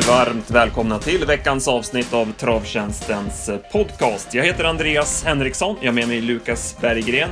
varmt 0.00 0.50
välkomna 0.50 0.98
till 0.98 1.26
veckans 1.26 1.68
avsnitt 1.68 2.14
av 2.14 2.32
Travtjänstens 2.32 3.48
eh, 3.48 3.58
podcast. 3.72 4.34
Jag 4.34 4.44
heter 4.44 4.64
Andreas 4.64 5.24
Henriksson, 5.24 5.76
jag 5.80 5.88
har 5.88 5.94
med 5.94 6.08
mig 6.08 6.20
Lukas 6.20 6.76
Berggren. 6.80 7.30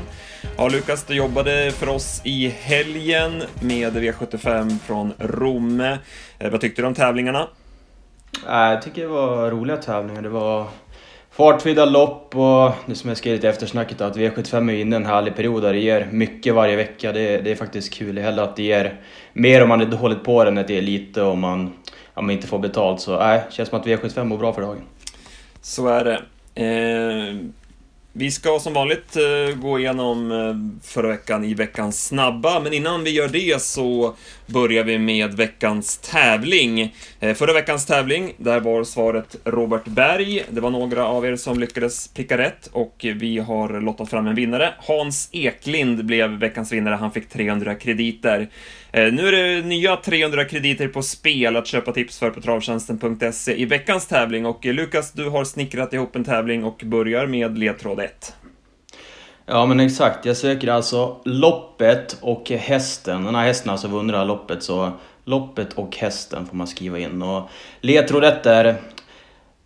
Ja, 0.57 0.69
Lukas, 0.69 1.05
du 1.05 1.15
jobbade 1.15 1.70
för 1.70 1.88
oss 1.88 2.20
i 2.25 2.48
helgen 2.48 3.43
med 3.61 3.96
V75 3.96 4.79
från 4.79 5.12
Romme. 5.19 5.98
Eh, 6.38 6.51
vad 6.51 6.61
tyckte 6.61 6.83
du 6.83 6.87
om 6.87 6.95
tävlingarna? 6.95 7.48
Eh, 8.48 8.73
jag 8.73 8.83
tycker 8.83 9.02
det 9.02 9.09
var 9.09 9.51
roliga 9.51 9.77
tävlingar. 9.77 10.23
Det 10.23 10.29
var 10.29 10.66
fartfyllda 11.30 11.84
lopp 11.84 12.37
och 12.37 12.73
det 12.87 12.95
som 12.95 13.09
jag 13.09 13.16
skrev 13.16 13.45
i 13.45 13.47
eftersnacket 13.47 14.01
att 14.01 14.16
V75 14.16 14.70
är 14.70 14.74
inne 14.74 14.97
i 14.97 15.01
en 15.01 15.06
härlig 15.06 15.37
period 15.37 15.62
där 15.62 15.73
det 15.73 15.79
ger 15.79 16.09
mycket 16.11 16.55
varje 16.55 16.77
vecka. 16.77 17.12
Det, 17.12 17.38
det 17.38 17.51
är 17.51 17.56
faktiskt 17.56 17.95
kul. 17.95 18.15
Det 18.15 18.23
hellre 18.23 18.42
att 18.42 18.56
det 18.56 18.62
ger 18.62 19.01
mer 19.33 19.62
om 19.62 19.69
man 19.69 19.80
är 19.80 19.87
dåligt 19.87 20.24
på 20.24 20.45
det 20.45 20.51
än 20.51 20.59
att 20.59 20.69
det 20.69 20.79
är 20.79 20.83
lite 20.83 21.23
om 21.23 21.41
man, 21.41 21.73
om 22.20 22.27
men 22.27 22.37
inte 22.37 22.47
får 22.47 22.59
betalt. 22.59 23.01
Så 23.01 23.19
nej, 23.19 23.42
det 23.48 23.55
känns 23.55 23.69
som 23.69 23.80
att 23.80 23.87
V75 23.87 24.24
mår 24.24 24.38
bra 24.38 24.52
för 24.52 24.62
dagen. 24.62 24.83
Så 25.62 25.88
är 25.88 26.05
det. 26.05 26.23
Eh, 26.55 27.34
vi 28.12 28.30
ska 28.30 28.59
som 28.59 28.73
vanligt 28.73 29.16
eh, 29.16 29.56
gå 29.56 29.79
igenom 29.79 30.33
eh, 30.33 30.88
förra 30.88 31.09
veckan 31.09 31.45
i 31.45 31.55
veckans 31.55 32.06
snabba, 32.06 32.60
men 32.60 32.73
innan 32.73 33.05
vi 33.05 33.10
gör 33.10 33.29
det 33.29 33.62
så 33.62 34.15
börjar 34.46 34.84
vi 34.84 34.98
med 34.98 35.34
veckans 35.34 35.98
tävling. 35.98 36.95
Eh, 37.20 37.34
förra 37.34 37.52
veckans 37.52 37.87
tävling, 37.87 38.32
där 38.37 38.60
var 38.60 38.84
svaret 38.84 39.37
Robert 39.45 39.84
Berg. 39.84 40.45
Det 40.51 40.60
var 40.60 40.71
några 40.71 41.07
av 41.07 41.27
er 41.27 41.37
som 41.37 41.60
lyckades 41.60 42.09
pricka 42.09 42.38
rätt 42.38 42.66
och 42.73 43.07
vi 43.16 43.38
har 43.38 43.80
lottat 43.80 44.10
fram 44.10 44.27
en 44.27 44.34
vinnare. 44.34 44.74
Hans 44.79 45.29
Eklind 45.32 46.05
blev 46.05 46.30
veckans 46.30 46.73
vinnare, 46.73 46.95
han 46.95 47.12
fick 47.12 47.29
300 47.29 47.74
krediter. 47.74 48.48
Eh, 48.93 49.13
nu 49.13 49.29
är 49.29 49.33
det 49.33 49.66
nya 49.66 49.96
300 49.96 50.45
krediter 50.45 50.88
på 50.88 51.02
spel 51.02 51.57
att 51.57 51.66
köpa 51.66 51.93
tips 51.93 52.19
för 52.19 52.30
på 52.30 52.41
travtjänsten.se 52.41 53.60
i 53.60 53.65
veckans 53.65 54.07
tävling 54.07 54.47
och 54.47 54.66
eh, 54.66 54.74
Lukas, 54.74 55.13
du 55.13 55.29
har 55.29 55.45
snickrat 55.45 55.93
ihop 55.93 56.16
en 56.16 56.24
tävling 56.24 56.65
och 56.65 56.82
börjar 56.85 57.27
med 57.27 57.59
ledtråd 57.59 58.01
1. 58.01 58.35
Ja 59.47 59.66
men 59.66 59.80
exakt, 59.80 60.24
jag 60.24 60.37
söker 60.37 60.69
alltså 60.69 61.21
loppet 61.24 62.16
och 62.21 62.51
hästen. 62.51 63.24
Den 63.24 63.35
här 63.35 63.45
hästen 63.45 63.69
har 63.69 63.74
alltså 63.74 63.88
vunnit 63.88 64.12
det 64.12 64.19
här 64.19 64.25
loppet 64.25 64.62
så 64.62 64.93
loppet 65.25 65.72
och 65.72 65.97
hästen 65.97 66.47
får 66.47 66.56
man 66.56 66.66
skriva 66.66 66.99
in. 66.99 67.22
Och 67.22 67.49
ledtråd 67.81 68.25
1 68.25 68.47
är 68.47 68.77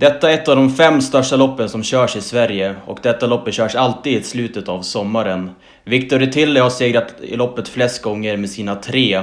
detta 0.05 0.31
är 0.31 0.35
ett 0.35 0.49
av 0.49 0.57
de 0.57 0.71
fem 0.71 1.01
största 1.01 1.37
loppen 1.37 1.69
som 1.69 1.83
körs 1.83 2.17
i 2.17 2.21
Sverige 2.21 2.75
och 2.87 2.99
detta 3.03 3.27
loppet 3.27 3.55
körs 3.55 3.75
alltid 3.75 4.13
i 4.13 4.23
slutet 4.23 4.69
av 4.69 4.83
sommaren. 4.83 5.51
Victor 5.85 6.19
Retille 6.19 6.61
har 6.61 6.71
segrat 6.71 7.15
i 7.21 7.37
loppet 7.37 7.69
flest 7.69 8.03
gånger 8.03 8.37
med 8.37 8.51
sina 8.51 8.75
tre. 8.75 9.23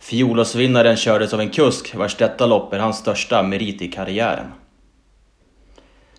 Fjolårsvinnaren 0.00 0.96
kördes 0.96 1.34
av 1.34 1.40
en 1.40 1.50
kusk 1.50 1.94
vars 1.94 2.16
detta 2.16 2.46
lopp 2.46 2.72
är 2.72 2.78
hans 2.78 2.98
största 2.98 3.42
merit 3.42 3.82
i 3.82 3.88
karriären. 3.88 4.46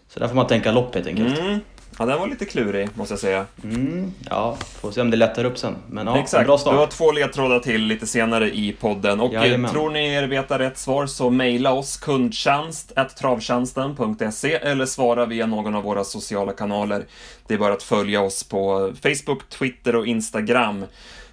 Så 0.08 0.20
där 0.20 0.28
får 0.28 0.36
man 0.36 0.48
tänka 0.48 0.72
lopp 0.72 0.96
helt 0.96 1.08
enkelt. 1.08 1.40
Mm. 1.40 1.60
Ja, 2.00 2.06
den 2.06 2.20
var 2.20 2.28
lite 2.28 2.46
klurig, 2.46 2.90
måste 2.94 3.12
jag 3.12 3.20
säga. 3.20 3.46
Mm, 3.64 4.14
ja, 4.30 4.58
får 4.82 4.92
se 4.92 5.02
om 5.02 5.12
det 5.12 5.18
lättar 5.18 5.46
upp 5.46 5.58
sen. 5.58 5.76
Men 5.90 6.08
ja, 6.08 6.20
Exakt. 6.20 6.46
bra 6.48 6.58
start. 6.58 6.74
Du 6.74 6.78
har 6.78 6.88
två 6.88 7.12
ledtrådar 7.12 7.60
till 7.60 7.82
lite 7.82 8.08
senare 8.08 8.56
i 8.56 8.76
podden. 8.80 9.20
Och 9.20 9.34
Jajamän. 9.34 9.72
tror 9.72 9.90
ni 9.90 10.14
er 10.14 10.24
veta 10.24 10.60
rätt 10.60 10.78
svar 10.78 11.06
så 11.06 11.30
mejla 11.30 11.72
oss 11.72 11.98
kundtjänst 11.98 12.92
travtjänsten.se 13.20 14.54
eller 14.54 14.86
svara 14.86 15.26
via 15.26 15.46
någon 15.46 15.76
av 15.76 15.84
våra 15.84 16.04
sociala 16.04 16.52
kanaler. 16.52 17.06
Det 17.48 17.54
är 17.54 17.58
bara 17.58 17.74
att 17.74 17.84
följa 17.84 18.22
oss 18.22 18.44
på 18.44 18.94
Facebook, 19.02 19.50
Twitter 19.50 19.96
och 19.96 20.08
Instagram. 20.08 20.86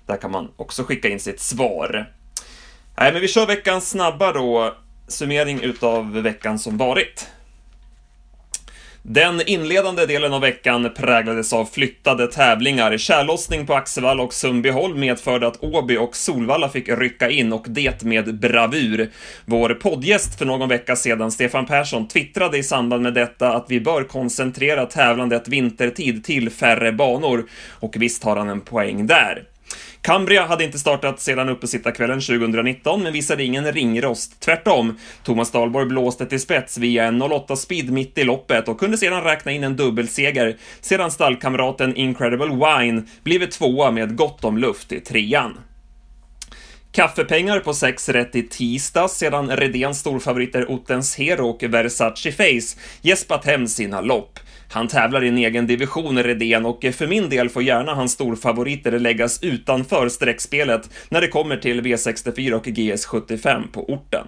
Där 0.06 0.16
kan 0.16 0.30
man 0.30 0.48
också 0.56 0.82
skicka 0.82 1.08
in 1.08 1.20
sitt 1.20 1.40
svar. 1.40 2.12
Nej, 2.98 3.12
men 3.12 3.20
vi 3.20 3.28
kör 3.28 3.46
veckans 3.46 3.90
snabba 3.90 4.32
då. 4.32 4.74
Summering 5.08 5.60
utav 5.60 6.12
veckan 6.12 6.58
som 6.58 6.76
varit. 6.76 7.26
Den 9.08 9.48
inledande 9.48 10.06
delen 10.06 10.32
av 10.32 10.40
veckan 10.40 10.90
präglades 10.96 11.52
av 11.52 11.64
flyttade 11.64 12.26
tävlingar. 12.26 12.98
Kärlossning 12.98 13.66
på 13.66 13.74
Axevalla 13.74 14.22
och 14.22 14.34
Sundbyholm 14.34 15.00
medförde 15.00 15.46
att 15.46 15.64
Åby 15.64 15.96
och 15.96 16.16
Solvalla 16.16 16.68
fick 16.68 16.88
rycka 16.88 17.30
in 17.30 17.52
och 17.52 17.64
det 17.68 18.02
med 18.02 18.38
bravur. 18.38 19.10
Vår 19.44 19.74
poddgäst 19.74 20.38
för 20.38 20.44
någon 20.44 20.68
vecka 20.68 20.96
sedan, 20.96 21.30
Stefan 21.30 21.66
Persson, 21.66 22.08
twittrade 22.08 22.58
i 22.58 22.62
samband 22.62 23.02
med 23.02 23.14
detta 23.14 23.52
att 23.52 23.66
vi 23.68 23.80
bör 23.80 24.04
koncentrera 24.04 24.86
tävlandet 24.86 25.48
vintertid 25.48 26.24
till 26.24 26.50
färre 26.50 26.92
banor. 26.92 27.46
Och 27.70 27.94
visst 27.98 28.24
har 28.24 28.36
han 28.36 28.48
en 28.48 28.60
poäng 28.60 29.06
där. 29.06 29.42
Cambria 30.00 30.46
hade 30.46 30.64
inte 30.64 30.78
startat 30.78 31.20
sedan 31.20 31.48
uppesittarkvällen 31.48 32.20
2019, 32.20 33.02
men 33.02 33.12
visade 33.12 33.44
ingen 33.44 33.72
ringrost. 33.72 34.40
Tvärtom, 34.40 34.98
Thomas 35.24 35.50
Dahlborg 35.50 35.86
blåste 35.86 36.26
till 36.26 36.40
spets 36.40 36.78
via 36.78 37.04
en 37.04 37.22
08 37.22 37.56
speed 37.56 37.92
mitt 37.92 38.18
i 38.18 38.24
loppet 38.24 38.68
och 38.68 38.80
kunde 38.80 38.98
sedan 38.98 39.24
räkna 39.24 39.52
in 39.52 39.64
en 39.64 39.76
dubbelseger 39.76 40.56
sedan 40.80 41.10
stallkamraten 41.10 41.96
Incredible 41.96 42.46
Wine 42.46 43.02
blivit 43.22 43.50
tvåa 43.50 43.90
med 43.90 44.16
gott 44.16 44.44
om 44.44 44.58
luft 44.58 44.92
i 44.92 45.00
trean. 45.00 45.58
Kaffepengar 46.96 47.60
på 47.60 47.74
6 47.74 48.08
rätt 48.08 48.36
i 48.36 48.42
tisdags 48.42 49.12
sedan 49.12 49.56
Redéns 49.56 49.98
storfavoriter 49.98 50.70
Ottens 50.70 51.16
Hero 51.16 51.48
och 51.48 51.62
Versace 51.62 52.32
Face 52.32 52.80
gäspat 53.02 53.44
hem 53.44 53.68
sina 53.68 54.00
lopp. 54.00 54.38
Han 54.68 54.88
tävlar 54.88 55.24
i 55.24 55.28
en 55.28 55.38
egen 55.38 55.66
division, 55.66 56.22
Redén, 56.22 56.66
och 56.66 56.84
för 56.92 57.06
min 57.06 57.28
del 57.28 57.48
får 57.48 57.62
gärna 57.62 57.94
hans 57.94 58.12
storfavoriter 58.12 58.98
läggas 58.98 59.42
utanför 59.42 60.08
streckspelet 60.08 60.90
när 61.08 61.20
det 61.20 61.28
kommer 61.28 61.56
till 61.56 61.80
V64 61.80 62.52
och 62.52 62.66
GS75 62.66 63.72
på 63.72 63.92
orten. 63.92 64.26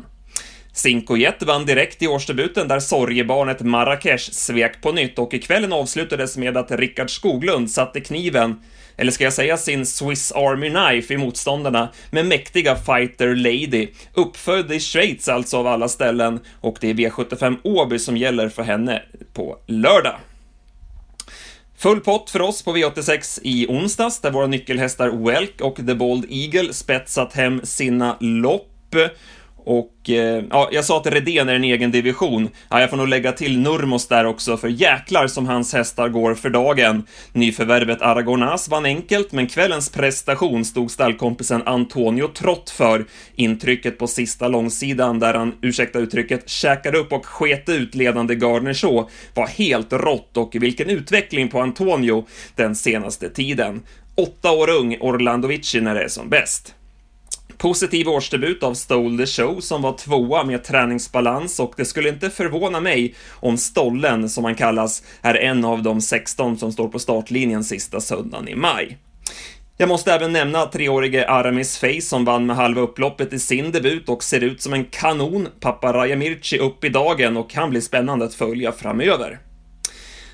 Cinco 0.73 1.17
Jet 1.17 1.43
vann 1.43 1.67
direkt 1.67 2.03
i 2.03 2.09
årsdebuten 2.09 2.69
där 2.69 2.81
sorgebarnet 2.81 3.61
Marrakesh 3.61 4.31
svek 4.33 4.83
på 4.83 4.93
nytt 4.93 5.19
och 5.19 5.43
kvällen 5.43 5.73
avslutades 5.73 6.37
med 6.37 6.57
att 6.57 6.71
Rickard 6.71 7.11
Skoglund 7.11 7.71
satte 7.71 8.01
kniven, 8.01 8.61
eller 8.97 9.13
ska 9.13 9.25
jag 9.25 9.33
säga 9.33 9.57
sin 9.57 9.87
Swiss 9.87 10.33
Army 10.33 10.71
Knife 10.71 11.15
i 11.15 11.17
motståndarna 11.17 11.89
med 12.11 12.27
mäktiga 12.27 12.77
Fighter 12.77 13.35
Lady, 13.35 13.89
uppfödd 14.15 14.73
i 14.73 14.81
Schweiz 14.81 15.29
alltså 15.29 15.57
av 15.57 15.67
alla 15.67 15.89
ställen, 15.89 16.41
och 16.61 16.79
det 16.81 16.91
är 16.91 16.95
V75 16.95 17.57
Åby 17.63 17.99
som 17.99 18.17
gäller 18.17 18.49
för 18.49 18.63
henne 18.63 19.03
på 19.33 19.59
lördag. 19.67 20.17
Full 21.79 22.01
pott 22.01 22.31
för 22.31 22.41
oss 22.41 22.63
på 22.63 22.77
V86 22.77 23.41
i 23.43 23.67
onsdags, 23.69 24.21
där 24.21 24.31
våra 24.31 24.47
nyckelhästar 24.47 25.09
Welk 25.09 25.61
och 25.61 25.77
The 25.77 25.95
Bold 25.95 26.27
Eagle 26.31 26.73
spetsat 26.73 27.33
hem 27.33 27.61
sina 27.65 28.17
lopp. 28.21 28.95
Och 29.69 30.11
eh, 30.11 30.45
ja, 30.51 30.69
jag 30.73 30.85
sa 30.85 30.97
att 30.97 31.07
Redén 31.07 31.49
är 31.49 31.55
en 31.55 31.65
egen 31.65 31.91
division. 31.91 32.49
Ja, 32.69 32.81
jag 32.81 32.91
får 32.91 32.97
nog 32.97 33.09
lägga 33.09 33.33
till 33.33 33.61
Nurmos 33.61 34.09
där 34.09 34.25
också, 34.25 34.57
för 34.57 34.69
jäklar 34.69 35.27
som 35.27 35.47
hans 35.47 35.73
hästar 35.75 36.09
går 36.09 36.35
för 36.35 36.51
dagen. 36.51 37.03
Nyförvärvet 37.33 38.03
Aragonas 38.03 38.69
vann 38.69 38.85
enkelt, 38.85 39.33
men 39.33 39.47
kvällens 39.47 39.91
prestation 39.91 40.65
stod 40.65 40.91
stallkompisen 40.91 41.63
Antonio 41.67 42.29
Trott 42.29 42.71
för. 42.71 43.05
Intrycket 43.35 43.99
på 43.99 44.07
sista 44.07 44.49
långsidan, 44.49 45.19
där 45.19 45.35
han, 45.35 45.55
ursäkta 45.63 45.99
uttrycket, 45.99 46.49
käkade 46.49 46.99
upp 46.99 47.13
och 47.13 47.27
sket 47.27 47.69
ut 47.69 47.95
ledande 47.95 48.35
Gardner 48.35 48.75
Shaw, 48.75 49.11
var 49.35 49.47
helt 49.47 49.93
rått 49.93 50.37
och 50.37 50.51
vilken 50.55 50.91
utveckling 50.91 51.49
på 51.49 51.61
Antonio 51.61 52.27
den 52.55 52.75
senaste 52.75 53.29
tiden. 53.31 53.83
Åtta 54.15 54.51
år 54.53 54.71
ung, 54.71 54.97
Orlandovici 55.01 55.81
när 55.81 55.95
det 55.95 56.05
är 56.05 56.09
som 56.09 56.29
bäst. 56.29 56.75
Positiv 57.59 58.09
årsdebut 58.09 58.63
av 58.63 58.75
Stole 58.75 59.19
the 59.19 59.27
Show 59.27 59.61
som 59.61 59.83
var 59.83 59.93
tvåa 59.93 60.45
med 60.45 60.65
träningsbalans 60.65 61.61
och 61.61 61.75
det 61.77 61.85
skulle 61.85 62.09
inte 62.09 62.31
förvåna 62.31 62.81
mig 62.81 63.15
om 63.31 63.57
Stollen, 63.57 64.29
som 64.29 64.45
han 64.45 64.55
kallas, 64.55 65.03
är 65.23 65.35
en 65.35 65.65
av 65.65 65.83
de 65.83 66.01
16 66.01 66.59
som 66.59 66.73
står 66.73 66.89
på 66.89 66.99
startlinjen 66.99 67.65
sista 67.65 68.01
söndagen 68.01 68.49
i 68.49 68.55
maj. 68.55 68.99
Jag 69.77 69.89
måste 69.89 70.13
även 70.13 70.33
nämna 70.33 70.67
treårige 70.67 71.29
Aramis 71.29 71.79
Face 71.79 72.01
som 72.01 72.25
vann 72.25 72.47
med 72.47 72.57
halva 72.57 72.81
upploppet 72.81 73.33
i 73.33 73.39
sin 73.39 73.73
debut 73.73 74.09
och 74.09 74.25
ser 74.25 74.41
ut 74.41 74.63
som 74.63 74.73
en 74.73 74.85
kanon. 74.85 75.49
Pappa 75.61 75.93
Rajamirci 75.93 76.59
upp 76.59 76.85
i 76.85 76.89
dagen 76.89 77.37
och 77.37 77.51
kan 77.51 77.71
bli 77.71 77.81
spännande 77.81 78.25
att 78.25 78.35
följa 78.35 78.73
framöver. 78.73 79.39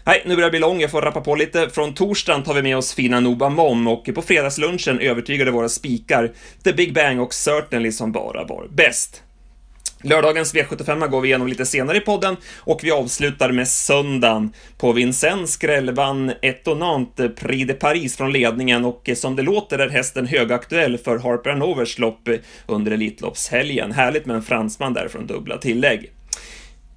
Nej, 0.06 0.22
nu 0.26 0.34
börjar 0.34 0.46
det 0.46 0.50
bli 0.50 0.60
lång, 0.60 0.80
jag 0.80 0.90
får 0.90 1.02
rappa 1.02 1.20
på 1.20 1.34
lite. 1.34 1.68
Från 1.68 1.94
torsdagen 1.94 2.42
tar 2.42 2.54
vi 2.54 2.62
med 2.62 2.76
oss 2.76 2.94
fina 2.94 3.20
Noba 3.20 3.48
Mom 3.48 3.86
och 3.86 4.10
på 4.14 4.22
fredagslunchen 4.22 5.00
övertygade 5.00 5.50
våra 5.50 5.68
spikar 5.68 6.32
The 6.64 6.72
Big 6.72 6.94
Bang 6.94 7.20
och 7.20 7.34
Certainly 7.34 7.92
som 7.92 8.12
bara 8.12 8.44
var 8.44 8.66
bäst. 8.70 9.22
Lördagens 10.02 10.54
V75 10.54 11.08
går 11.08 11.20
vi 11.20 11.28
igenom 11.28 11.48
lite 11.48 11.66
senare 11.66 11.96
i 11.96 12.00
podden 12.00 12.36
och 12.58 12.80
vi 12.82 12.90
avslutar 12.90 13.52
med 13.52 13.68
söndagen. 13.68 14.52
På 14.78 14.92
Vincennes 14.92 15.52
skräll 15.52 15.94
vann 15.94 16.32
Etonant 16.42 17.16
Prix 17.36 17.68
de 17.68 17.74
Paris 17.74 18.16
från 18.16 18.32
ledningen 18.32 18.84
och 18.84 19.08
eh, 19.08 19.14
som 19.14 19.36
det 19.36 19.42
låter 19.42 19.78
är 19.78 19.88
hästen 19.88 20.26
högaktuell 20.26 20.98
för 20.98 21.18
Harper 21.18 21.54
Novers 21.54 21.98
lopp 21.98 22.28
under 22.66 22.92
Elitloppshelgen. 22.92 23.92
Härligt 23.92 24.26
med 24.26 24.36
en 24.36 24.42
fransman 24.42 24.94
där 24.94 25.08
från 25.08 25.26
dubbla 25.26 25.58
tillägg. 25.58 26.13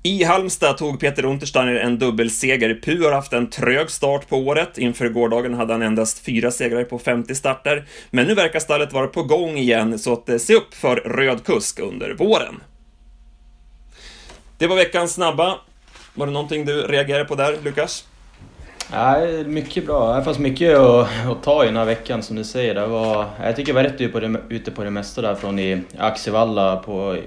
I 0.07 0.23
Halmstad 0.23 0.77
tog 0.77 0.99
Peter 0.99 1.25
Untersteiner 1.25 1.75
en 1.75 1.99
dubbelseger. 1.99 2.73
Pu 2.73 3.03
har 3.03 3.11
haft 3.11 3.33
en 3.33 3.49
trög 3.49 3.91
start 3.91 4.29
på 4.29 4.37
året. 4.37 4.77
Inför 4.77 5.09
gårdagen 5.09 5.53
hade 5.53 5.73
han 5.73 5.81
endast 5.81 6.19
fyra 6.19 6.51
segrar 6.51 6.83
på 6.83 6.99
50 6.99 7.35
starter. 7.35 7.85
Men 8.09 8.27
nu 8.27 8.33
verkar 8.33 8.59
stallet 8.59 8.93
vara 8.93 9.07
på 9.07 9.23
gång 9.23 9.57
igen, 9.57 9.99
så 9.99 10.13
att 10.13 10.29
eh, 10.29 10.37
se 10.37 10.55
upp 10.55 10.73
för 10.73 10.95
röd 10.95 11.43
kusk 11.43 11.79
under 11.79 12.13
våren. 12.13 12.55
Det 14.57 14.67
var 14.67 14.75
veckans 14.75 15.13
snabba. 15.13 15.57
Var 16.13 16.25
det 16.25 16.33
någonting 16.33 16.65
du 16.65 16.81
reagerade 16.81 17.25
på 17.25 17.35
där, 17.35 17.57
Lukas? 17.63 18.05
Nej, 18.91 19.43
mycket 19.43 19.85
bra. 19.85 20.15
Det 20.15 20.23
fanns 20.23 20.39
mycket 20.39 20.77
att, 20.77 21.07
att 21.27 21.43
ta 21.43 21.63
i 21.63 21.67
den 21.67 21.77
här 21.77 21.85
veckan 21.85 22.23
som 22.23 22.35
du 22.35 22.43
säger. 22.43 22.75
Det 22.75 22.87
var, 22.87 23.25
jag 23.43 23.55
tycker 23.55 23.69
jag 23.69 23.75
var 23.75 23.83
rätt 23.83 24.01
ute 24.01 24.13
på 24.13 24.19
det, 24.19 24.41
ute 24.49 24.71
på 24.71 24.83
det 24.83 24.89
mesta 24.89 25.21
där 25.21 25.35
från 25.35 25.59
i 25.59 25.81
Axevalla 25.97 26.75
på, 26.75 27.17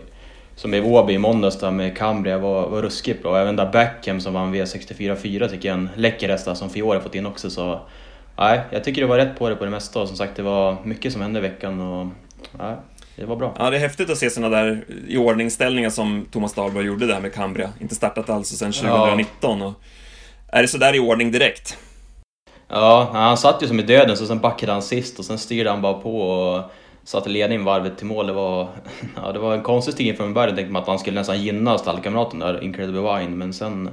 som 0.60 0.74
i 0.74 0.80
Åby 0.80 1.12
i 1.12 1.18
måndags 1.18 1.58
där 1.58 1.70
med 1.70 1.96
Cambria 1.96 2.38
var, 2.38 2.68
var 2.68 2.82
ruskigt 2.82 3.22
bra. 3.22 3.38
Även 3.38 3.56
där 3.56 3.72
Backham 3.72 4.20
som 4.20 4.34
vann 4.34 4.54
V64-4 4.54 5.48
tycker 5.48 5.68
jag 5.68 5.78
är 5.78 5.80
en 5.80 5.90
läcker 5.94 6.28
häst 6.28 6.56
som 6.56 6.70
Fiore 6.70 7.00
fått 7.00 7.14
in 7.14 7.26
också. 7.26 7.50
Så, 7.50 7.80
nej, 8.38 8.60
jag 8.70 8.84
tycker 8.84 9.00
det 9.00 9.06
var 9.06 9.16
rätt 9.16 9.38
på 9.38 9.48
det 9.48 9.56
på 9.56 9.64
det 9.64 9.70
mesta 9.70 10.00
och 10.00 10.08
som 10.08 10.16
sagt 10.16 10.36
det 10.36 10.42
var 10.42 10.76
mycket 10.84 11.12
som 11.12 11.22
hände 11.22 11.38
i 11.38 11.42
veckan. 11.42 11.80
Och, 11.80 12.06
nej, 12.58 12.76
det 13.16 13.24
var 13.24 13.36
bra. 13.36 13.54
Ja, 13.58 13.70
det 13.70 13.76
är 13.76 13.80
häftigt 13.80 14.10
att 14.10 14.18
se 14.18 14.30
sådana 14.30 14.56
där 14.56 14.84
i 15.08 15.16
ordningställningar 15.16 15.90
som 15.90 16.26
Thomas 16.32 16.54
Dahlberg 16.54 16.86
gjorde 16.86 17.06
där 17.06 17.20
med 17.20 17.34
Cambria. 17.34 17.72
Inte 17.80 17.94
startat 17.94 18.30
alls 18.30 18.48
sedan 18.48 18.72
2019. 18.72 19.60
Ja. 19.60 19.66
Och 19.66 19.74
är 20.52 20.62
det 20.62 20.68
sådär 20.68 20.94
i 20.94 20.98
ordning 20.98 21.32
direkt? 21.32 21.78
Ja, 22.68 23.10
han 23.12 23.36
satt 23.36 23.62
ju 23.62 23.66
som 23.66 23.80
i 23.80 23.82
döden 23.82 24.16
så 24.16 24.26
sen 24.26 24.40
backade 24.40 24.72
han 24.72 24.82
sist 24.82 25.18
och 25.18 25.24
sen 25.24 25.38
styrde 25.38 25.70
han 25.70 25.82
bara 25.82 25.94
på 25.94 26.20
och 26.20 26.70
satte 27.10 27.28
ledningen 27.28 27.64
varvet 27.64 27.96
till 27.96 28.06
mål. 28.06 28.26
Det 28.26 28.32
var, 28.32 28.68
ja, 29.16 29.32
det 29.32 29.38
var 29.38 29.54
en 29.54 29.62
konstig 29.62 29.94
stig 29.94 30.16
från 30.16 30.34
början. 30.34 30.56
tänkte 30.56 30.72
man 30.72 30.82
att 30.82 30.88
han 30.88 30.98
skulle 30.98 31.20
nästan 31.20 31.42
gynna 31.42 31.78
stallkamraten 31.78 32.38
där, 32.38 32.64
Incredible 32.64 33.00
Wine. 33.00 33.36
Men 33.36 33.52
sen 33.52 33.90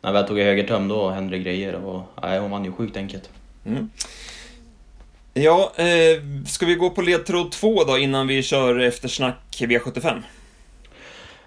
när 0.00 0.12
väl 0.12 0.26
tog 0.26 0.38
i 0.38 0.42
högertöm 0.42 0.88
då 0.88 1.08
hände 1.08 1.36
det 1.36 1.42
grejer 1.42 1.74
och 1.74 2.02
nej, 2.22 2.38
hon 2.38 2.50
vann 2.50 2.64
ju 2.64 2.72
sjukt 2.72 2.96
enkelt. 2.96 3.30
Mm. 3.66 3.90
Ja, 5.34 5.72
eh, 5.76 6.44
ska 6.46 6.66
vi 6.66 6.74
gå 6.74 6.90
på 6.90 7.02
ledtråd 7.02 7.52
2 7.52 7.84
då 7.84 7.98
innan 7.98 8.26
vi 8.26 8.42
kör 8.42 8.78
eftersnack 8.78 9.56
V75? 9.58 10.22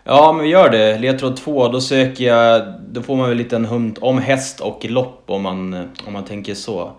Ja, 0.04 0.34
men 0.34 0.44
vi 0.44 0.50
gör 0.50 0.70
det. 0.70 1.00
Ledtråd 1.00 1.38
2, 1.38 1.68
då 1.68 1.82
söker 1.82 2.24
jag... 2.24 2.74
Då 2.90 3.02
får 3.02 3.16
man 3.16 3.30
väl 3.30 3.32
en 3.32 3.44
liten 3.44 3.66
hund 3.66 3.98
om 4.02 4.20
häst 4.20 4.60
och 4.60 4.86
lopp 4.86 5.24
om 5.26 5.42
man, 5.42 5.74
om 6.08 6.14
man 6.14 6.26
tänker 6.26 6.56
så. 6.56 6.92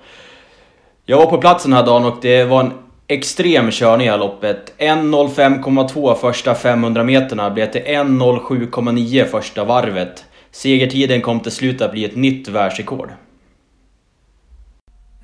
Jag 1.06 1.16
var 1.16 1.26
på 1.26 1.38
platsen 1.38 1.70
den 1.70 1.78
här 1.78 1.86
dagen 1.86 2.04
och 2.04 2.18
det 2.22 2.44
var 2.44 2.60
en 2.60 2.72
extrem 3.14 3.70
körning 3.70 4.06
i 4.06 4.08
det 4.08 4.12
här 4.12 4.18
loppet. 4.18 4.74
1.05,2 4.78 6.14
första 6.14 6.54
500 6.54 7.04
meterna 7.04 7.50
blev 7.50 7.72
till 7.72 7.82
1.07,9 7.82 9.24
första 9.24 9.64
varvet. 9.64 10.24
Segertiden 10.50 11.20
kom 11.20 11.40
till 11.40 11.52
slut 11.52 11.80
att 11.80 11.92
bli 11.92 12.04
ett 12.04 12.16
nytt 12.16 12.48
världsrekord. 12.48 13.10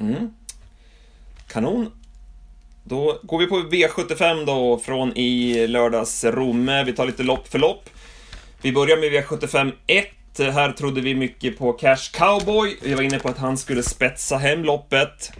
Mm. 0.00 0.30
Kanon. 1.52 1.92
Då 2.84 3.20
går 3.22 3.38
vi 3.38 3.46
på 3.46 3.56
V75 3.56 4.46
då, 4.46 4.78
från 4.78 5.16
i 5.16 5.66
lördags 5.66 6.24
Romme. 6.24 6.84
Vi 6.84 6.92
tar 6.92 7.06
lite 7.06 7.22
lopp 7.22 7.48
för 7.48 7.58
lopp. 7.58 7.90
Vi 8.62 8.72
börjar 8.72 8.96
med 8.96 9.12
V75 9.12 9.72
1. 9.86 10.06
Här 10.38 10.72
trodde 10.72 11.00
vi 11.00 11.14
mycket 11.14 11.58
på 11.58 11.72
Cash 11.72 12.12
Cowboy. 12.12 12.76
Vi 12.82 12.94
var 12.94 13.02
inne 13.02 13.18
på 13.18 13.28
att 13.28 13.38
han 13.38 13.56
skulle 13.56 13.82
spetsa 13.82 14.36
hem 14.36 14.64
loppet. 14.64 15.32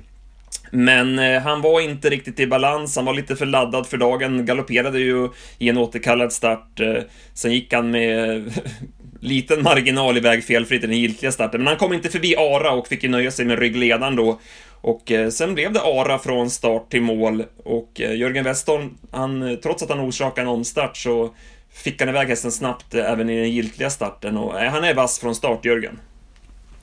Men 0.71 1.19
eh, 1.19 1.43
han 1.43 1.61
var 1.61 1.81
inte 1.81 2.11
riktigt 2.11 2.41
i 2.41 2.47
balans, 2.47 2.97
han 2.97 3.05
var 3.05 3.15
lite 3.15 3.37
för 3.37 3.47
laddad 3.47 3.87
för 3.87 3.97
dagen, 3.97 4.47
galopperade 4.47 4.99
ju 4.99 5.29
i 5.59 5.69
en 5.69 5.79
återkallad 5.79 6.33
start. 6.33 6.81
Eh, 6.81 7.03
sen 7.35 7.53
gick 7.53 7.73
han 7.73 7.91
med 7.91 8.45
liten 9.21 9.63
marginal 9.63 10.17
iväg 10.17 10.45
felfritt 10.45 10.85
i 10.85 10.87
den 10.87 10.99
giltiga 10.99 11.33
starten, 11.33 11.61
men 11.61 11.67
han 11.67 11.77
kom 11.77 11.93
inte 11.93 12.09
förbi 12.09 12.37
Ara 12.37 12.73
och 12.73 12.89
fick 12.89 13.03
ju 13.03 13.09
nöja 13.09 13.31
sig 13.31 13.45
med 13.45 13.59
ryggledaren 13.59 14.17
då. 14.17 14.41
Och 14.81 15.11
eh, 15.11 15.29
sen 15.29 15.55
blev 15.55 15.73
det 15.73 15.81
Ara 15.81 16.19
från 16.19 16.51
start 16.51 16.91
till 16.91 17.03
mål 17.03 17.45
och 17.65 18.01
eh, 18.01 18.17
Jörgen 18.17 18.45
Westholm, 18.45 18.99
han, 19.11 19.59
trots 19.63 19.83
att 19.83 19.89
han 19.89 20.01
orsakade 20.01 20.41
en 20.41 20.49
omstart 20.49 20.97
så 20.97 21.31
fick 21.73 22.01
han 22.01 22.09
iväg 22.09 22.29
hästen 22.29 22.53
snabbt 22.53 22.95
eh, 22.95 23.13
även 23.13 23.31
i 23.31 23.41
den 23.41 23.51
giltiga 23.51 23.91
starten 23.91 24.37
och 24.37 24.61
eh, 24.61 24.71
han 24.71 24.85
är 24.85 24.95
vass 24.95 25.19
från 25.19 25.35
start, 25.35 25.65
Jörgen. 25.65 25.99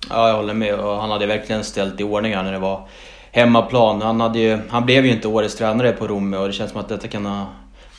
Ja, 0.09 0.29
jag 0.29 0.35
håller 0.35 0.53
med 0.53 0.75
och 0.75 0.95
han 0.95 1.11
hade 1.11 1.25
verkligen 1.25 1.63
ställt 1.63 2.01
i 2.01 2.03
ordning 2.03 2.31
när 2.31 2.51
det 2.51 2.59
var 2.59 2.87
hemmaplan. 3.31 4.01
Han, 4.01 4.21
hade 4.21 4.39
ju, 4.39 4.59
han 4.69 4.85
blev 4.85 5.05
ju 5.05 5.11
inte 5.11 5.27
årets 5.27 5.55
tränare 5.55 5.91
på 5.91 6.07
Romme 6.07 6.37
och 6.37 6.47
det 6.47 6.53
känns 6.53 6.71
som 6.71 6.79
att 6.79 6.89
detta 6.89 7.07
kan 7.07 7.25
ha, 7.25 7.45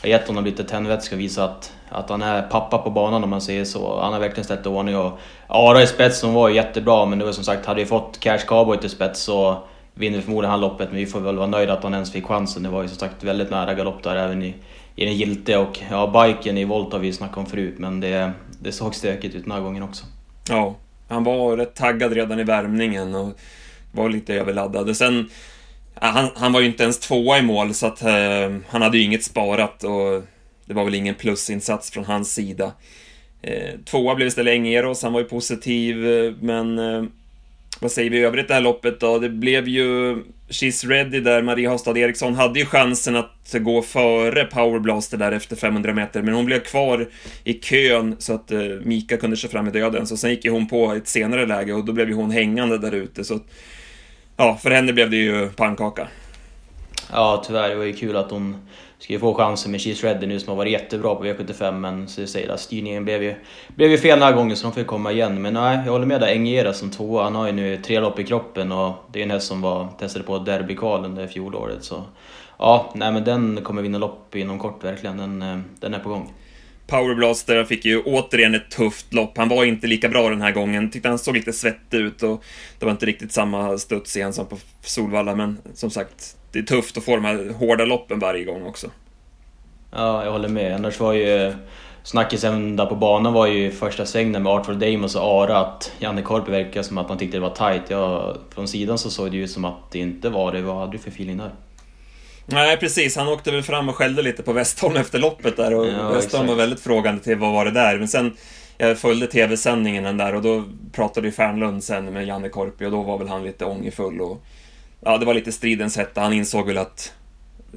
ha 0.03 0.09
gett 0.09 0.29
honom 0.29 0.45
lite 0.45 0.65
tändvätska 0.65 1.15
och 1.15 1.21
visa 1.21 1.45
att, 1.45 1.73
att 1.89 2.11
han 2.11 2.23
är 2.23 2.43
pappa 2.43 2.79
på 2.79 2.91
banan 2.91 3.25
om 3.25 3.31
man 3.31 3.41
säger 3.41 3.65
så. 3.65 4.01
Han 4.01 4.13
har 4.13 4.21
verkligen 4.21 4.45
ställt 4.45 4.67
i 4.67 4.69
ordning 4.69 4.97
och 4.97 5.19
Ara 5.47 5.83
i 5.83 5.87
spets 5.87 6.19
som 6.19 6.35
var 6.35 6.49
jättebra 6.49 7.07
men 7.07 7.19
det 7.19 7.25
var 7.25 7.33
som 7.33 7.45
sagt, 7.45 7.67
hade 7.67 7.81
vi 7.81 7.87
fått 7.87 8.21
Cash 8.21 8.39
Cowboy 8.47 8.79
till 8.79 8.91
spets 8.91 9.23
så 9.23 9.63
vinner 9.95 10.21
förmodligen 10.21 10.51
han 10.51 10.61
loppet, 10.61 10.89
men 10.89 10.99
vi 10.99 11.07
får 11.07 11.21
väl 11.21 11.37
vara 11.37 11.47
nöjda 11.47 11.73
att 11.73 11.83
han 11.83 11.95
ens 11.95 12.13
fick 12.13 12.27
chansen. 12.27 12.63
Det 12.63 12.69
var 12.69 12.83
ju 12.83 12.89
som 12.89 12.99
sagt 12.99 13.25
väldigt 13.25 13.51
nära 13.51 13.75
galopp 13.75 14.03
där 14.03 14.17
även 14.17 14.43
i, 14.43 14.55
i 14.97 15.05
den 15.05 15.15
giltiga 15.15 15.61
och 15.61 15.81
ja, 15.91 16.27
biken 16.27 16.59
i 16.59 16.65
volt 16.65 16.93
har 16.93 17.01
vi 17.01 17.13
snackat 17.13 17.39
om 17.39 17.47
förut, 17.47 17.75
men 17.79 18.01
det, 18.01 18.33
det 18.61 18.73
såg 18.73 18.95
stökigt 18.95 19.35
ut 19.35 19.43
den 19.43 19.53
här 19.53 19.61
gången 19.61 19.83
också. 19.83 20.05
Ja, 20.49 20.75
han 21.09 21.25
var 21.25 21.57
rätt 21.57 21.75
taggad 21.75 22.13
redan 22.13 22.41
i 22.41 22.45
värmningen 22.45 23.15
och 23.15 23.39
var 23.99 24.09
lite 24.09 24.35
överladdad. 24.35 24.97
Sen, 24.97 25.31
han, 25.95 26.29
han 26.35 26.53
var 26.53 26.61
ju 26.61 26.67
inte 26.67 26.83
ens 26.83 26.99
tvåa 26.99 27.39
i 27.39 27.43
mål, 27.43 27.75
så 27.75 27.87
att 27.87 28.03
eh, 28.03 28.57
han 28.69 28.83
hade 28.83 28.99
ju 28.99 29.05
inget 29.05 29.25
sparat 29.25 29.85
och 29.85 30.23
det 30.65 30.75
var 30.75 30.85
väl 30.85 30.95
ingen 30.95 31.15
plusinsats 31.15 31.91
från 31.91 32.05
hans 32.05 32.35
sida. 32.35 32.73
Eh, 33.43 33.75
tvåa 33.85 34.15
blev 34.15 34.29
istället 34.29 34.53
Engeros, 34.53 35.03
han 35.03 35.13
var 35.13 35.21
ju 35.21 35.27
positiv, 35.27 36.09
eh, 36.09 36.33
men 36.41 36.79
eh, 36.79 37.05
vad 37.81 37.93
säger 37.93 38.11
vi 38.11 38.19
i 38.19 38.23
övrigt 38.23 38.49
det 38.49 38.55
här 38.55 38.61
loppet 38.61 39.01
då? 39.01 39.19
Det 39.19 39.29
blev 39.29 39.69
ju 39.69 40.17
She's 40.49 40.89
Ready 40.89 41.21
där, 41.21 41.43
Maria 41.43 41.71
Hastad 41.71 41.99
Eriksson 41.99 42.35
hade 42.35 42.59
ju 42.59 42.67
chansen 42.67 43.17
att 43.17 43.55
gå 43.61 43.83
före 43.83 44.45
Powerblaster 44.45 45.17
där 45.19 45.33
efter 45.33 45.57
500 45.57 45.95
meter, 45.95 46.23
men 46.23 46.35
hon 46.35 46.45
blev 46.45 46.61
kvar 46.61 47.09
i 47.45 47.55
kön 47.55 48.17
så 48.19 48.35
att 48.35 48.51
eh, 48.51 48.61
Mika 48.85 49.17
kunde 49.17 49.37
köra 49.37 49.51
fram 49.51 49.69
i 49.69 49.71
döden. 49.71 50.07
Så 50.07 50.17
sen 50.17 50.31
gick 50.31 50.45
ju 50.45 50.51
hon 50.51 50.69
på 50.69 50.93
ett 50.93 51.09
senare 51.09 51.47
läge 51.47 51.73
och 51.73 51.85
då 51.85 51.93
blev 51.93 52.09
ju 52.09 52.15
hon 52.15 52.31
hängande 52.31 52.79
där 52.79 52.95
ute. 52.95 53.25
Så 53.25 53.35
att 53.35 53.47
ja, 54.39 54.59
för 54.63 54.71
henne 54.71 54.93
blev 54.93 55.11
det 55.11 55.17
ju 55.17 55.49
pannkaka. 55.49 56.09
Ja, 57.13 57.43
tyvärr. 57.47 57.69
Det 57.69 57.75
var 57.75 57.85
ju 57.85 57.93
kul 57.93 58.17
att 58.17 58.31
hon 58.31 58.57
skulle 58.99 59.19
få 59.19 59.35
chansen 59.35 59.73
med 59.73 59.81
Cheese 59.81 60.07
Reddy 60.07 60.27
nu 60.27 60.41
som 60.41 60.49
har 60.49 60.57
varit 60.57 60.73
jättebra 60.73 61.15
på 61.15 61.25
V75 61.25 61.73
men 61.73 62.09
så 62.09 62.21
jag 62.21 62.29
säger 62.29 62.49
att 62.49 62.61
styrningen 62.61 63.05
blev 63.05 63.23
ju, 63.23 63.35
blev 63.69 63.91
ju 63.91 63.99
fel 63.99 64.19
den 64.19 64.29
här 64.29 64.37
gången 64.37 64.57
så 64.57 64.67
de 64.67 64.73
fick 64.73 64.87
komma 64.87 65.13
igen. 65.13 65.43
Men 65.43 65.55
nej, 65.55 65.79
jag 65.85 65.93
håller 65.93 66.07
med 66.07 66.21
där. 66.21 66.29
Engera 66.29 66.73
som 66.73 66.91
tvåa, 66.91 67.25
han 67.25 67.35
har 67.35 67.47
ju 67.47 67.53
nu 67.53 67.77
tre 67.77 68.01
lopp 68.01 68.19
i 68.19 68.25
kroppen 68.25 68.73
och 68.73 68.93
det 69.13 69.19
är 69.19 69.23
en 69.23 69.31
häst 69.31 69.47
som 69.47 69.61
var, 69.61 69.89
testade 69.99 70.25
på 70.25 70.39
derbykvalen 70.39 71.15
det 71.15 71.29
fjolåret. 71.29 71.85
Så 71.85 72.05
ja, 72.59 72.93
nej 72.95 73.13
men 73.13 73.25
den 73.25 73.61
kommer 73.63 73.83
vinna 73.83 73.99
lopp 73.99 74.37
inom 74.37 74.59
kort 74.59 74.85
verkligen. 74.85 75.17
Den, 75.17 75.43
eh, 75.43 75.59
den 75.81 75.95
är 75.95 75.99
på 75.99 76.09
gång. 76.09 76.33
Powerblaster 76.89 77.65
fick 77.65 77.85
ju 77.85 78.03
återigen 78.03 78.55
ett 78.55 78.71
tufft 78.71 79.15
lopp. 79.15 79.39
Han 79.39 79.49
var 79.49 79.65
inte 79.65 79.87
lika 79.87 80.09
bra 80.09 80.29
den 80.29 80.43
här 80.43 80.53
gången. 80.53 80.91
Tyckte 80.91 81.09
han 81.09 81.19
såg 81.19 81.37
lite 81.37 81.53
svettig 81.53 81.99
ut 81.99 82.23
och 82.23 82.43
det 82.79 82.85
var 82.85 82.93
inte 82.93 83.07
riktigt 83.07 83.33
samma 83.33 83.79
studs 83.79 84.17
igen 84.17 84.33
som 84.33 84.47
på 84.47 84.59
Solvalla, 84.83 85.35
men 85.35 85.59
som 85.75 85.91
sagt, 85.91 86.37
det 86.53 86.59
är 86.59 86.63
tufft 86.63 86.97
att 86.99 87.05
få 87.05 87.17
de 87.17 87.25
här 87.25 87.53
hårda 87.59 87.85
loppen 87.85 88.19
varje 88.19 88.45
gång 88.45 88.63
också. 88.63 88.91
Ja, 89.93 90.25
jag 90.25 90.33
håller 90.33 90.49
med. 90.49 90.75
Annars 90.75 91.01
var 91.01 91.13
ju 91.13 91.55
snackisen 92.03 92.77
där 92.77 92.87
på 92.87 92.95
banan 92.95 93.33
var 93.33 93.47
ju 93.47 93.71
första 93.71 94.07
svängen 94.07 94.43
med 94.43 94.53
Artful 94.53 94.79
Damus 94.79 95.15
och 95.15 95.23
Ara 95.23 95.59
att 95.59 95.93
Janne 95.99 96.23
Korpi 96.23 96.51
verkar 96.51 96.83
som 96.83 96.99
att 96.99 97.09
man 97.09 97.19
tyckte 97.19 97.37
det 97.37 97.41
var 97.41 97.51
tight. 97.51 97.91
Ja, 97.91 98.37
från 98.55 98.69
sidan 98.69 98.99
så 98.99 99.11
såg 99.11 99.31
det 99.31 99.37
ju 99.37 99.45
ut 99.45 99.51
som 99.51 99.65
att 99.65 99.91
det 99.91 99.99
inte 99.99 100.29
var 100.29 100.53
det. 100.53 100.63
Vad 100.63 100.77
hade 100.77 100.93
du 100.93 100.99
för 100.99 101.11
feeling 101.11 101.37
där? 101.37 101.51
Nej, 102.51 102.77
precis. 102.77 103.17
Han 103.17 103.29
åkte 103.29 103.51
väl 103.51 103.63
fram 103.63 103.89
och 103.89 103.97
skällde 103.97 104.23
lite 104.23 104.43
på 104.43 104.53
Westholm 104.53 104.97
efter 104.97 105.19
loppet 105.19 105.57
där 105.57 105.75
och 105.75 105.87
ja, 105.87 106.13
Westholm 106.13 106.47
var 106.47 106.55
väldigt 106.55 106.81
frågande 106.81 107.23
till 107.23 107.37
vad 107.37 107.53
var 107.53 107.65
det 107.65 107.71
där. 107.71 107.99
Men 107.99 108.09
sen, 108.09 108.37
jag 108.79 108.99
följde 108.99 109.27
tv-sändningen 109.27 110.17
där 110.17 110.35
och 110.35 110.43
då 110.43 110.65
pratade 110.93 111.27
ju 111.27 111.33
Fernlund 111.33 111.85
sen 111.85 112.05
med 112.05 112.27
Janne 112.27 112.49
Korpi 112.49 112.87
och 112.87 112.91
då 112.91 113.03
var 113.03 113.19
väl 113.19 113.29
han 113.29 113.45
lite 113.45 113.65
ångerfull 113.65 114.21
och 114.21 114.45
ja, 115.01 115.19
det 115.19 115.27
var 115.27 115.35
lite 115.35 115.53
stridens 115.53 115.97
hetta. 115.97 116.21
Han 116.21 116.33
insåg 116.33 116.67
väl 116.67 116.79
att 116.79 117.13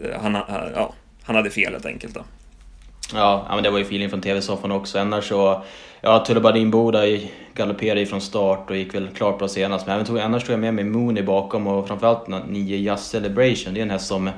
eh, 0.03 0.21
han, 0.21 0.35
eh, 0.35 0.41
ja, 0.75 0.93
han 1.23 1.35
hade 1.35 1.49
fel 1.49 1.73
helt 1.73 1.85
enkelt. 1.85 2.13
Då. 2.13 2.23
Ja, 3.13 3.45
men 3.49 3.63
det 3.63 3.69
var 3.69 3.77
ju 3.77 3.83
feeling 3.83 4.09
från 4.09 4.21
TV-soffan 4.21 4.71
också. 4.71 4.99
Annars 4.99 5.27
så... 5.27 5.63
Ja, 6.03 6.19
Tullabadin 6.19 6.71
Boda 6.71 6.99
galopperade 7.53 8.05
från 8.05 8.21
start 8.21 8.69
och 8.69 8.75
gick 8.75 8.95
väl 8.95 9.07
klart 9.07 9.39
bra 9.39 9.47
senast. 9.47 9.87
Men 9.87 10.05
tog, 10.05 10.19
annars 10.19 10.43
tog 10.43 10.53
jag 10.53 10.59
med 10.59 10.73
mig 10.73 10.83
Mooney 10.83 11.23
bakom 11.23 11.67
och 11.67 11.87
framförallt 11.87 12.27
9 12.47 12.77
Jazz 12.77 13.09
Celebration. 13.09 13.73
Det 13.73 13.79
är 13.79 13.81
en 13.81 13.89
häst 13.89 14.07
som 14.07 14.29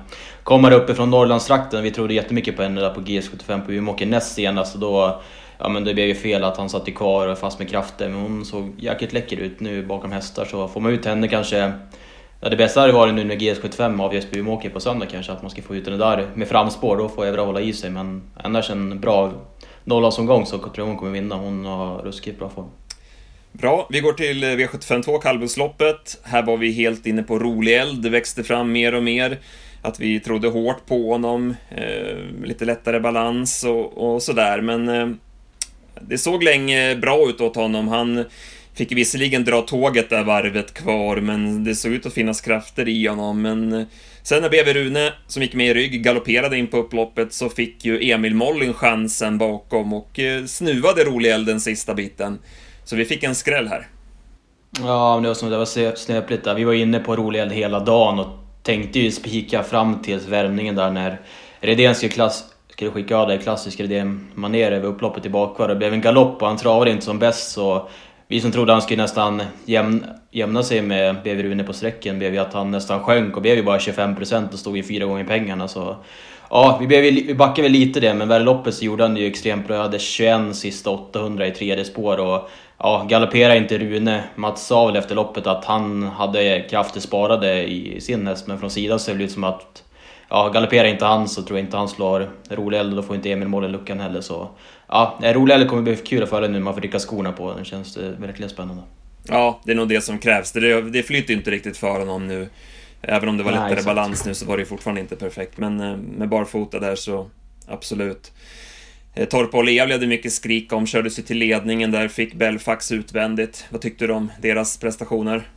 kommer 0.43 0.71
uppifrån 0.71 1.09
Norrlandstrakten. 1.09 1.83
Vi 1.83 1.91
trodde 1.91 2.13
jättemycket 2.13 2.55
på 2.55 2.63
henne 2.63 2.81
där 2.81 2.89
på 2.89 3.01
GS75 3.01 3.65
på 3.65 3.71
Umeåker 3.71 4.05
näst 4.05 4.35
senast 4.35 4.75
och 4.75 4.81
då... 4.81 5.21
Ja 5.57 5.69
men 5.69 5.83
det 5.83 5.93
blev 5.93 6.07
ju 6.07 6.15
fel 6.15 6.43
att 6.43 6.57
han 6.57 6.69
satt 6.69 6.95
kvar 6.95 7.27
och 7.27 7.37
fast 7.37 7.59
med 7.59 7.69
kraften. 7.69 8.11
Men 8.11 8.21
hon 8.21 8.45
såg 8.45 8.71
jäkligt 8.77 9.13
läcker 9.13 9.37
ut 9.37 9.59
nu 9.59 9.85
bakom 9.85 10.11
hästar 10.11 10.45
så 10.45 10.67
får 10.67 10.81
man 10.81 10.91
ut 10.91 11.05
henne 11.05 11.27
kanske 11.27 11.71
Ja, 12.43 12.49
det 12.49 12.55
bästa 12.55 12.81
hade 12.81 12.93
varit 12.93 13.13
nu 13.13 13.23
när 13.23 13.35
GS75 13.35 14.01
avgörs 14.01 14.25
på 14.25 14.37
Umeåker 14.37 14.69
på 14.69 14.79
söndag 14.79 15.05
kanske, 15.05 15.31
att 15.31 15.41
man 15.41 15.51
ska 15.51 15.61
få 15.61 15.75
ut 15.75 15.85
den 15.85 15.99
där 15.99 16.27
med 16.35 16.47
framspår. 16.47 16.97
Då 16.97 17.09
får 17.09 17.25
Evra 17.25 17.41
hålla 17.41 17.61
i 17.61 17.73
sig, 17.73 17.89
men 17.89 18.21
annars 18.37 18.69
en 18.69 18.99
bra 18.99 19.33
nollårsomgång 19.83 20.45
så 20.45 20.57
tror 20.57 20.71
jag 20.75 20.85
hon 20.85 20.97
kommer 20.97 21.11
vinna. 21.11 21.35
Hon 21.35 21.65
har 21.65 21.97
ruskigt 21.97 22.39
bra 22.39 22.49
form. 22.49 22.65
Bra, 23.51 23.87
vi 23.89 23.99
går 23.99 24.13
till 24.13 24.43
eh, 24.43 24.47
V752 24.47 25.21
kallblodsloppet. 25.21 26.19
Här 26.23 26.43
var 26.43 26.57
vi 26.57 26.71
helt 26.71 27.05
inne 27.05 27.23
på 27.23 27.39
rolig 27.39 27.77
eld, 27.77 28.01
det 28.03 28.09
växte 28.09 28.43
fram 28.43 28.71
mer 28.71 28.95
och 28.95 29.03
mer. 29.03 29.39
Att 29.81 29.99
vi 29.99 30.19
trodde 30.19 30.47
hårt 30.47 30.85
på 30.85 31.11
honom, 31.11 31.55
eh, 31.69 32.43
lite 32.43 32.65
lättare 32.65 32.99
balans 32.99 33.63
och, 33.63 34.13
och 34.13 34.21
sådär, 34.21 34.61
men 34.61 34.89
eh, 34.89 35.09
det 36.01 36.17
såg 36.17 36.43
länge 36.43 36.95
bra 36.95 37.29
ut 37.29 37.41
åt 37.41 37.55
honom. 37.55 37.87
Han 37.87 38.25
fick 38.73 38.91
visserligen 38.91 39.43
dra 39.43 39.61
tåget 39.61 40.09
där 40.09 40.23
varvet 40.23 40.73
kvar, 40.73 41.17
men 41.17 41.63
det 41.63 41.75
såg 41.75 41.91
ut 41.91 42.05
att 42.05 42.13
finnas 42.13 42.41
krafter 42.41 42.87
i 42.87 43.07
honom. 43.07 43.41
Men 43.41 43.73
eh, 43.73 43.85
sen 44.23 44.41
när 44.41 44.49
BB 44.49 44.73
Rune, 44.73 45.13
som 45.27 45.41
gick 45.41 45.53
med 45.53 45.67
i 45.67 45.73
rygg, 45.73 46.03
galopperade 46.03 46.57
in 46.57 46.67
på 46.67 46.77
upploppet 46.77 47.33
så 47.33 47.49
fick 47.49 47.85
ju 47.85 48.11
Emil 48.11 48.35
Mollin 48.35 48.73
chansen 48.73 49.37
bakom 49.37 49.93
och 49.93 50.19
eh, 50.19 50.45
snuvade 50.45 51.03
rolig 51.03 51.61
sista 51.61 51.93
biten. 51.93 52.39
Så 52.83 52.95
vi 52.95 53.05
fick 53.05 53.23
en 53.23 53.35
skräll 53.35 53.67
här. 53.67 53.87
Ja, 54.81 55.19
det 55.21 55.27
var 55.27 55.35
som 55.35 55.49
det 55.49 55.57
var 55.57 55.95
snöpligt 55.95 56.43
där. 56.43 56.55
Vi 56.55 56.63
var 56.63 56.73
inne 56.73 56.99
på 56.99 57.15
rolig 57.15 57.47
hela 57.47 57.79
dagen 57.79 58.19
och 58.19 58.27
tänkte 58.63 58.99
ju 58.99 59.11
spika 59.11 59.63
fram 59.63 60.01
till 60.01 60.19
värmningen 60.19 60.75
där 60.75 60.91
när 60.91 61.21
Redén 61.59 61.95
skulle, 61.95 62.11
klass, 62.11 62.43
skulle 62.69 62.91
skicka 62.91 63.17
av 63.17 63.27
det 63.27 63.37
klassiska 63.37 63.83
Redén-manér 63.83 64.71
över 64.71 64.87
upploppet 64.87 65.25
i 65.25 65.29
bakvar. 65.29 65.67
Det 65.67 65.75
blev 65.75 65.93
en 65.93 66.01
galopp 66.01 66.41
och 66.41 66.47
han 66.47 66.57
travade 66.57 66.91
inte 66.91 67.05
som 67.05 67.19
bäst 67.19 67.51
så 67.51 67.89
vi 68.33 68.41
som 68.41 68.51
trodde 68.51 68.73
han 68.73 68.81
skulle 68.81 69.01
nästan 69.01 69.41
jämna, 69.65 70.07
jämna 70.31 70.63
sig 70.63 70.81
med 70.81 71.15
BV 71.23 71.43
Rune 71.43 71.63
på 71.63 71.73
sträcken 71.73 72.19
blev 72.19 72.33
ju 72.33 72.39
att 72.39 72.53
han 72.53 72.71
nästan 72.71 73.03
sjönk 73.03 73.35
och 73.35 73.41
blev 73.41 73.55
ju 73.55 73.63
bara 73.63 73.77
25% 73.77 74.53
och 74.53 74.59
stod 74.59 74.77
ju 74.77 74.83
fyra 74.83 75.05
gånger 75.05 75.23
pengarna 75.23 75.67
så... 75.67 75.95
Ja, 76.49 76.77
vi, 76.81 76.87
blev, 76.87 77.01
vi 77.01 77.35
backade 77.35 77.61
väl 77.61 77.71
lite 77.71 77.99
det, 77.99 78.13
men 78.13 78.27
väl 78.27 78.43
loppet 78.43 78.73
så 78.73 78.85
gjorde 78.85 79.03
han 79.03 79.13
det 79.13 79.21
ju 79.21 79.27
extremt 79.27 79.67
bra. 79.67 79.75
Jag 79.75 79.83
hade 79.83 79.99
21 79.99 80.55
sista 80.55 80.89
800 80.89 81.47
i 81.47 81.51
tredje 81.51 81.85
spår 81.85 82.19
och 82.19 82.49
ja, 82.77 83.05
galopperade 83.09 83.57
inte 83.57 83.77
Rune. 83.77 84.23
Mats 84.35 84.67
sa 84.67 84.85
väl 84.85 84.95
efter 84.95 85.15
loppet 85.15 85.47
att 85.47 85.65
han 85.65 86.03
hade 86.03 86.65
krafter 86.69 86.99
sparade 86.99 87.63
i 87.63 88.01
sin 88.01 88.27
häst, 88.27 88.47
men 88.47 88.59
från 88.59 88.69
sidan 88.69 88.99
ser 88.99 89.15
det 89.15 89.23
ut 89.23 89.31
som 89.31 89.43
att 89.43 89.83
ja, 90.29 90.49
galopperar 90.49 90.87
inte 90.87 91.05
han 91.05 91.27
så 91.27 91.41
tror 91.41 91.59
jag 91.59 91.65
inte 91.65 91.77
han 91.77 91.89
slår 91.89 92.29
Rolig 92.49 92.81
och 92.81 92.89
då 92.89 93.01
får 93.01 93.15
inte 93.15 93.31
Emil 93.31 93.47
mål 93.47 93.65
i 93.65 93.67
luckan 93.67 93.99
heller. 93.99 94.21
Så 94.21 94.49
ja, 94.93 95.33
Rolig 95.33 95.69
kommer 95.69 95.81
bli 95.81 95.95
kul 95.95 96.23
att 96.23 96.29
följa 96.29 96.49
nu, 96.49 96.59
man 96.59 96.73
får 96.73 96.81
rycka 96.81 96.99
skorna 96.99 97.31
på. 97.31 97.53
Den 97.53 97.65
känns 97.65 97.93
det 97.93 98.11
verkligen 98.11 98.49
spännande. 98.49 98.83
Ja, 99.27 99.61
det 99.65 99.71
är 99.71 99.75
nog 99.75 99.89
det 99.89 100.01
som 100.01 100.19
krävs. 100.19 100.51
Det, 100.51 100.81
det 100.81 101.03
flyter 101.03 101.33
inte 101.33 101.51
riktigt 101.51 101.77
för 101.77 101.99
honom 101.99 102.27
nu. 102.27 102.49
Även 103.01 103.29
om 103.29 103.37
det 103.37 103.43
var 103.43 103.51
Nej, 103.51 103.59
lättare 103.59 103.73
exakt. 103.73 103.95
balans 103.95 104.25
nu 104.25 104.33
så 104.33 104.45
var 104.45 104.57
det 104.57 104.65
fortfarande 104.65 105.01
inte 105.01 105.15
perfekt. 105.15 105.57
Men 105.57 105.79
eh, 105.79 105.97
med 105.97 106.29
barfota 106.29 106.79
där 106.79 106.95
så 106.95 107.29
absolut. 107.67 108.31
Eh, 109.13 109.27
Torpa 109.27 109.57
och 109.57 109.63
Leavli 109.63 109.93
hade 109.93 110.07
mycket 110.07 110.33
skrik 110.33 110.73
om, 110.73 110.87
körde 110.87 111.09
sig 111.09 111.23
till 111.23 111.37
ledningen 111.37 111.91
där, 111.91 112.07
fick 112.07 112.33
Belfax 112.33 112.91
utvändigt. 112.91 113.65
Vad 113.69 113.81
tyckte 113.81 114.07
du 114.07 114.13
om 114.13 114.31
deras 114.41 114.77
prestationer? 114.77 115.47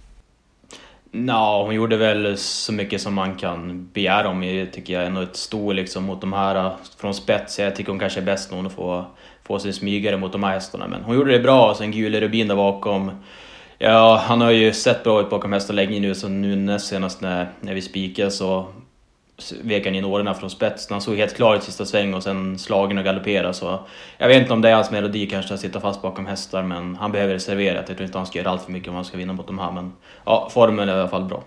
Ja, 1.13 1.63
hon 1.65 1.75
gjorde 1.75 1.97
väl 1.97 2.37
så 2.39 2.73
mycket 2.73 3.01
som 3.01 3.15
man 3.15 3.35
kan 3.35 3.89
begära 3.93 4.29
om, 4.29 4.67
tycker 4.73 4.95
jag. 4.95 5.07
Ändå 5.07 5.21
ett 5.21 5.37
sto 5.37 5.73
liksom 5.73 6.05
mot 6.05 6.21
de 6.21 6.33
här 6.33 6.77
från 6.99 7.15
spets. 7.15 7.59
Jag 7.59 7.77
tycker 7.77 7.91
hon 7.91 7.99
kanske 7.99 8.21
är 8.21 8.25
bäst 8.25 8.51
när 8.51 8.57
hon 8.57 8.71
får, 8.71 9.05
på 9.47 9.59
sin 9.59 9.73
smygare 9.73 10.17
mot 10.17 10.33
de 10.33 10.43
här 10.43 10.53
hästarna. 10.53 10.87
Men 10.89 11.03
hon 11.03 11.15
gjorde 11.15 11.33
det 11.33 11.39
bra, 11.39 11.71
och 11.71 11.77
sen 11.77 11.91
Gule 11.91 12.21
Rubin 12.21 12.49
där 12.49 12.57
bakom. 12.57 13.11
Ja, 13.79 14.23
han 14.27 14.41
har 14.41 14.51
ju 14.51 14.73
sett 14.73 15.05
bra 15.05 15.21
ut 15.21 15.31
bakom 15.31 15.53
hästar 15.53 15.75
länge 15.75 16.01
nu, 16.01 16.15
så 16.15 16.29
nu 16.29 16.57
näst 16.57 16.87
senast 16.87 17.21
när, 17.21 17.49
när 17.61 17.75
vi 17.75 17.83
spikade 17.83 18.31
så 18.31 18.67
vek 19.63 19.85
han 19.85 19.95
in 19.95 20.05
årorna 20.05 20.35
från 20.35 20.51
spets. 20.51 20.91
Han 20.91 21.01
såg 21.01 21.17
helt 21.17 21.37
klar 21.37 21.57
i 21.57 21.61
sista 21.61 21.85
sväng 21.85 22.15
och 22.15 22.23
sen 22.23 22.59
slagen 22.59 22.99
och 22.99 23.05
galoppera. 23.05 23.53
Så 23.53 23.79
jag 24.19 24.29
vet 24.29 24.43
inte 24.43 24.53
om 24.53 24.63
det 24.63 24.69
är 24.69 24.75
hans 24.75 24.91
melodi 24.91 25.27
kanske 25.27 25.55
att 25.55 25.61
sitta 25.61 25.81
fast 25.81 26.03
bakom 26.03 26.27
hästar, 26.27 26.63
men 26.63 26.97
han 26.97 27.13
behöver 27.13 27.35
reservera. 27.35 27.77
Jag 27.77 27.87
tror 27.87 28.03
inte 28.03 28.19
han 28.19 28.27
ska 28.27 28.39
göra 28.39 28.51
allt 28.51 28.63
för 28.63 28.73
mycket 28.73 28.89
om 28.89 28.95
han 28.95 29.05
ska 29.05 29.17
vinna 29.17 29.33
mot 29.33 29.47
de 29.47 29.59
här, 29.59 29.73
men 29.73 29.93
ja, 30.25 30.49
formen 30.53 30.89
är 30.89 30.97
i 30.97 31.01
alla 31.01 31.09
fall 31.09 31.25
bra. 31.25 31.43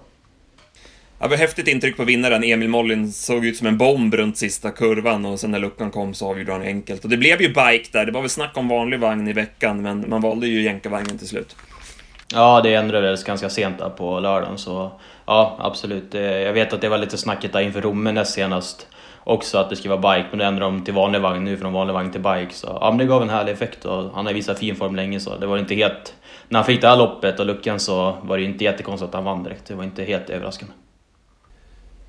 Ja, 1.22 1.26
det 1.26 1.30
var 1.30 1.38
häftigt 1.38 1.68
intryck 1.68 1.98
på 1.98 2.04
vinnaren. 2.04 2.44
Emil 2.44 2.70
Mollin 2.70 3.12
såg 3.12 3.46
ut 3.46 3.58
som 3.58 3.68
en 3.68 3.78
bomb 3.78 4.14
runt 4.14 4.38
sista 4.38 4.72
kurvan 4.72 5.26
och 5.26 5.40
sen 5.40 5.52
när 5.52 5.60
luckan 5.60 5.92
kom 5.92 6.14
så 6.14 6.30
avgjorde 6.30 6.52
han 6.52 6.62
enkelt. 6.62 7.04
Och 7.04 7.10
det 7.10 7.18
blev 7.18 7.42
ju 7.42 7.48
bike 7.48 7.90
där. 7.92 8.06
Det 8.06 8.12
var 8.12 8.22
väl 8.22 8.30
snack 8.30 8.58
om 8.58 8.68
vanlig 8.68 9.00
vagn 9.00 9.28
i 9.28 9.34
veckan, 9.34 9.82
men 9.82 10.10
man 10.10 10.22
valde 10.22 10.48
ju 10.48 10.62
jänkarvagnen 10.62 11.18
till 11.18 11.28
slut. 11.28 11.56
Ja, 12.34 12.62
det 12.62 12.74
ändrades 12.74 13.24
ganska 13.24 13.50
sent 13.50 13.78
där 13.78 13.90
på 13.90 14.20
lördagen 14.20 14.58
så 14.58 14.92
ja, 15.26 15.58
absolut. 15.60 16.16
Eh, 16.16 16.22
jag 16.22 16.54
vet 16.54 16.74
att 16.74 16.82
det 16.82 16.90
var 16.90 16.98
lite 16.98 17.18
snacket 17.18 17.54
där 17.54 17.62
inför 17.62 17.82
Romme 17.82 18.12
näst 18.12 18.34
senast 18.34 18.88
också 19.24 19.58
att 19.58 19.70
det 19.70 19.76
skulle 19.76 19.96
vara 19.96 20.16
bike, 20.16 20.28
men 20.30 20.38
nu 20.38 20.44
ändrade 20.44 20.72
de 20.72 20.84
till 20.84 20.94
vanlig 20.94 21.22
vagn 21.22 21.44
nu 21.44 21.58
från 21.58 21.74
vanlig 21.74 21.94
vagn 21.94 22.12
till 22.12 22.22
bike. 22.22 22.54
Så 22.54 22.78
ja, 22.82 22.92
men 22.92 22.98
det 22.98 23.06
gav 23.06 23.22
en 23.22 23.30
härlig 23.30 23.52
effekt 23.52 23.86
och 23.86 24.12
han 24.14 24.26
har 24.26 24.34
visat 24.34 24.60
fin 24.60 24.76
form 24.76 24.96
länge 24.96 25.20
så 25.20 25.38
det 25.38 25.48
var 25.48 25.58
inte 25.58 25.76
helt... 25.76 26.16
När 26.50 26.60
han 26.60 26.66
fick 26.66 26.82
det 26.82 26.88
här 26.88 26.98
loppet 26.98 27.40
och 27.40 27.46
luckan 27.46 27.80
så 27.80 28.18
var 28.22 28.38
det 28.38 28.44
inte 28.44 28.64
jättekonstigt 28.64 29.08
att 29.08 29.14
han 29.16 29.24
vann 29.24 29.44
direkt. 29.44 29.66
Det 29.66 29.76
var 29.76 29.84
inte 29.84 30.04
helt 30.04 30.30
överraskande. 30.30 30.74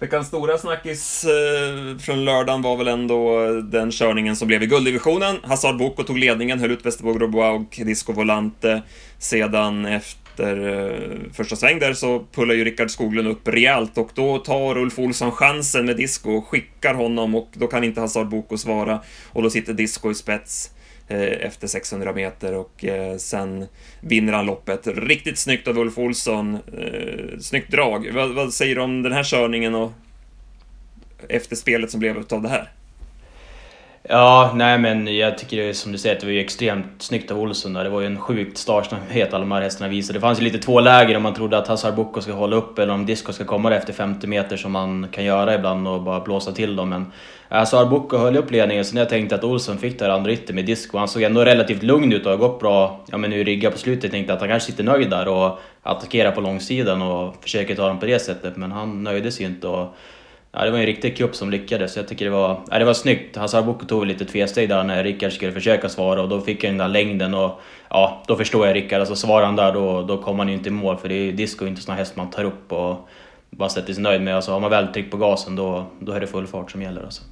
Veckans 0.01 0.27
stora 0.27 0.59
snackis 0.59 1.25
eh, 1.25 1.99
från 1.99 2.25
lördagen 2.25 2.63
var 2.63 2.77
väl 2.77 2.89
ändå 2.89 3.47
den 3.61 3.91
körningen 3.91 4.37
som 4.37 4.49
blev 4.49 4.63
i 4.63 4.67
gulddivisionen. 4.67 5.37
Hazard 5.43 5.79
Boko 5.79 6.03
tog 6.03 6.19
ledningen, 6.19 6.61
höll 6.61 6.71
ut 6.71 6.87
Västerbo 6.87 7.13
Grobois 7.13 7.61
och 7.61 7.87
Disco 7.87 8.13
Volante. 8.13 8.83
Sedan 9.19 9.87
efter 9.87 10.69
eh, 10.69 11.33
första 11.33 11.57
sväng 11.57 11.79
där 11.79 11.93
så 11.93 12.25
pullar 12.33 12.55
ju 12.55 12.65
Rickard 12.65 12.91
Skoglund 12.91 13.29
upp 13.29 13.49
rejält 13.49 13.99
och 13.99 14.11
då 14.15 14.39
tar 14.39 14.79
Ulf 14.79 14.99
Olsson 14.99 15.33
chansen 15.33 15.87
med 15.87 15.97
Disco 15.97 16.31
och 16.31 16.49
skickar 16.49 16.95
honom 16.95 17.35
och 17.35 17.49
då 17.53 17.67
kan 17.67 17.85
inte 17.85 18.01
Hazard 18.01 18.29
Boko 18.29 18.59
svara 18.59 19.01
och 19.33 19.43
då 19.43 19.51
sitter 19.51 19.73
Disco 19.73 20.11
i 20.11 20.15
spets. 20.15 20.71
Eh, 21.11 21.47
efter 21.47 21.67
600 21.67 22.13
meter 22.13 22.55
och 22.55 22.85
eh, 22.85 23.17
sen 23.17 23.67
vinner 24.01 24.33
han 24.33 24.47
loppet. 24.47 24.87
Riktigt 24.87 25.39
snyggt 25.39 25.69
av 25.69 25.79
Ulf 25.79 25.99
Olsson. 25.99 26.55
Eh, 26.55 27.39
snyggt 27.41 27.71
drag. 27.71 28.11
Vad, 28.13 28.35
vad 28.35 28.55
säger 28.55 28.75
du 28.75 28.81
om 28.81 29.03
den 29.03 29.13
här 29.13 29.25
körningen 29.25 29.75
och 29.75 29.93
efterspelet 31.29 31.91
som 31.91 32.01
blev 32.01 32.25
av 32.31 32.43
det 32.43 32.49
här? 32.49 32.71
Ja, 34.03 34.53
nej 34.55 34.79
men 34.79 35.17
jag 35.17 35.39
tycker 35.39 35.57
det 35.57 35.75
som 35.75 35.93
du 35.93 35.99
säger 35.99 36.15
att 36.15 36.21
det 36.21 36.27
var 36.27 36.33
ju 36.33 36.41
extremt 36.41 37.03
snyggt 37.03 37.31
av 37.31 37.41
Olsson 37.41 37.73
där. 37.73 37.85
Det 37.85 37.91
var 37.91 38.01
ju 38.01 38.07
en 38.07 38.19
sjukt 38.19 38.59
startsnabbhet 38.59 39.35
alla 39.35 39.41
de 39.41 39.53
här 39.53 39.63
hästarna 39.63 39.91
visade. 39.91 40.19
Det 40.19 40.21
fanns 40.21 40.41
ju 40.41 40.45
lite 40.45 40.59
två 40.59 40.81
läger 40.81 41.17
om 41.17 41.23
man 41.23 41.35
trodde 41.35 41.59
att 41.59 41.69
Hazar 41.69 41.93
Boko 41.93 42.21
ska 42.21 42.33
hålla 42.33 42.57
upp 42.57 42.79
eller 42.79 42.93
om 42.93 43.07
Disco 43.07 43.33
ska 43.33 43.45
komma 43.45 43.75
efter 43.75 43.93
50 43.93 44.27
meter 44.27 44.57
som 44.57 44.73
man 44.73 45.09
kan 45.13 45.25
göra 45.25 45.55
ibland 45.55 45.89
och 45.89 46.03
bara 46.03 46.21
blåsa 46.21 46.53
till 46.53 46.77
dem. 46.77 46.89
Men 46.89 47.13
äh, 47.49 47.59
Hazar 47.59 47.87
Boko 47.87 48.17
höll 48.17 48.37
upp 48.37 48.51
ledningen 48.51 48.85
så 48.85 48.95
när 48.95 49.01
jag 49.01 49.09
tänkte 49.09 49.35
att 49.35 49.45
Olsson 49.45 49.79
fick 49.79 49.99
det 49.99 50.05
här 50.05 50.13
andra 50.13 50.33
ytter 50.33 50.55
med 50.55 50.67
Disco. 50.67 50.99
Han 50.99 51.09
såg 51.09 51.23
ändå 51.23 51.45
relativt 51.45 51.83
lugn 51.83 52.13
ut 52.13 52.25
och 52.27 52.31
har 52.31 52.39
gått 52.39 52.61
bra. 52.61 53.01
Ja 53.11 53.19
men 53.19 53.31
nu 53.31 53.45
rigga 53.45 53.71
på 53.71 53.79
slutet. 53.79 54.05
Jag 54.05 54.13
tänkte 54.13 54.33
att 54.33 54.41
han 54.41 54.49
kanske 54.49 54.71
sitter 54.71 54.85
nöjd 54.85 55.11
där 55.11 55.29
och 55.29 55.59
attackerar 55.83 56.31
på 56.31 56.41
långsidan 56.41 57.03
och 57.03 57.35
försöker 57.43 57.77
ta 57.77 57.89
dem 57.89 58.01
på 58.01 58.07
det 58.07 58.19
sättet. 58.19 58.57
Men 58.57 58.73
han 58.73 59.05
nöjde 59.05 59.33
sig 59.33 59.47
inte. 59.47 59.69
Och 59.69 59.95
Ja, 60.53 60.65
det 60.65 60.71
var 60.71 60.79
en 60.79 60.87
riktig 60.87 61.17
kupp 61.17 61.37
som 61.37 61.51
lyckades. 61.51 61.97
Jag 61.97 62.09
tycker 62.09 62.25
det 62.25 62.31
var, 62.31 62.61
ja, 62.71 62.79
det 62.79 62.85
var 62.85 62.95
snyggt. 62.95 63.37
Hazard 63.37 63.65
Boko 63.65 63.87
tog 63.87 64.07
lite 64.07 64.25
tvesteg 64.25 64.69
där 64.69 64.85
när 64.85 65.05
Rickard 65.05 65.33
skulle 65.33 65.53
försöka 65.53 65.89
svara 65.89 66.23
och 66.23 66.29
då 66.29 66.41
fick 66.41 66.65
jag 66.65 66.71
den 66.71 66.79
där 66.79 66.89
längden 66.89 67.35
och 67.35 67.61
ja, 67.89 68.23
då 68.27 68.37
förstår 68.37 68.67
jag 68.67 68.77
Rickard. 68.77 69.01
Alltså 69.01 69.17
svarar 69.17 69.47
han 69.47 69.57
där 69.57 69.73
då, 69.73 70.03
då 70.03 70.23
kommer 70.23 70.39
han 70.39 70.49
ju 70.49 70.55
inte 70.55 70.69
i 70.69 70.73
mål 70.73 70.97
för 70.97 71.09
det 71.09 71.15
är 71.15 71.33
disco 71.33 71.67
inte 71.67 71.83
sån 71.83 71.95
häst 71.95 72.17
man 72.17 72.31
tar 72.31 72.45
upp 72.45 72.73
och 72.73 73.09
bara 73.51 73.69
sätter 73.69 73.93
sig 73.93 74.03
nöjd 74.03 74.23
med. 74.23 74.37
Alltså 74.37 74.53
har 74.53 74.61
man 74.61 74.71
väl 74.71 74.89
tryckt 74.89 75.11
på 75.11 75.17
gasen 75.17 75.57
då, 75.57 75.87
då 76.01 76.13
är 76.13 76.21
det 76.21 76.27
full 76.27 76.47
fart 76.47 76.71
som 76.71 76.83
gäller 76.83 77.03
alltså. 77.03 77.23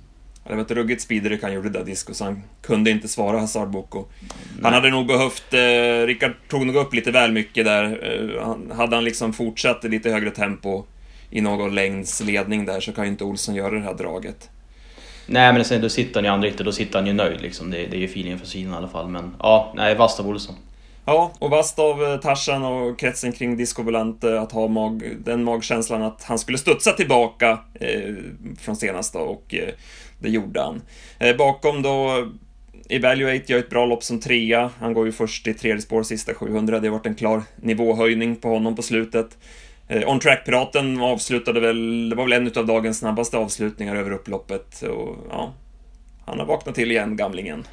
Det 0.49 0.55
var 0.55 0.63
ett 0.63 0.71
ruggigt 0.71 1.03
speederyck 1.03 1.43
han 1.43 1.53
gjorde 1.53 1.71
där, 1.71 1.85
Disco, 1.85 2.15
så 2.15 2.25
han 2.25 2.43
kunde 2.63 2.91
inte 2.91 3.09
svara 3.09 3.39
Hazard 3.39 3.69
Boko. 3.71 4.05
Han 4.63 4.73
hade 4.73 4.91
nog 4.91 5.07
behövt... 5.07 5.55
Eh, 5.55 6.07
Rickard 6.07 6.33
tog 6.49 6.67
nog 6.67 6.77
upp 6.77 6.95
lite 6.95 7.11
väl 7.11 7.33
mycket 7.33 7.65
där. 7.65 7.85
Eh, 7.85 8.45
han, 8.45 8.73
hade 8.77 8.97
han 8.97 9.05
liksom 9.05 9.33
fortsatt 9.33 9.85
i 9.85 9.89
lite 9.89 10.11
högre 10.11 10.31
tempo 10.31 10.85
i 11.31 11.41
någon 11.41 11.75
längds 11.75 12.21
ledning 12.21 12.67
där 12.67 12.81
så 12.81 12.93
kan 12.93 13.05
ju 13.05 13.11
inte 13.11 13.25
Olsson 13.25 13.55
göra 13.55 13.71
det 13.71 13.81
här 13.81 13.95
draget. 13.95 14.51
Nej 15.27 15.53
men 15.53 15.65
sen 15.65 15.81
då 15.81 15.89
sitter 15.89 16.15
han 16.15 16.25
i 16.25 16.29
andra 16.29 16.49
ytter, 16.49 16.65
då 16.65 16.73
sitter 16.73 16.99
han 16.99 17.07
ju 17.07 17.13
nöjd 17.13 17.41
liksom. 17.41 17.71
Det, 17.71 17.87
det 17.87 17.97
är 17.97 18.01
ju 18.01 18.05
feelingen 18.05 18.39
från 18.39 18.49
sidan 18.49 18.73
i 18.73 18.77
alla 18.77 18.89
fall. 18.89 19.09
Men 19.09 19.35
ja, 19.39 19.73
nej, 19.77 19.95
vasst 19.95 20.21
av 20.21 20.29
Olsson. 20.29 20.55
Ja, 21.05 21.33
och 21.39 21.51
vasst 21.51 21.79
av 21.79 22.05
eh, 22.05 22.17
Tarzan 22.17 22.65
och 22.65 22.99
kretsen 22.99 23.33
kring 23.33 23.57
Disco 23.57 23.83
Volante 23.83 24.41
att 24.41 24.53
ha 24.53 24.69
mag, 24.69 25.17
den 25.25 25.45
magkänslan 25.45 26.03
att 26.03 26.23
han 26.23 26.39
skulle 26.39 26.59
studsa 26.59 26.93
tillbaka 26.93 27.59
eh, 27.75 28.15
från 28.61 28.77
senast 28.77 29.13
då, 29.13 29.19
och 29.19 29.55
eh, 29.55 29.69
det 30.19 30.29
gjorde 30.29 30.61
han. 30.61 30.83
Eh, 31.19 31.37
bakom 31.37 31.83
då 31.83 32.27
Evaluate 32.89 33.53
gör 33.53 33.59
ett 33.59 33.71
bra 33.71 33.87
lopp 33.87 34.05
som 34.05 34.21
trea. 34.21 34.71
Han 34.79 34.95
går 34.95 35.07
ju 35.07 35.13
först 35.13 35.47
i 35.47 35.55
tredje 35.55 35.83
spår 35.83 36.03
sista 36.03 36.35
700. 36.35 36.81
Det 36.81 36.89
har 36.89 36.93
varit 36.93 37.07
en 37.07 37.15
klar 37.15 37.43
nivåhöjning 37.57 38.37
på 38.37 38.49
honom 38.49 38.77
på 38.77 38.83
slutet. 38.83 39.37
Eh, 39.89 40.09
On 40.09 40.21
Track-piraten 40.21 41.01
avslutade 41.01 41.61
väl, 41.61 42.09
det 42.09 42.17
var 42.17 42.25
väl 42.25 42.33
en 42.33 42.53
av 42.57 42.67
dagens 42.67 42.99
snabbaste 42.99 43.39
avslutningar 43.39 43.97
över 43.97 44.11
upploppet. 44.11 44.83
Och, 44.83 45.17
ja, 45.31 45.53
han 46.27 46.39
har 46.39 46.47
vaknat 46.47 46.75
till 46.75 46.91
igen, 46.91 47.17
gamlingen. 47.17 47.65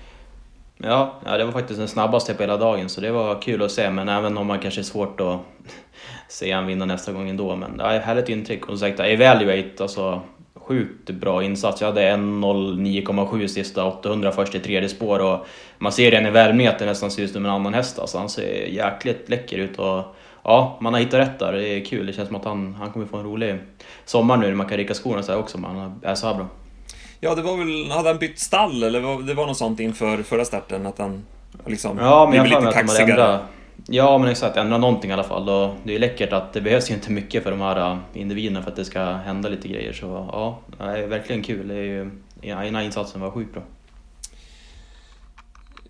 Ja, 0.77 1.22
ja, 1.25 1.38
det 1.38 1.45
var 1.45 1.51
faktiskt 1.51 1.79
den 1.79 1.88
snabbaste 1.88 2.34
på 2.34 2.43
hela 2.43 2.57
dagen, 2.57 2.89
så 2.89 3.01
det 3.01 3.12
var 3.12 3.41
kul 3.41 3.62
att 3.62 3.72
se. 3.72 3.89
Men 3.89 4.10
även 4.10 4.38
om 4.38 4.48
man 4.48 4.60
kanske 4.60 4.81
är 4.81 4.84
svårt 4.84 5.22
att 5.22 5.39
se 6.29 6.51
han 6.51 6.67
vinna 6.67 6.86
nästa 6.86 7.12
gång 7.12 7.29
ändå. 7.29 7.55
Men 7.55 7.75
ja, 7.79 7.88
härligt 7.88 8.29
intryck. 8.29 8.62
Och 8.62 8.67
som 8.67 8.77
sagt, 8.77 9.00
Evaluate, 9.00 9.84
alltså 9.84 10.22
sjukt 10.55 11.10
bra 11.10 11.43
insats. 11.43 11.81
Jag 11.81 11.88
hade 11.88 12.12
1.09,7 12.12 13.48
sista 13.48 13.86
800 13.86 14.31
först 14.31 14.55
i 14.55 14.60
tredje 14.60 14.89
spår 14.89 15.19
och 15.19 15.45
man 15.77 15.91
ser 15.91 16.12
den 16.12 16.25
i 16.25 16.29
värmningen 16.31 16.74
att 16.74 16.79
det 16.79 16.86
nästan 16.86 17.12
ser 17.12 17.24
ut 17.24 17.31
som 17.31 17.45
en 17.45 17.51
annan 17.51 17.74
häst. 17.74 18.00
Alltså, 18.00 18.17
han 18.17 18.29
ser 18.29 18.67
jäkligt 18.67 19.29
läcker 19.29 19.57
ut. 19.57 19.79
Och 19.79 20.15
ja, 20.46 20.78
man 20.82 20.94
har 20.94 21.00
hittat 21.00 21.20
rätt 21.20 21.40
där. 21.40 21.52
Det 21.52 21.68
är 21.68 21.86
kul. 21.86 22.06
Det 22.06 22.14
känns 22.14 22.28
som 22.28 22.36
att 22.36 22.46
han, 22.46 22.75
han 22.80 22.92
kommer 22.92 23.06
få 23.06 23.18
en 23.18 23.24
rolig 23.24 23.58
sommar 24.06 24.38
nu 24.38 24.48
när 24.48 24.56
man 24.56 24.68
kan 24.68 24.78
ricka 24.78 24.94
skorna 24.94 25.24
så 25.24 25.36
också, 25.36 25.58
men 25.58 25.75
han 25.75 26.00
är 26.04 26.16
så 26.16 26.28
här 26.28 26.34
bra. 26.34 26.48
Ja, 27.20 27.36
det 27.36 27.42
var 27.42 27.58
väl, 27.58 27.92
hade 27.92 28.10
han 28.10 28.18
bytt 28.18 28.40
stall 28.40 28.84
eller 28.84 29.24
det 29.28 29.34
var 29.34 29.48
något 29.48 29.58
sånt 29.58 29.80
inför 29.80 30.24
förra 30.24 30.46
starten? 30.46 30.86
Att 30.86 30.98
han... 30.98 31.25
Liksom, 31.66 31.98
ja, 31.98 32.25
men 32.25 32.38
jag 32.38 32.60
har 32.60 32.62
lite 32.62 32.74
kaxigare. 32.74 33.12
Ändra, 33.12 33.40
ja, 33.88 34.18
men 34.18 34.30
exakt. 34.30 34.58
Ändra 34.58 34.78
någonting 34.78 35.10
i 35.10 35.14
alla 35.14 35.24
fall. 35.24 35.50
Och 35.50 35.75
det 35.84 35.96
är 35.96 36.00
läckert 36.00 36.34
att 36.34 36.54
det 36.54 36.62
behövs 36.62 36.90
ju 36.90 36.94
inte 36.94 37.12
mycket 37.12 37.44
för 37.44 37.52
de 37.52 37.62
här 37.62 37.92
äh, 37.92 37.98
individerna 38.14 38.62
för 38.62 38.70
att 38.70 38.75
det 38.75 38.86
ska 38.86 39.04
hända 39.04 39.50
lite 39.50 39.68
grejer. 39.68 39.94
Så 39.94 40.30
ja, 40.32 40.60
det 40.78 40.84
är 40.84 41.08
verkligen 41.08 41.44
kul. 41.44 41.68
Det 41.68 41.75
är 41.75 41.84
ju, 41.84 42.12
ena 42.42 42.84
insatsen 42.84 43.22
var 43.22 43.32
sjukt 43.32 43.54
bra. 43.54 43.64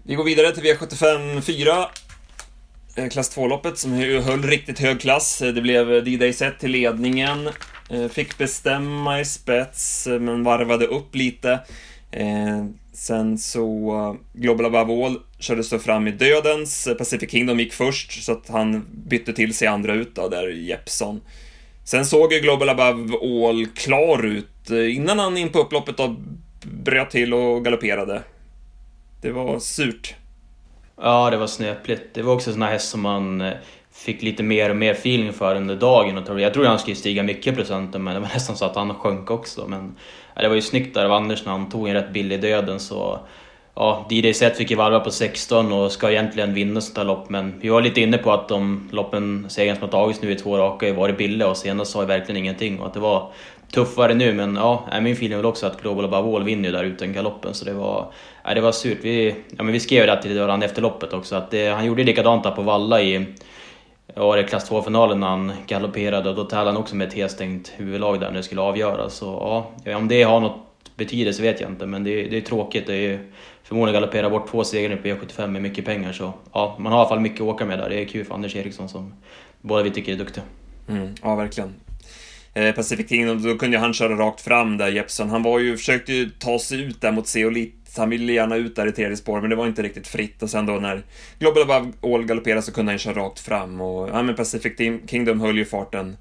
Vi 0.03 0.15
går 0.15 0.23
vidare 0.23 0.51
till 0.51 0.63
V75 0.63 1.41
4. 1.41 1.85
Eh, 2.97 3.09
klass 3.09 3.37
2-loppet 3.37 3.77
som 3.77 3.93
höll 3.93 4.43
riktigt 4.43 4.79
hög 4.79 5.01
klass. 5.01 5.41
Eh, 5.41 5.53
det 5.53 5.61
blev 5.61 5.93
eh, 5.93 6.03
D-Day 6.03 6.33
set 6.33 6.59
till 6.59 6.71
ledningen. 6.71 7.49
Fick 8.11 8.37
bestämma 8.37 9.19
i 9.19 9.25
spets, 9.25 10.07
men 10.07 10.43
varvade 10.43 10.85
upp 10.85 11.15
lite. 11.15 11.59
Sen 12.93 13.37
så 13.37 14.17
Global 14.33 14.65
Above 14.65 15.05
All 15.05 15.19
kördes 15.39 15.69
då 15.69 15.79
fram 15.79 16.07
i 16.07 16.11
dödens. 16.11 16.87
Pacific 16.97 17.31
Kingdom 17.31 17.59
gick 17.59 17.73
först, 17.73 18.23
så 18.23 18.31
att 18.31 18.49
han 18.49 18.85
bytte 18.91 19.33
till 19.33 19.53
sig 19.53 19.67
andra 19.67 19.93
ut 19.93 20.15
då, 20.15 20.29
där 20.29 20.47
Jeppson. 20.47 21.21
Sen 21.83 22.05
såg 22.05 22.33
ju 22.33 22.39
Global 22.39 22.69
Above 22.69 23.13
All 23.21 23.65
klar 23.65 24.25
ut 24.25 24.69
innan 24.69 25.19
han 25.19 25.37
in 25.37 25.49
på 25.49 25.59
upploppet 25.59 25.97
då 25.97 26.15
bröt 26.63 27.09
till 27.09 27.33
och 27.33 27.65
galopperade. 27.65 28.21
Det 29.21 29.31
var 29.31 29.59
surt. 29.59 30.15
Ja, 31.01 31.29
det 31.29 31.37
var 31.37 31.47
snöpligt. 31.47 32.13
Det 32.13 32.21
var 32.21 32.33
också 32.33 32.49
en 32.49 32.53
sån 32.53 32.61
här 32.61 32.71
häst 32.71 32.89
som 32.89 33.01
man 33.01 33.41
eh, 33.41 33.53
fick 33.91 34.21
lite 34.21 34.43
mer 34.43 34.69
och 34.69 34.75
mer 34.75 34.91
feeling 34.91 35.33
för 35.33 35.55
under 35.55 35.75
dagen. 35.75 36.39
Jag 36.39 36.53
trodde 36.53 36.69
han 36.69 36.79
skulle 36.79 36.95
stiga 36.95 37.23
mycket 37.23 37.55
procenten, 37.55 38.03
men 38.03 38.13
det 38.13 38.19
var 38.19 38.27
nästan 38.33 38.57
så 38.57 38.65
att 38.65 38.75
han 38.75 38.93
sjönk 38.93 39.31
också. 39.31 39.67
Men 39.67 39.95
ja, 40.35 40.41
det 40.41 40.47
var 40.47 40.55
ju 40.55 40.61
snyggt 40.61 40.93
där 40.93 41.05
av 41.05 41.11
Anders 41.11 41.45
när 41.45 41.51
han 41.51 41.69
tog 41.69 41.87
en 41.87 41.93
rätt 41.93 42.13
billig 42.13 42.41
döden. 42.41 42.79
Så 42.79 43.19
ja, 43.75 44.05
DJ 44.09 44.33
Set 44.33 44.57
fick 44.57 44.71
ju 44.71 44.75
varva 44.75 44.99
på 44.99 45.11
16 45.11 45.73
och 45.73 45.91
ska 45.91 46.11
egentligen 46.11 46.53
vinna 46.53 46.81
sånt 46.81 46.97
här 46.97 47.05
lopp. 47.05 47.29
Men 47.29 47.59
vi 47.59 47.69
var 47.69 47.81
lite 47.81 48.01
inne 48.01 48.17
på 48.17 48.31
att 48.31 48.47
de 48.47 48.89
loppen, 48.91 49.45
segern 49.49 49.75
som 49.75 49.81
har 49.81 49.91
tagits 49.91 50.21
nu 50.21 50.31
i 50.31 50.35
två 50.35 50.57
raka, 50.57 50.87
har 50.87 50.93
varit 50.93 51.17
billiga 51.17 51.47
och 51.47 51.57
senast 51.57 51.91
sa 51.91 52.01
ju 52.01 52.07
verkligen 52.07 52.41
ingenting. 52.41 52.79
Och 52.79 52.87
att 52.87 52.93
det 52.93 52.99
var 52.99 53.31
tuffare 53.75 54.13
nu, 54.13 54.33
men 54.33 54.55
ja, 54.55 54.89
min 55.01 55.13
feeling 55.13 55.37
var 55.37 55.45
också 55.45 55.67
att 55.67 55.81
Global 55.81 56.05
Above 56.05 56.35
All 56.35 56.43
vinner 56.43 56.69
ju 56.69 56.75
där 56.75 56.83
utan 56.83 57.13
galoppen. 57.13 57.53
Så 57.53 57.65
det 57.65 57.73
var, 57.73 58.11
ja, 58.43 58.53
det 58.53 58.61
var 58.61 58.71
surt. 58.71 58.97
Vi, 59.01 59.35
ja, 59.57 59.63
men 59.63 59.73
vi 59.73 59.79
skrev 59.79 60.07
det 60.07 60.21
till 60.21 60.39
varandra 60.39 60.65
efter 60.65 60.81
loppet 60.81 61.13
också, 61.13 61.35
att 61.35 61.51
det, 61.51 61.67
han 61.67 61.85
gjorde 61.85 62.03
likadant 62.03 62.43
där 62.43 62.51
på 62.51 62.61
Valla 62.61 63.01
i 63.01 63.25
ja, 64.15 64.35
det 64.35 64.43
klass 64.43 64.71
2-finalen 64.71 65.19
när 65.19 65.27
han 65.27 65.51
galopperade 65.67 66.29
och 66.29 66.35
då 66.35 66.43
tävlade 66.43 66.69
han 66.69 66.77
också 66.77 66.95
med 66.95 67.07
ett 67.07 67.13
helstängt 67.13 67.73
huvudlag 67.75 68.19
där 68.19 68.27
när 68.27 68.37
det 68.37 68.43
skulle 68.43 68.61
avgöras. 68.61 69.13
Så 69.13 69.25
ja, 69.83 69.97
om 69.97 70.07
det 70.07 70.23
har 70.23 70.39
något 70.39 70.61
betydelse 70.95 71.41
vet 71.41 71.61
jag 71.61 71.69
inte, 71.69 71.85
men 71.85 72.03
det, 72.03 72.23
det 72.23 72.37
är 72.37 72.41
tråkigt. 72.41 72.87
Det 72.87 72.95
är 72.95 73.19
förmodligen 73.63 74.01
galoppera 74.01 74.29
bort 74.29 74.51
två 74.51 74.63
segrar 74.63 74.95
på 74.95 75.07
E75 75.07 75.47
med 75.47 75.61
mycket 75.61 75.85
pengar, 75.85 76.11
så 76.11 76.33
ja, 76.53 76.75
man 76.79 76.91
har 76.91 76.99
i 76.99 77.01
alla 77.01 77.09
fall 77.09 77.19
mycket 77.19 77.41
att 77.41 77.47
åka 77.47 77.65
med 77.65 77.79
där. 77.79 77.89
Det 77.89 78.01
är 78.01 78.05
kul 78.05 78.25
för 78.25 78.33
Anders 78.33 78.55
Eriksson 78.55 78.89
som 78.89 79.13
båda 79.61 79.83
vi 79.83 79.91
tycker 79.91 80.13
är 80.13 80.17
duktig. 80.17 80.43
Mm, 80.89 81.15
ja, 81.21 81.35
verkligen. 81.35 81.73
Eh, 82.55 82.75
Pacific 82.75 83.09
Kingdom, 83.09 83.43
då 83.43 83.57
kunde 83.57 83.77
han 83.77 83.93
köra 83.93 84.15
rakt 84.15 84.41
fram 84.41 84.77
där, 84.77 84.91
Jeppson. 84.91 85.29
Han 85.29 85.43
var 85.43 85.59
ju, 85.59 85.77
försökte 85.77 86.13
ju 86.13 86.29
ta 86.29 86.59
sig 86.59 86.81
ut 86.81 87.01
där 87.01 87.11
mot 87.11 87.27
Seolit 87.27 87.93
Han 87.97 88.09
ville 88.09 88.33
gärna 88.33 88.55
ut 88.55 88.75
där 88.75 88.87
i 88.87 88.91
tredje 88.91 89.17
spår, 89.17 89.41
men 89.41 89.49
det 89.49 89.55
var 89.55 89.67
inte 89.67 89.83
riktigt 89.83 90.07
fritt. 90.07 90.43
Och 90.43 90.49
sen 90.49 90.65
då 90.65 90.73
när 90.73 91.03
Global 91.39 91.63
Above 91.63 91.91
All 92.01 92.25
galopperade 92.25 92.61
så 92.61 92.71
kunde 92.71 92.91
han 92.91 92.99
köra 92.99 93.13
rakt 93.13 93.39
fram. 93.39 93.81
Och 93.81 94.09
ja, 94.09 94.23
men 94.23 94.35
Pacific 94.35 94.73
Kingdom 95.07 95.41
höll 95.41 95.57
ju 95.57 95.65
farten 95.65 96.17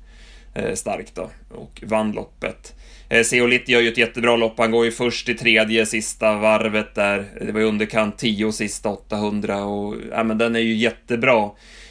eh, 0.55 0.75
starkt 0.75 1.15
då 1.15 1.31
och 1.49 1.83
vann 1.87 2.13
loppet. 2.13 2.75
Eh, 3.09 3.23
Zeolit 3.23 3.69
gör 3.69 3.81
ju 3.81 3.89
ett 3.89 3.99
jättebra 3.99 4.37
lopp. 4.37 4.59
Han 4.59 4.71
går 4.71 4.85
ju 4.85 4.91
först 4.91 5.29
i 5.29 5.35
tredje 5.35 5.87
sista 5.87 6.39
varvet 6.39 6.95
där. 6.95 7.27
Det 7.41 7.53
var 7.53 7.61
ju 7.61 7.67
underkant 7.67 8.19
10 8.19 8.53
sista 8.53 8.89
800 8.89 9.65
och 9.65 9.97
ja, 10.11 10.25
men 10.25 10.39
den 10.39 10.57
är 10.57 10.61
ju 10.61 10.75
jättebra. 10.75 11.51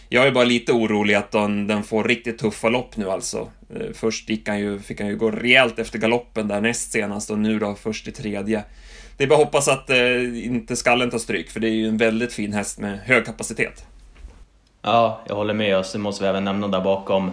Jag 0.09 0.27
är 0.27 0.31
bara 0.31 0.43
lite 0.43 0.71
orolig 0.71 1.13
att 1.13 1.31
den, 1.31 1.67
den 1.67 1.83
får 1.83 2.03
riktigt 2.03 2.37
tuffa 2.37 2.69
lopp 2.69 2.97
nu 2.97 3.09
alltså. 3.09 3.49
Eh, 3.75 3.93
först 3.93 4.29
gick 4.29 4.47
han 4.47 4.59
ju, 4.59 4.79
fick 4.79 4.99
han 4.99 5.09
ju 5.09 5.15
gå 5.15 5.31
rejält 5.31 5.79
efter 5.79 5.99
galoppen 5.99 6.47
där 6.47 6.61
näst 6.61 6.91
senast 6.91 7.29
och 7.29 7.39
nu 7.39 7.59
då 7.59 7.75
först 7.75 8.07
i 8.07 8.11
tredje. 8.11 8.63
Det 9.17 9.23
är 9.23 9.27
bara 9.27 9.39
att 9.39 9.45
hoppas 9.45 9.67
att 9.67 9.89
eh, 9.89 10.45
inte 10.45 10.75
skallen 10.75 11.09
tar 11.09 11.17
stryk, 11.17 11.49
för 11.49 11.59
det 11.59 11.67
är 11.67 11.73
ju 11.73 11.87
en 11.87 11.97
väldigt 11.97 12.33
fin 12.33 12.53
häst 12.53 12.79
med 12.79 12.99
hög 12.99 13.25
kapacitet. 13.25 13.85
Ja, 14.81 15.21
jag 15.27 15.35
håller 15.35 15.53
med. 15.53 15.77
Och 15.77 15.85
så 15.85 15.99
måste 15.99 16.23
vi 16.23 16.29
även 16.29 16.43
nämna 16.43 16.67
där 16.67 16.81
bakom, 16.81 17.31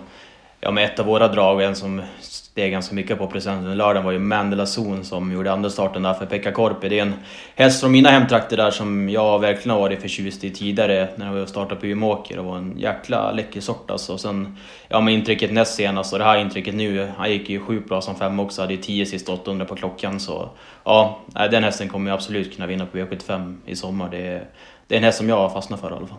ja 0.60 0.70
med 0.70 0.84
ett 0.84 0.98
av 0.98 1.06
våra 1.06 1.28
drag, 1.28 1.62
en 1.62 1.76
som 1.76 2.02
steg 2.20 2.72
ganska 2.72 2.94
mycket 2.94 3.18
på 3.18 3.26
presenten 3.26 3.76
lördagen 3.76 4.04
var 4.04 4.12
ju 4.12 4.18
Mandela 4.18 4.66
Zon 4.66 5.04
som 5.04 5.32
gjorde 5.32 5.52
andra 5.52 5.70
starten 5.70 6.02
där 6.02 6.14
för 6.14 6.26
Pekka 6.26 6.52
Korpi. 6.52 6.88
Det 6.88 6.98
är 6.98 7.02
en 7.02 7.14
häst 7.54 7.80
från 7.80 7.92
mina 7.92 8.10
hemtrakter 8.10 8.56
där 8.56 8.70
som 8.70 9.08
jag 9.08 9.38
verkligen 9.38 9.70
har 9.70 9.80
varit 9.80 10.00
förtjust 10.00 10.44
i 10.44 10.50
tidigare 10.50 11.08
när 11.16 11.36
jag 11.36 11.48
startade 11.48 11.80
på 11.80 11.86
Umeåker 11.86 12.38
och 12.38 12.44
var 12.44 12.56
en 12.56 12.78
jäkla 12.78 13.32
läcker 13.32 13.60
sort 13.60 13.90
alltså. 13.90 14.12
Och 14.12 14.20
sen, 14.20 14.56
ja 14.88 15.00
med 15.00 15.14
intrycket 15.14 15.52
näst 15.52 15.74
senast 15.74 16.12
och 16.12 16.18
det 16.18 16.24
här 16.24 16.38
intrycket 16.38 16.74
nu, 16.74 17.12
han 17.16 17.30
gick 17.30 17.50
ju 17.50 17.60
sjukt 17.60 17.88
bra 17.88 18.00
som 18.00 18.16
fem 18.16 18.40
också, 18.40 18.62
hade 18.62 18.74
ju 18.74 18.82
10 18.82 19.06
sista 19.06 19.32
800 19.32 19.64
på 19.64 19.76
klockan 19.76 20.20
så 20.20 20.48
ja, 20.84 21.20
den 21.50 21.64
hästen 21.64 21.88
kommer 21.88 22.10
jag 22.10 22.16
absolut 22.16 22.54
kunna 22.54 22.66
vinna 22.66 22.86
på 22.86 22.98
V75 22.98 23.56
i 23.66 23.76
sommar. 23.76 24.08
Det 24.10 24.26
är, 24.26 24.44
det 24.86 24.94
är 24.94 24.98
en 24.98 25.04
häst 25.04 25.18
som 25.18 25.28
jag 25.28 25.36
har 25.36 25.48
fastnat 25.48 25.80
för 25.80 25.90
i 25.90 25.94
alla 25.94 26.06
fall. 26.06 26.18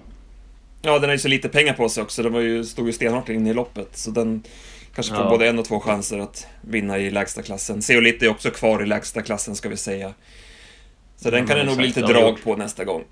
Ja, 0.82 1.00
den 1.00 1.04
har 1.04 1.12
ju 1.12 1.20
så 1.20 1.28
lite 1.28 1.50
pengar 1.50 1.74
på 1.74 1.90
sig 1.90 2.04
också. 2.04 2.24
Den 2.24 2.34
var 2.34 2.40
ju, 2.40 2.64
stod 2.64 2.88
ju 2.88 2.94
stenhårt 2.94 3.30
inne 3.30 3.50
i 3.50 3.54
loppet. 3.54 3.98
Så 3.98 4.12
den, 4.12 4.44
Kanske 4.96 5.16
får 5.16 5.24
ja. 5.24 5.30
både 5.30 5.48
en 5.48 5.60
och 5.60 5.66
två 5.66 5.80
chanser 5.80 6.20
att 6.20 6.48
vinna 6.62 6.98
i 6.98 7.12
lägsta 7.12 7.42
klassen. 7.42 7.82
Zeolit 7.82 8.24
är 8.24 8.30
också 8.30 8.50
kvar 8.50 8.84
i 8.84 8.86
lägsta 8.86 9.22
klassen 9.22 9.56
ska 9.56 9.70
vi 9.70 9.78
säga. 9.78 10.14
Så 11.16 11.30
den 11.30 11.48
kan 11.48 11.58
det 11.58 11.64
nog 11.64 11.78
bli 11.78 11.88
lite 11.88 12.02
drag 12.02 12.44
på 12.44 12.56
nästa 12.56 12.84
gång. 12.84 13.04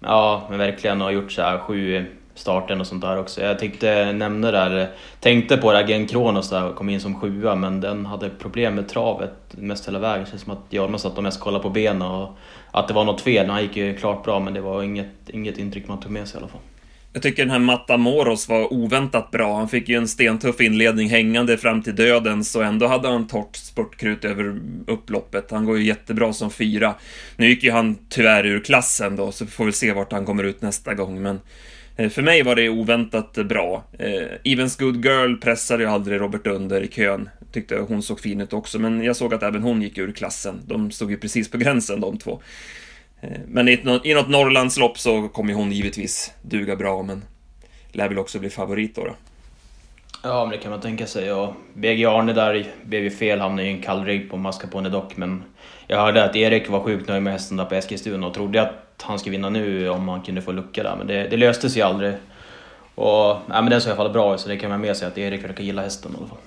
Ja, 0.00 0.46
men 0.50 0.58
verkligen. 0.58 1.00
Och 1.00 1.04
har 1.04 1.12
gjort 1.12 1.32
så 1.32 1.42
här 1.42 1.58
sju 1.58 2.06
starten 2.34 2.80
och 2.80 2.86
sånt 2.86 3.02
där 3.02 3.18
också. 3.18 3.42
Jag 3.42 3.58
tänkte 3.58 4.12
nämna 4.12 4.50
det 4.50 4.58
där, 4.58 4.90
tänkte 5.20 5.56
på 5.56 5.70
Agen 5.70 6.06
Kronos 6.06 6.50
där 6.50 6.72
kom 6.72 6.88
in 6.88 7.00
som 7.00 7.20
sjua 7.20 7.54
men 7.54 7.80
den 7.80 8.06
hade 8.06 8.30
problem 8.30 8.74
med 8.74 8.88
travet 8.88 9.32
mest 9.50 9.88
hela 9.88 9.98
vägen. 9.98 10.24
Det 10.24 10.30
känns 10.30 10.42
som 10.42 10.52
att 10.52 10.66
Hjalmar 10.70 10.98
satt 10.98 11.16
och 11.16 11.22
mest 11.22 11.40
kollade 11.40 11.62
på 11.62 11.70
benen 11.70 12.02
och 12.02 12.36
att 12.70 12.88
det 12.88 12.94
var 12.94 13.04
något 13.04 13.20
fel. 13.20 13.50
Han 13.50 13.62
gick 13.62 13.76
ju 13.76 13.96
klart 13.96 14.24
bra 14.24 14.40
men 14.40 14.54
det 14.54 14.60
var 14.60 14.82
inget, 14.82 15.28
inget 15.28 15.58
intryck 15.58 15.88
man 15.88 16.00
tog 16.00 16.12
med 16.12 16.28
sig 16.28 16.36
i 16.36 16.38
alla 16.38 16.48
fall. 16.48 16.60
Jag 17.14 17.22
tycker 17.22 17.42
den 17.42 17.50
här 17.50 17.58
Matamoros 17.58 18.48
var 18.48 18.72
oväntat 18.72 19.30
bra. 19.30 19.56
Han 19.56 19.68
fick 19.68 19.88
ju 19.88 19.96
en 19.96 20.08
stentuff 20.08 20.60
inledning 20.60 21.08
hängande 21.08 21.58
fram 21.58 21.82
till 21.82 21.94
döden, 21.94 22.44
så 22.44 22.62
ändå 22.62 22.86
hade 22.86 23.08
han 23.08 23.26
torrt 23.26 23.56
spurtkrut 23.56 24.24
över 24.24 24.60
upploppet. 24.86 25.50
Han 25.50 25.64
går 25.64 25.78
ju 25.78 25.84
jättebra 25.84 26.32
som 26.32 26.50
fyra. 26.50 26.94
Nu 27.36 27.48
gick 27.48 27.62
ju 27.62 27.70
han 27.70 27.96
tyvärr 28.08 28.46
ur 28.46 28.60
klassen 28.60 29.16
då, 29.16 29.32
så 29.32 29.44
vi 29.44 29.50
får 29.50 29.64
väl 29.64 29.72
se 29.72 29.92
vart 29.92 30.12
han 30.12 30.24
kommer 30.24 30.44
ut 30.44 30.62
nästa 30.62 30.94
gång, 30.94 31.22
men 31.22 31.40
eh, 31.96 32.08
för 32.08 32.22
mig 32.22 32.42
var 32.42 32.56
det 32.56 32.68
oväntat 32.68 33.34
bra. 33.34 33.84
Eh, 33.98 34.52
Evens 34.52 34.76
Good 34.76 35.04
Girl 35.04 35.36
pressade 35.36 35.82
ju 35.82 35.88
aldrig 35.88 36.20
Robert 36.20 36.46
Under 36.46 36.82
i 36.82 36.88
kön. 36.88 37.28
Tyckte 37.52 37.76
hon 37.76 38.02
såg 38.02 38.20
fin 38.20 38.40
ut 38.40 38.52
också, 38.52 38.78
men 38.78 39.02
jag 39.02 39.16
såg 39.16 39.34
att 39.34 39.42
även 39.42 39.62
hon 39.62 39.82
gick 39.82 39.98
ur 39.98 40.12
klassen. 40.12 40.60
De 40.66 40.90
stod 40.90 41.10
ju 41.10 41.16
precis 41.16 41.50
på 41.50 41.58
gränsen 41.58 42.00
de 42.00 42.18
två. 42.18 42.42
Eh, 43.22 43.40
men 43.46 43.68
i, 43.68 43.72
i 44.04 44.14
något 44.14 44.28
Norrlandslopp 44.28 44.98
så 44.98 45.28
kommer 45.28 45.52
hon 45.52 45.72
givetvis 45.72 46.32
duga 46.42 46.76
bra, 46.76 47.02
men 47.02 47.24
lär 47.92 48.08
väl 48.08 48.18
också 48.18 48.38
bli 48.38 48.50
favorit 48.50 48.94
då. 48.94 49.04
då. 49.04 49.14
Ja, 50.22 50.44
men 50.44 50.50
det 50.50 50.58
kan 50.58 50.70
man 50.70 50.80
tänka 50.80 51.06
sig. 51.06 51.32
Och 51.32 51.54
BG 51.74 52.04
Arne 52.04 52.32
där 52.32 52.66
blev 52.84 53.02
ju 53.02 53.10
fel, 53.10 53.40
hamnade 53.40 53.68
i 53.68 53.72
en 53.72 53.82
kall 53.82 54.04
rygg 54.04 54.30
på 54.30 54.36
Mascarpone 54.36 54.88
dock. 54.88 55.16
Men 55.16 55.44
jag 55.86 56.00
hörde 56.00 56.24
att 56.24 56.36
Erik 56.36 56.68
var 56.68 56.80
sjukt 56.80 57.08
nöjd 57.08 57.22
med 57.22 57.32
hästen 57.32 57.56
där 57.56 57.64
på 57.64 57.74
Eskilstuna 57.74 58.26
och 58.26 58.34
trodde 58.34 58.62
att 58.62 59.02
han 59.02 59.18
skulle 59.18 59.30
vinna 59.36 59.50
nu 59.50 59.88
om 59.88 60.08
han 60.08 60.22
kunde 60.22 60.42
få 60.42 60.52
lucka 60.52 60.82
där. 60.82 60.96
Men 60.96 61.06
det, 61.06 61.28
det 61.28 61.36
löste 61.36 61.70
sig 61.70 61.82
aldrig. 61.82 62.14
Och 62.94 63.06
ja, 63.06 63.42
men 63.48 63.70
den 63.70 63.80
såg 63.80 63.88
i 63.88 63.92
alla 63.92 63.96
fall 63.96 64.12
bra 64.12 64.34
ut, 64.34 64.40
så 64.40 64.48
det 64.48 64.56
kan 64.56 64.70
man 64.70 64.80
med 64.80 64.96
sig 64.96 65.08
att 65.08 65.18
Erik 65.18 65.44
verkar 65.44 65.64
gilla 65.64 65.82
hästen 65.82 66.12
i 66.12 66.16
alla 66.18 66.28
fall. 66.28 66.38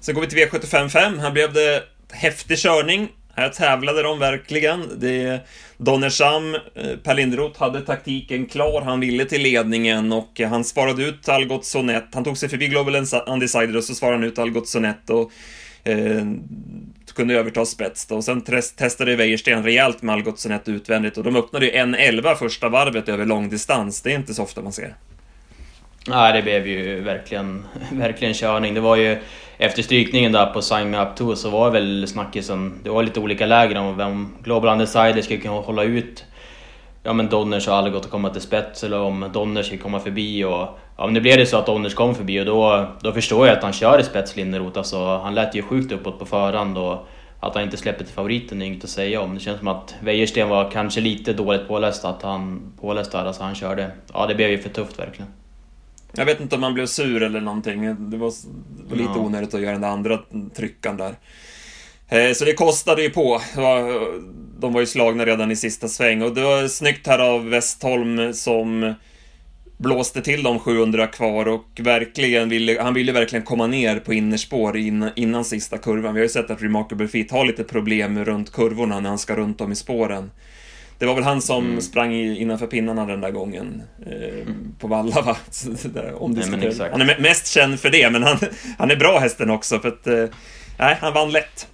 Sen 0.00 0.14
går 0.14 0.22
vi 0.22 0.28
till 0.28 0.38
V755. 0.38 1.20
Här 1.20 1.30
blev 1.30 1.52
det 1.52 1.82
häftig 2.12 2.58
körning. 2.58 3.08
Här 3.34 3.48
tävlade 3.48 4.02
de 4.02 4.18
verkligen. 4.18 4.88
Det 4.96 5.40
Donnersham, 5.82 6.54
eh, 6.54 6.96
Per 7.02 7.14
Linderoth 7.14 7.60
hade 7.60 7.80
taktiken 7.80 8.46
klar. 8.46 8.82
Han 8.82 9.00
ville 9.00 9.24
till 9.24 9.42
ledningen 9.42 10.12
och 10.12 10.40
eh, 10.40 10.48
han 10.48 10.64
svarade 10.64 11.04
ut 11.04 11.28
Algot 11.28 11.64
Sonett. 11.64 12.08
Han 12.12 12.24
tog 12.24 12.38
sig 12.38 12.48
förbi 12.48 12.68
Global 12.68 12.96
Undecided 13.26 13.76
och 13.76 13.84
så 13.84 13.94
svarade 13.94 14.16
han 14.16 14.24
ut 14.24 14.38
Algot 14.38 14.68
Sonett 14.68 15.10
och 15.10 15.32
eh, 15.84 16.24
kunde 17.14 17.34
överta 17.34 17.64
spets 17.64 18.06
då. 18.06 18.16
Och 18.16 18.24
sen 18.24 18.40
testade 18.76 19.16
Wäjersten 19.16 19.62
rejält 19.64 20.02
med 20.02 20.12
Algot 20.12 20.38
Sonett 20.38 20.68
utvändigt 20.68 21.18
och 21.18 21.24
de 21.24 21.36
öppnade 21.36 21.66
ju 21.66 21.72
1.11 21.72 22.34
första 22.34 22.68
varvet 22.68 23.08
över 23.08 23.26
långdistans. 23.26 24.02
Det 24.02 24.12
är 24.12 24.16
inte 24.16 24.34
så 24.34 24.42
ofta 24.42 24.62
man 24.62 24.72
ser. 24.72 24.94
Nej, 26.08 26.32
det 26.32 26.42
blev 26.42 26.66
ju 26.66 27.00
verkligen, 27.00 27.66
verkligen 27.92 28.34
körning. 28.34 28.74
Det 28.74 28.80
var 28.80 28.96
ju 28.96 29.18
efter 29.58 29.82
strykningen 29.82 30.32
där 30.32 30.46
på 30.46 30.62
Sign 30.62 30.90
Me 30.90 31.02
Up 31.02 31.16
2 31.16 31.36
så 31.36 31.50
var 31.50 31.70
väl 31.70 32.08
snackisen, 32.08 32.80
det 32.82 32.90
var 32.90 33.02
lite 33.02 33.20
olika 33.20 33.46
läger 33.46 33.78
om 33.78 33.96
vem 33.96 34.36
Global 34.42 34.72
Undersider 34.72 35.22
skulle 35.22 35.40
kunna 35.40 35.54
hålla 35.54 35.82
ut 35.82 36.24
ja 37.02 37.12
men 37.12 37.28
Donners 37.28 37.68
och 37.68 37.74
Algot 37.74 38.04
att 38.04 38.10
komma 38.10 38.30
till 38.30 38.40
spets 38.40 38.84
eller 38.84 39.00
om 39.00 39.30
Donners 39.32 39.66
skulle 39.66 39.80
komma 39.80 40.00
förbi 40.00 40.44
och 40.44 40.78
ja 40.96 41.06
men 41.06 41.14
det 41.14 41.20
blev 41.20 41.38
det 41.38 41.46
så 41.46 41.56
att 41.56 41.66
Donners 41.66 41.94
kom 41.94 42.14
förbi 42.14 42.40
och 42.40 42.44
då, 42.44 42.86
då 43.00 43.12
förstår 43.12 43.46
jag 43.46 43.56
att 43.56 43.62
han 43.62 43.72
kör 43.72 44.00
i 44.00 44.04
spets 44.04 44.36
Linderoth 44.36 44.78
alltså 44.78 45.18
han 45.18 45.34
lät 45.34 45.54
ju 45.54 45.62
sjukt 45.62 45.92
uppåt 45.92 46.18
på 46.18 46.26
förhand 46.26 46.78
och 46.78 47.06
att 47.40 47.54
han 47.54 47.64
inte 47.64 47.76
släpper 47.76 48.04
till 48.04 48.14
favoriten 48.14 48.62
är 48.62 48.66
inget 48.66 48.84
att 48.84 48.90
säga 48.90 49.20
om. 49.20 49.34
Det 49.34 49.40
känns 49.40 49.58
som 49.58 49.68
att 49.68 49.94
Wäjersten 50.00 50.48
var 50.48 50.70
kanske 50.70 51.00
lite 51.00 51.32
dåligt 51.32 51.68
påläst, 51.68 52.04
att 52.04 52.22
han 52.22 52.72
påläst 52.80 53.12
där, 53.12 53.24
alltså 53.24 53.42
han 53.42 53.54
körde. 53.54 53.90
Ja, 54.12 54.26
det 54.26 54.34
blev 54.34 54.50
ju 54.50 54.58
för 54.58 54.68
tufft 54.68 54.98
verkligen. 54.98 55.30
Jag 56.12 56.26
vet 56.26 56.40
inte 56.40 56.56
om 56.56 56.62
han 56.62 56.74
blev 56.74 56.86
sur 56.86 57.22
eller 57.22 57.40
någonting. 57.40 58.10
Det 58.10 58.16
var, 58.16 58.32
det 58.76 58.88
var 58.88 58.96
lite 58.96 59.10
ja. 59.14 59.18
onödigt 59.18 59.54
att 59.54 59.60
göra 59.60 59.72
den 59.72 59.80
där 59.80 59.88
andra 59.88 60.18
tryckan 60.56 60.96
där. 60.96 61.14
Eh, 62.08 62.32
så 62.32 62.44
det 62.44 62.52
kostade 62.52 63.02
ju 63.02 63.10
på. 63.10 63.40
De 64.58 64.72
var 64.72 64.80
ju 64.80 64.86
slagna 64.86 65.26
redan 65.26 65.50
i 65.50 65.56
sista 65.56 65.88
sväng 65.88 66.22
och 66.22 66.34
det 66.34 66.42
var 66.42 66.68
snyggt 66.68 67.06
här 67.06 67.18
av 67.18 67.48
Westholm 67.48 68.34
som 68.34 68.94
blåste 69.80 70.22
till 70.22 70.42
de 70.42 70.58
700 70.58 71.06
kvar 71.06 71.48
och 71.48 71.80
verkligen 71.80 72.48
ville, 72.48 72.82
han 72.82 72.94
ville 72.94 73.12
verkligen 73.12 73.44
komma 73.44 73.66
ner 73.66 73.98
på 73.98 74.14
innerspår 74.14 74.76
innan, 74.76 75.10
innan 75.16 75.44
sista 75.44 75.78
kurvan. 75.78 76.14
Vi 76.14 76.20
har 76.20 76.24
ju 76.24 76.28
sett 76.28 76.50
att 76.50 76.62
Remarkable 76.62 77.08
Fit 77.08 77.30
har 77.30 77.44
lite 77.44 77.64
problem 77.64 78.24
runt 78.24 78.52
kurvorna 78.52 79.00
när 79.00 79.08
han 79.08 79.18
ska 79.18 79.36
runt 79.36 79.60
om 79.60 79.72
i 79.72 79.76
spåren. 79.76 80.30
Det 81.00 81.06
var 81.06 81.14
väl 81.14 81.24
han 81.24 81.42
som 81.42 81.66
mm. 81.66 81.80
sprang 81.80 82.14
innanför 82.14 82.66
pinnarna 82.66 83.06
den 83.06 83.20
där 83.20 83.30
gången. 83.30 83.82
Eh, 84.06 84.12
mm. 84.12 84.74
På 84.78 84.88
Valla 84.88 85.22
va? 85.22 85.36
Om 86.14 86.32
Nej, 86.32 86.72
han 86.92 87.00
är 87.00 87.20
mest 87.20 87.46
känd 87.46 87.80
för 87.80 87.90
det, 87.90 88.10
men 88.10 88.22
han, 88.22 88.38
han 88.78 88.90
är 88.90 88.96
bra 88.96 89.18
hästen 89.18 89.50
också 89.50 89.78
för 89.78 89.88
att... 89.88 90.06
Eh, 90.06 90.96
han 91.00 91.12
vann 91.12 91.30
lätt. 91.30 91.68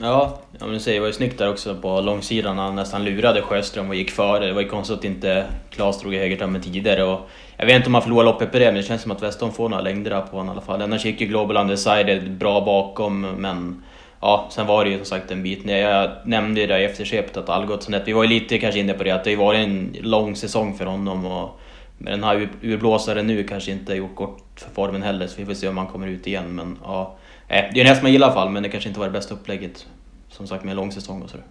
Ja, 0.00 0.40
ja 0.58 0.66
men 0.66 0.74
du 0.74 0.80
säger, 0.80 0.96
det 0.96 1.00
var 1.00 1.06
ju 1.06 1.12
snyggt 1.12 1.38
där 1.38 1.50
också 1.50 1.74
på 1.74 2.00
långsidan. 2.00 2.58
Han 2.58 2.76
nästan 2.76 3.04
lurade 3.04 3.42
Sjöström 3.42 3.88
och 3.88 3.94
gick 3.94 4.10
före. 4.10 4.46
Det 4.46 4.52
var 4.52 4.62
ju 4.62 4.68
konstigt 4.68 4.98
att 4.98 5.04
inte 5.04 5.46
Klas 5.70 6.00
drog 6.00 6.14
i 6.14 6.18
högertömmen 6.18 6.62
tidigare. 6.62 7.04
Och 7.04 7.20
jag 7.56 7.66
vet 7.66 7.76
inte 7.76 7.86
om 7.86 7.94
han 7.94 8.02
förlorar 8.02 8.24
loppet 8.24 8.52
på 8.52 8.58
det, 8.58 8.64
men 8.64 8.74
det 8.74 8.82
känns 8.82 9.02
som 9.02 9.10
att 9.10 9.22
Weston 9.22 9.52
får 9.52 9.68
några 9.68 9.82
längder 9.82 10.20
på 10.20 10.36
honom 10.36 10.48
i 10.48 10.50
alla 10.50 10.60
fall. 10.60 10.82
Annars 10.82 11.04
gick 11.04 11.20
ju 11.20 11.26
Global 11.26 11.56
Undecided 11.56 12.32
bra 12.32 12.64
bakom, 12.64 13.20
men 13.20 13.82
ja, 14.20 14.48
sen 14.50 14.66
var 14.66 14.84
det 14.84 14.90
ju 14.90 14.96
som 14.96 15.06
sagt 15.06 15.30
en 15.30 15.42
bit 15.42 15.64
ner. 15.64 15.76
Jag 15.76 16.10
nämnde 16.24 16.60
ju 16.60 16.66
det 16.66 16.80
i 16.80 16.84
eftersvepet 16.84 17.36
att 17.36 17.48
Algotsson, 17.48 17.94
vi 18.04 18.12
var 18.12 18.22
ju 18.22 18.28
lite 18.28 18.58
kanske 18.58 18.80
inne 18.80 18.92
på 18.92 19.04
det, 19.04 19.10
att 19.10 19.24
det 19.24 19.34
har 19.34 19.44
varit 19.44 19.66
en 19.66 19.96
lång 20.00 20.36
säsong 20.36 20.78
för 20.78 20.86
honom. 20.86 21.26
Och 21.26 21.60
med 21.98 22.12
den 22.12 22.24
här 22.24 22.48
urblåsaren 22.62 23.26
nu 23.26 23.44
kanske 23.44 23.72
inte 23.72 23.94
gjort 23.94 24.14
gott 24.14 24.42
för 24.56 24.70
formen 24.70 25.02
heller, 25.02 25.26
så 25.26 25.34
vi 25.36 25.46
får 25.46 25.54
se 25.54 25.68
om 25.68 25.76
han 25.76 25.86
kommer 25.86 26.06
ut 26.06 26.26
igen. 26.26 26.54
Men 26.54 26.78
ja, 26.84 27.16
eh, 27.48 27.64
det 27.74 27.80
är 27.80 27.84
en 27.84 27.86
häst 27.86 28.02
man 28.02 28.12
gillar 28.12 28.26
i 28.26 28.30
alla 28.30 28.40
fall, 28.40 28.50
men 28.50 28.62
det 28.62 28.68
kanske 28.68 28.88
inte 28.88 29.00
var 29.00 29.06
det 29.06 29.12
bästa 29.12 29.34
upplägget. 29.34 29.86
Som 30.28 30.46
sagt 30.46 30.64
med 30.64 30.70
en 30.70 30.76
lång 30.76 30.92
säsong 30.92 31.22
och 31.22 31.30
sådär. 31.30 31.46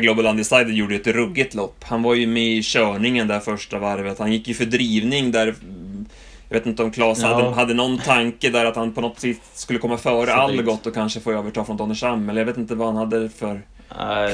Global 0.00 0.26
Undecided 0.26 0.74
gjorde 0.74 0.94
ett 0.94 1.06
ruggigt 1.06 1.54
lopp. 1.54 1.84
Han 1.84 2.02
var 2.02 2.14
ju 2.14 2.26
med 2.26 2.42
i 2.42 2.62
körningen 2.62 3.28
där 3.28 3.40
första 3.40 3.78
varvet. 3.78 4.18
Han 4.18 4.32
gick 4.32 4.48
ju 4.48 4.54
för 4.54 4.64
drivning 4.64 5.32
där. 5.32 5.54
Jag 6.52 6.58
vet 6.58 6.66
inte 6.66 6.82
om 6.82 6.90
Claes 6.90 7.22
ja. 7.22 7.28
hade, 7.28 7.48
hade 7.48 7.74
någon 7.74 7.98
tanke 7.98 8.50
där 8.50 8.64
att 8.64 8.76
han 8.76 8.92
på 8.92 9.00
något 9.00 9.20
sätt 9.20 9.36
skulle 9.54 9.78
komma 9.78 9.96
före 9.96 10.34
Algot 10.34 10.86
och 10.86 10.94
kanske 10.94 11.20
få 11.20 11.32
överta 11.32 11.64
från 11.64 11.76
Donnersham. 11.76 12.28
Eller 12.28 12.40
jag 12.40 12.46
vet 12.46 12.56
inte 12.56 12.74
vad 12.74 12.86
han 12.86 12.96
hade 12.96 13.28
för 13.28 13.62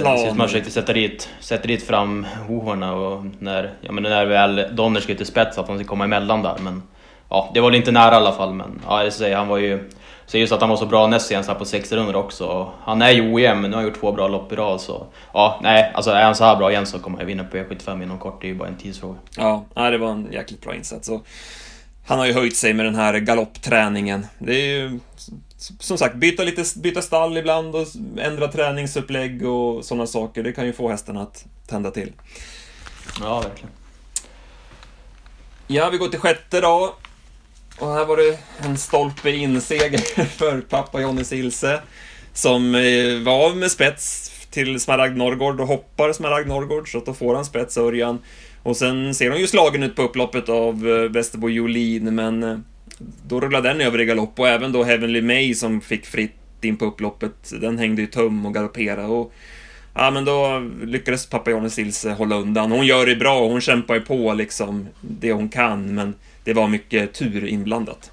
plan. 0.01 0.37
man 0.37 0.47
försökte 0.49 0.71
sätta 0.71 0.93
dit, 0.93 1.29
sätta 1.41 1.67
dit 1.67 1.87
fram 1.87 2.27
hohorna 2.49 2.95
och 2.95 3.25
när, 3.39 3.75
ja, 3.81 3.93
men 3.93 4.03
när 4.03 4.27
väl 4.27 4.65
Donner 4.73 5.01
skulle 5.01 5.17
till 5.17 5.27
spets 5.27 5.59
att 5.59 5.69
han 5.69 5.77
skulle 5.77 5.89
komma 5.89 6.05
emellan 6.05 6.43
där. 6.43 6.57
Men 6.61 6.83
ja, 7.29 7.51
det 7.55 7.61
var 7.61 7.71
väl 7.71 7.77
inte 7.77 7.93
nära 7.93 8.13
i 8.13 8.17
alla 8.17 8.33
fall. 8.33 8.55
Men 8.55 8.81
ja, 8.87 9.05
jag 9.05 9.13
säger, 9.13 9.37
han 9.37 9.49
var 9.49 9.59
ju 9.59 9.91
så 10.27 10.39
just 10.39 10.53
att 10.53 10.61
han 10.61 10.71
var 10.71 10.77
så 10.77 10.87
bra 10.87 11.07
näst 11.07 11.27
senast 11.27 11.59
på 11.59 11.65
600 11.65 12.19
också. 12.19 12.73
Han 12.83 13.03
är 13.03 13.11
ju 13.11 13.35
ojämn, 13.35 13.61
men 13.61 13.71
nu 13.71 13.77
har 13.77 13.83
han 13.83 13.91
gjort 13.91 14.01
två 14.01 14.13
bra 14.13 14.29
lopp 14.29 14.53
i 14.53 14.57
rad 14.57 14.81
så... 14.81 15.07
Ja, 15.33 15.61
nej, 15.63 15.93
alltså 15.95 16.11
är 16.11 16.25
han 16.25 16.35
så 16.35 16.45
här 16.45 16.57
bra 16.57 16.71
igen 16.71 16.87
så 16.87 16.99
kommer 16.99 17.19
han 17.19 17.27
vinna 17.27 17.45
på 17.45 17.57
E75 17.57 18.03
inom 18.03 18.19
kort. 18.19 18.41
Det 18.41 18.47
är 18.47 18.49
ju 18.49 18.59
bara 18.59 18.69
en 18.69 18.77
tidsfråga. 18.77 19.19
Ja, 19.37 19.65
det 19.75 19.99
var 19.99 20.11
en 20.11 20.29
jäkligt 20.33 20.63
bra 20.63 20.75
insats. 20.75 21.09
Och 21.09 21.27
han 22.09 22.19
har 22.19 22.27
ju 22.27 22.33
höjt 22.33 22.57
sig 22.57 22.75
med 22.75 22.87
den 22.87 22.95
här 22.95 23.19
galoppträningen. 23.19 24.27
Det 24.39 24.55
är 24.55 24.67
ju 24.67 25.01
som 25.81 25.99
sagt, 25.99 26.15
byta, 26.15 26.45
lite, 26.45 26.65
byta 26.79 27.03
stall 27.03 27.37
ibland 27.37 27.75
och 27.75 27.87
ändra 28.19 28.49
träningsupplägg 28.49 29.47
och 29.47 29.85
sådana 29.85 30.07
saker. 30.07 30.43
Det 30.43 30.53
kan 30.53 30.67
ju 30.67 30.73
få 30.73 30.89
hästen 30.89 31.17
att 31.17 31.45
tända 31.67 31.91
till. 31.91 32.13
Ja, 33.21 33.41
verkligen. 33.41 33.71
Ja, 35.67 35.91
vi 35.91 35.99
går 35.99 36.09
till 36.09 36.19
sjätte 36.19 36.61
då. 36.61 36.95
Och 37.79 37.93
här 37.93 38.05
var 38.05 38.17
det 38.17 38.39
en 38.59 38.79
stolpe 38.79 39.31
in-seger 39.31 40.25
för 40.25 40.61
pappa 40.61 41.01
Jonny 41.01 41.25
Silse. 41.25 41.81
Som 42.33 42.75
eh, 42.75 43.19
var 43.25 43.55
med 43.55 43.71
spets 43.71 44.31
till 44.51 44.81
Smaragd 44.81 45.17
Norrgård 45.17 45.61
och 45.61 45.67
hoppar 45.67 46.13
Smaragd 46.13 46.49
Norrgård 46.49 46.93
så 46.93 46.99
att 46.99 47.07
då 47.07 47.15
får 47.15 47.35
han 47.35 47.45
spets 47.45 47.77
Örjan. 47.77 48.19
Och 48.63 48.77
sen 48.77 49.15
ser 49.15 49.31
hon 49.31 49.41
ju 49.41 49.47
slagen 49.47 49.83
ut 49.83 49.97
på 49.97 50.03
upploppet 50.03 50.49
av 50.49 50.89
eh, 50.89 51.11
Västerbo 51.11 51.49
Jolin 51.49 52.15
men 52.15 52.43
eh, 52.43 52.59
då 53.29 53.41
rullade 53.41 53.69
den 53.69 53.81
över 53.81 54.01
i 54.01 54.05
galopp 54.05 54.41
och 54.41 54.49
även 54.49 54.73
då 54.73 54.85
Heavenly 54.85 55.23
May 55.23 55.55
som 55.55 55.81
fick 55.81 56.07
fritt 56.07 56.35
in 56.61 56.77
på 56.77 56.85
upploppet, 56.85 57.53
den 57.61 57.79
hängde 57.79 58.03
ju 58.03 58.07
tum 58.07 58.47
och 58.47 58.55
galopperade 58.55 59.09
och 59.09 59.33
Ja 59.95 60.11
men 60.11 60.25
då 60.25 60.63
lyckades 60.85 61.27
pappa 61.27 61.51
Jonny 61.51 61.71
Silse 61.71 62.13
hålla 62.13 62.37
undan. 62.37 62.73
Hon 62.73 62.87
gör 62.87 63.07
det 63.07 63.17
bra, 63.17 63.49
hon 63.49 63.61
kämpar 63.61 63.95
ju 63.95 64.01
på 64.01 64.35
liksom 64.35 64.89
det 65.01 65.33
hon 65.33 65.49
kan 65.49 65.95
men 65.95 66.15
det 66.45 66.53
var 66.53 66.69
mycket 66.69 67.15
tur 67.15 67.47
inblandat. 67.47 68.11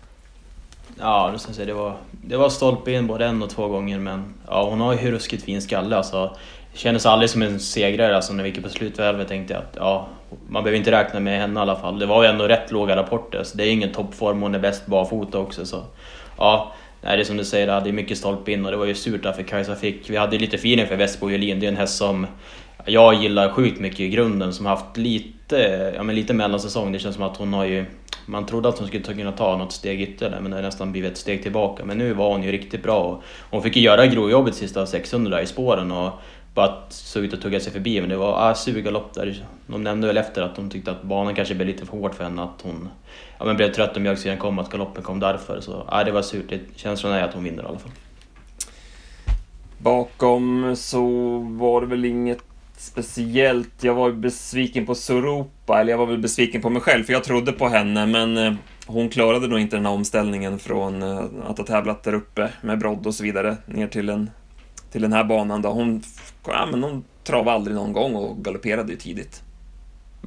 Ja, 0.99 1.29
det, 1.33 1.39
ska 1.39 1.49
jag 1.49 1.55
säga, 1.55 1.65
det, 1.65 1.73
var, 1.73 1.97
det 2.11 2.37
var 2.37 2.49
stolpe 2.49 2.91
in 2.91 3.07
både 3.07 3.25
en 3.25 3.43
och 3.43 3.49
två 3.49 3.67
gånger 3.67 3.99
men 3.99 4.23
ja, 4.47 4.69
hon 4.69 4.79
har 4.79 4.93
ju 4.93 5.11
ruskigt 5.11 5.43
fin 5.43 5.61
skalle 5.61 5.97
alltså. 5.97 6.37
Det 6.73 6.79
kändes 6.79 7.05
aldrig 7.05 7.29
som 7.29 7.41
en 7.41 7.59
segrare 7.59 8.15
alltså 8.15 8.33
när 8.33 8.43
vi 8.43 8.49
gick 8.49 8.63
på 8.63 8.69
slutvälvet 8.69 9.27
tänkte 9.27 9.53
jag 9.53 9.63
att 9.63 9.75
ja, 9.75 10.07
man 10.49 10.63
behöver 10.63 10.77
inte 10.77 10.91
räkna 10.91 11.19
med 11.19 11.39
henne 11.39 11.59
i 11.59 11.61
alla 11.61 11.75
fall. 11.75 11.99
Det 11.99 12.05
var 12.05 12.23
ju 12.23 12.29
ändå 12.29 12.47
rätt 12.47 12.71
låga 12.71 12.95
rapporter 12.95 13.43
så 13.43 13.57
det 13.57 13.63
är 13.63 13.71
ingen 13.71 13.91
toppform, 13.91 14.41
hon 14.41 14.55
är 14.55 14.59
bäst 14.59 14.85
barfota 14.85 15.39
också 15.39 15.65
så 15.65 15.83
ja. 16.37 16.71
Nej, 17.01 17.17
det 17.17 17.23
är 17.23 17.25
som 17.25 17.37
du 17.37 17.45
säger, 17.45 17.67
det 17.67 17.73
hade 17.73 17.91
mycket 17.91 18.17
stolpe 18.17 18.51
in 18.51 18.65
och 18.65 18.71
det 18.71 18.77
var 18.77 18.85
ju 18.85 18.95
surt 18.95 19.21
för 19.35 19.43
Kajsa 19.43 19.75
fick. 19.75 20.09
Vi 20.09 20.17
hade 20.17 20.37
lite 20.37 20.55
feeling 20.55 20.87
för 20.87 20.95
Västbo 20.95 21.29
Jolin, 21.29 21.59
det 21.59 21.65
är 21.65 21.71
en 21.71 21.77
häst 21.77 21.97
som 21.97 22.27
jag 22.85 23.13
gillar 23.13 23.49
sjukt 23.49 23.79
mycket 23.79 23.99
i 23.99 24.09
grunden 24.09 24.53
som 24.53 24.65
haft 24.65 24.97
lite, 24.97 25.91
ja 25.95 26.03
men 26.03 26.15
lite 26.15 26.33
mellansäsong. 26.33 26.91
Det 26.91 26.99
känns 26.99 27.15
som 27.15 27.23
att 27.23 27.37
hon 27.37 27.53
har 27.53 27.65
ju 27.65 27.85
man 28.25 28.45
trodde 28.45 28.69
att 28.69 28.79
hon 28.79 28.87
skulle 28.87 29.03
kunna 29.03 29.31
ta 29.31 29.57
något 29.57 29.71
steg 29.71 30.01
ytterligare 30.01 30.41
men 30.41 30.51
det 30.51 30.57
har 30.57 30.63
nästan 30.63 30.91
blivit 30.91 31.11
ett 31.11 31.17
steg 31.17 31.43
tillbaka. 31.43 31.85
Men 31.85 31.97
nu 31.97 32.13
var 32.13 32.31
hon 32.31 32.43
ju 32.43 32.51
riktigt 32.51 32.83
bra. 32.83 33.21
Hon 33.49 33.61
fick 33.61 33.75
ju 33.75 33.81
göra 33.81 34.05
grovjobbet 34.05 34.55
sista 34.55 34.85
600 34.85 35.41
i 35.41 35.45
spåren 35.45 35.91
och 35.91 36.11
bara 36.55 36.81
såg 36.89 37.23
ut 37.23 37.33
att 37.33 37.41
tugga 37.41 37.59
sig 37.59 37.73
förbi. 37.73 38.01
Men 38.01 38.09
det 38.09 38.17
var 38.17 38.49
ah, 38.49 38.55
surgalopp 38.55 39.13
där. 39.13 39.45
De 39.67 39.83
nämnde 39.83 40.07
väl 40.07 40.17
efter 40.17 40.41
att 40.41 40.55
de 40.55 40.69
tyckte 40.69 40.91
att 40.91 41.03
banan 41.03 41.35
kanske 41.35 41.55
blev 41.55 41.67
lite 41.67 41.85
för 41.85 41.97
hård 41.97 42.13
för 42.15 42.23
henne. 42.23 42.43
Att 42.43 42.61
hon 42.63 42.89
ja, 43.39 43.45
men 43.45 43.55
blev 43.55 43.73
trött 43.73 43.97
om 43.97 44.03
mjölksyran 44.03 44.37
kom, 44.37 44.59
att 44.59 44.69
galoppen 44.69 45.03
kom 45.03 45.19
därför. 45.19 45.61
Så 45.61 45.85
ah, 45.87 46.03
det 46.03 46.11
var 46.11 46.21
surt. 46.21 46.53
Känslan 46.75 47.13
är 47.13 47.23
att 47.23 47.33
hon 47.33 47.43
vinner 47.43 47.63
i 47.63 47.65
alla 47.65 47.79
fall. 47.79 47.91
Bakom 49.77 50.75
så 50.75 51.37
var 51.39 51.81
det 51.81 51.87
väl 51.87 52.05
inget 52.05 52.43
speciellt. 52.77 53.83
Jag 53.83 53.93
var 53.93 54.11
besviken 54.11 54.85
på 54.85 54.95
Soropa, 54.95 55.81
eller 55.81 55.91
jag 55.91 55.97
var 55.97 56.05
väl 56.05 56.17
besviken 56.17 56.61
på 56.61 56.69
mig 56.69 56.81
själv, 56.81 57.03
för 57.03 57.13
jag 57.13 57.23
trodde 57.23 57.51
på 57.51 57.67
henne, 57.67 58.05
men 58.05 58.37
eh, 58.37 58.53
hon 58.87 59.09
klarade 59.09 59.47
nog 59.47 59.59
inte 59.59 59.75
den 59.75 59.85
här 59.85 59.93
omställningen 59.93 60.59
från 60.59 61.03
eh, 61.03 61.23
att 61.47 61.57
ha 61.57 61.65
tävlat 61.65 62.03
där 62.03 62.13
uppe 62.13 62.49
med 62.61 62.79
brodd 62.79 63.07
och 63.07 63.15
så 63.15 63.23
vidare, 63.23 63.57
ner 63.65 63.87
till, 63.87 64.09
en, 64.09 64.29
till 64.95 65.01
den 65.01 65.13
här 65.13 65.23
banan. 65.23 65.61
Då. 65.61 65.69
Hon, 65.69 66.03
ja, 66.47 66.65
men 66.71 66.83
hon 66.83 67.03
travade 67.23 67.51
aldrig 67.51 67.75
någon 67.75 67.93
gång 67.93 68.15
och 68.15 68.43
galopperade 68.43 68.91
ju 68.91 68.97
tidigt. 68.97 69.41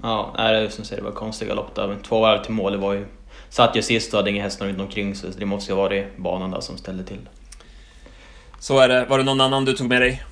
Ja, 0.03 0.35
det 0.37 0.43
är 0.43 0.69
som 0.69 0.85
säger, 0.85 1.03
det 1.03 1.09
var 1.09 1.15
konstig 1.15 1.49
galopp 1.49 1.75
där, 1.75 1.97
två 2.03 2.21
varv 2.21 2.43
till 2.43 2.53
mål, 2.55 2.73
det 2.73 2.79
var 2.79 2.93
ju... 2.93 3.07
Satt 3.49 3.77
ju 3.77 3.83
sist 3.83 4.13
och 4.13 4.19
hade 4.19 4.31
inga 4.31 4.43
hästar 4.43 4.67
runt 4.67 4.81
omkring 4.81 5.15
så 5.15 5.27
det 5.39 5.47
måste 5.47 5.73
ju 5.73 5.77
ha 5.77 5.83
varit 5.83 6.17
banan 6.17 6.51
där 6.51 6.61
som 6.61 6.79
ställde 6.79 7.05
till 7.05 7.29
Så 8.61 8.79
är 8.79 8.89
det. 8.89 9.05
Var 9.05 9.19
det 9.19 9.25
någon 9.25 9.41
annan 9.41 9.65
du 9.65 9.73
tog 9.73 9.89
med 9.89 10.03
dig? 10.03 10.23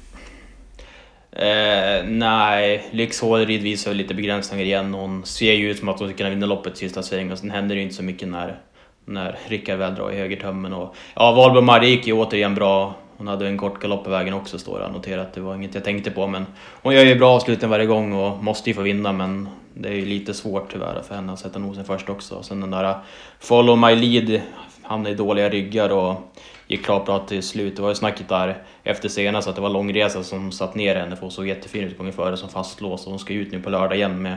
Eh, 1.32 2.04
nej, 2.06 2.88
Lyx 2.90 3.20
Hålrid 3.20 3.62
visar 3.62 3.94
lite 3.94 4.14
begränsningar 4.14 4.64
igen. 4.64 4.94
Hon 4.94 5.26
ser 5.26 5.52
ju 5.52 5.70
ut 5.70 5.78
som 5.78 5.88
att 5.88 5.98
hon 5.98 6.08
ska 6.08 6.16
kunna 6.16 6.30
vinna 6.30 6.46
loppet 6.46 6.76
sista 6.76 7.02
sväng 7.02 7.32
och 7.32 7.38
sen 7.38 7.50
händer 7.50 7.74
det 7.74 7.78
ju 7.78 7.82
inte 7.82 7.96
så 7.96 8.02
mycket 8.02 8.28
när, 8.28 8.60
när 9.04 9.38
Rickard 9.46 9.78
väl 9.78 9.94
drar 9.94 10.12
i 10.12 10.16
högertömmen. 10.16 10.72
Och, 10.72 10.94
ja, 11.14 11.32
Valborg 11.32 11.64
Marie 11.64 11.90
gick 11.90 12.06
ju 12.06 12.12
återigen 12.12 12.54
bra. 12.54 12.94
Hon 13.18 13.28
hade 13.28 13.46
en 13.48 13.58
kort 13.58 13.82
galopp 13.82 14.04
på 14.04 14.10
vägen 14.10 14.34
också 14.34 14.58
står 14.58 14.80
det 14.80 14.88
noterat. 14.88 15.32
Det 15.34 15.40
var 15.40 15.54
inget 15.54 15.74
jag 15.74 15.84
tänkte 15.84 16.10
på 16.10 16.26
men 16.26 16.46
hon 16.82 16.94
gör 16.94 17.04
ju 17.04 17.14
bra 17.14 17.30
avsluten 17.30 17.70
varje 17.70 17.86
gång 17.86 18.12
och 18.12 18.44
måste 18.44 18.70
ju 18.70 18.74
få 18.74 18.82
vinna 18.82 19.12
men 19.12 19.48
det 19.78 19.88
är 19.88 19.92
ju 19.92 20.06
lite 20.06 20.34
svårt 20.34 20.72
tyvärr 20.72 21.02
för 21.02 21.14
henne 21.14 21.32
att 21.32 21.38
sätta 21.38 21.58
nosen 21.58 21.84
först 21.84 22.08
också. 22.08 22.42
Sen 22.42 22.60
den 22.60 22.70
där 22.70 22.84
äh, 22.84 22.96
Follow 23.40 23.78
My 23.78 23.94
Lead 23.94 24.40
hamnade 24.82 25.10
i 25.10 25.14
dåliga 25.14 25.48
ryggar 25.48 25.90
och 25.90 26.34
gick 26.66 26.84
klart 26.84 27.04
bra 27.06 27.18
till 27.18 27.42
slut. 27.42 27.76
Det 27.76 27.82
var 27.82 27.88
ju 27.88 27.94
snacket 27.94 28.28
där 28.28 28.62
efter 28.84 29.08
senast 29.08 29.48
att 29.48 29.54
det 29.54 29.60
var 29.60 29.68
långresa 29.68 30.22
som 30.22 30.52
satt 30.52 30.74
ner 30.74 30.96
henne 30.96 31.16
för 31.16 31.22
hon 31.22 31.30
såg 31.30 31.46
jättefin 31.46 31.84
ut 31.84 31.98
gången 31.98 32.12
före 32.12 32.36
som 32.36 32.48
fastlåst 32.48 33.06
och 33.06 33.10
hon 33.10 33.18
ska 33.18 33.34
ut 33.34 33.52
nu 33.52 33.62
på 33.62 33.70
lördag 33.70 33.96
igen 33.96 34.22
med 34.22 34.36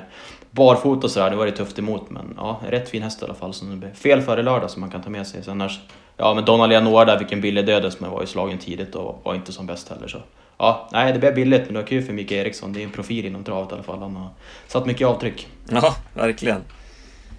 barfota 0.51 1.07
och 1.07 1.11
sådär. 1.11 1.29
Det 1.29 1.35
var 1.35 1.45
det 1.45 1.51
tufft 1.51 1.79
emot 1.79 2.09
men 2.09 2.33
ja, 2.37 2.61
rätt 2.67 2.89
fin 2.89 3.03
häst 3.03 3.21
i 3.21 3.25
alla 3.25 3.33
fall. 3.33 3.53
Så 3.53 3.65
det 3.65 3.93
fel 3.93 4.21
före 4.21 4.43
lördag 4.43 4.69
som 4.69 4.81
man 4.81 4.91
kan 4.91 5.01
ta 5.01 5.09
med 5.09 5.27
sig. 5.27 5.43
Sen 5.43 5.51
annars, 5.51 5.79
ja 6.17 6.33
men 6.33 6.45
Donna 6.45 6.67
Leonora 6.67 7.05
där 7.05 7.17
fick 7.17 7.31
en 7.31 7.41
billig 7.41 7.65
dödes 7.65 7.99
men 7.99 8.11
var 8.11 8.21
ju 8.21 8.27
slagen 8.27 8.57
tidigt 8.57 8.95
och 8.95 9.21
var 9.23 9.35
inte 9.35 9.51
som 9.51 9.65
bäst 9.65 9.89
heller 9.89 10.07
så. 10.07 10.17
Ja, 10.59 10.89
nej 10.91 11.13
det 11.13 11.19
blev 11.19 11.35
billigt 11.35 11.61
men 11.65 11.73
det 11.73 11.79
var 11.79 11.87
kul 11.87 12.03
för 12.03 12.13
Mikael 12.13 12.45
Eriksson. 12.45 12.73
Det 12.73 12.81
är 12.81 12.83
en 12.83 12.91
profil 12.91 13.25
inom 13.25 13.43
travet 13.43 13.71
i 13.71 13.73
alla 13.73 13.83
fall. 13.83 13.99
Han 13.99 14.15
har 14.15 14.29
satt 14.67 14.85
mycket 14.85 15.07
avtryck. 15.07 15.47
Ja, 15.69 15.95
verkligen. 16.13 16.61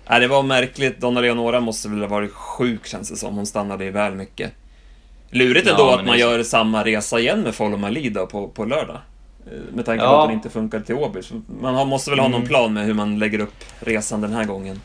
Nej, 0.08 0.20
det 0.20 0.28
var 0.28 0.42
märkligt. 0.42 1.00
Donna 1.00 1.20
Leonora 1.20 1.60
måste 1.60 1.88
väl 1.88 2.00
ha 2.00 2.06
varit 2.06 2.32
sjuk 2.32 2.86
känns 2.86 3.10
det 3.10 3.16
som. 3.16 3.34
Hon 3.34 3.46
stannade 3.46 3.84
i 3.84 3.90
väl 3.90 4.14
mycket. 4.14 4.52
Lurigt 5.30 5.68
ändå 5.68 5.82
ja, 5.82 5.98
att 5.98 6.06
man 6.06 6.18
gör 6.18 6.42
samma 6.42 6.84
resa 6.84 7.18
igen 7.18 7.40
med 7.40 7.54
Follow 7.54 8.10
då 8.12 8.26
på, 8.26 8.48
på 8.48 8.64
lördag. 8.64 8.98
Eh, 9.46 9.74
med 9.74 9.84
tanke 9.84 10.04
på 10.04 10.10
ja. 10.10 10.22
att 10.22 10.28
den 10.28 10.36
inte 10.36 10.50
funkar 10.50 10.80
till 10.80 10.94
Åby. 10.94 11.20
Man 11.60 11.88
måste 11.88 12.10
väl 12.10 12.18
ha 12.18 12.28
någon 12.28 12.34
mm. 12.34 12.48
plan 12.48 12.72
med 12.72 12.86
hur 12.86 12.94
man 12.94 13.18
lägger 13.18 13.38
upp 13.40 13.64
resan 13.80 14.20
den 14.20 14.32
här 14.32 14.44
gången. 14.44 14.80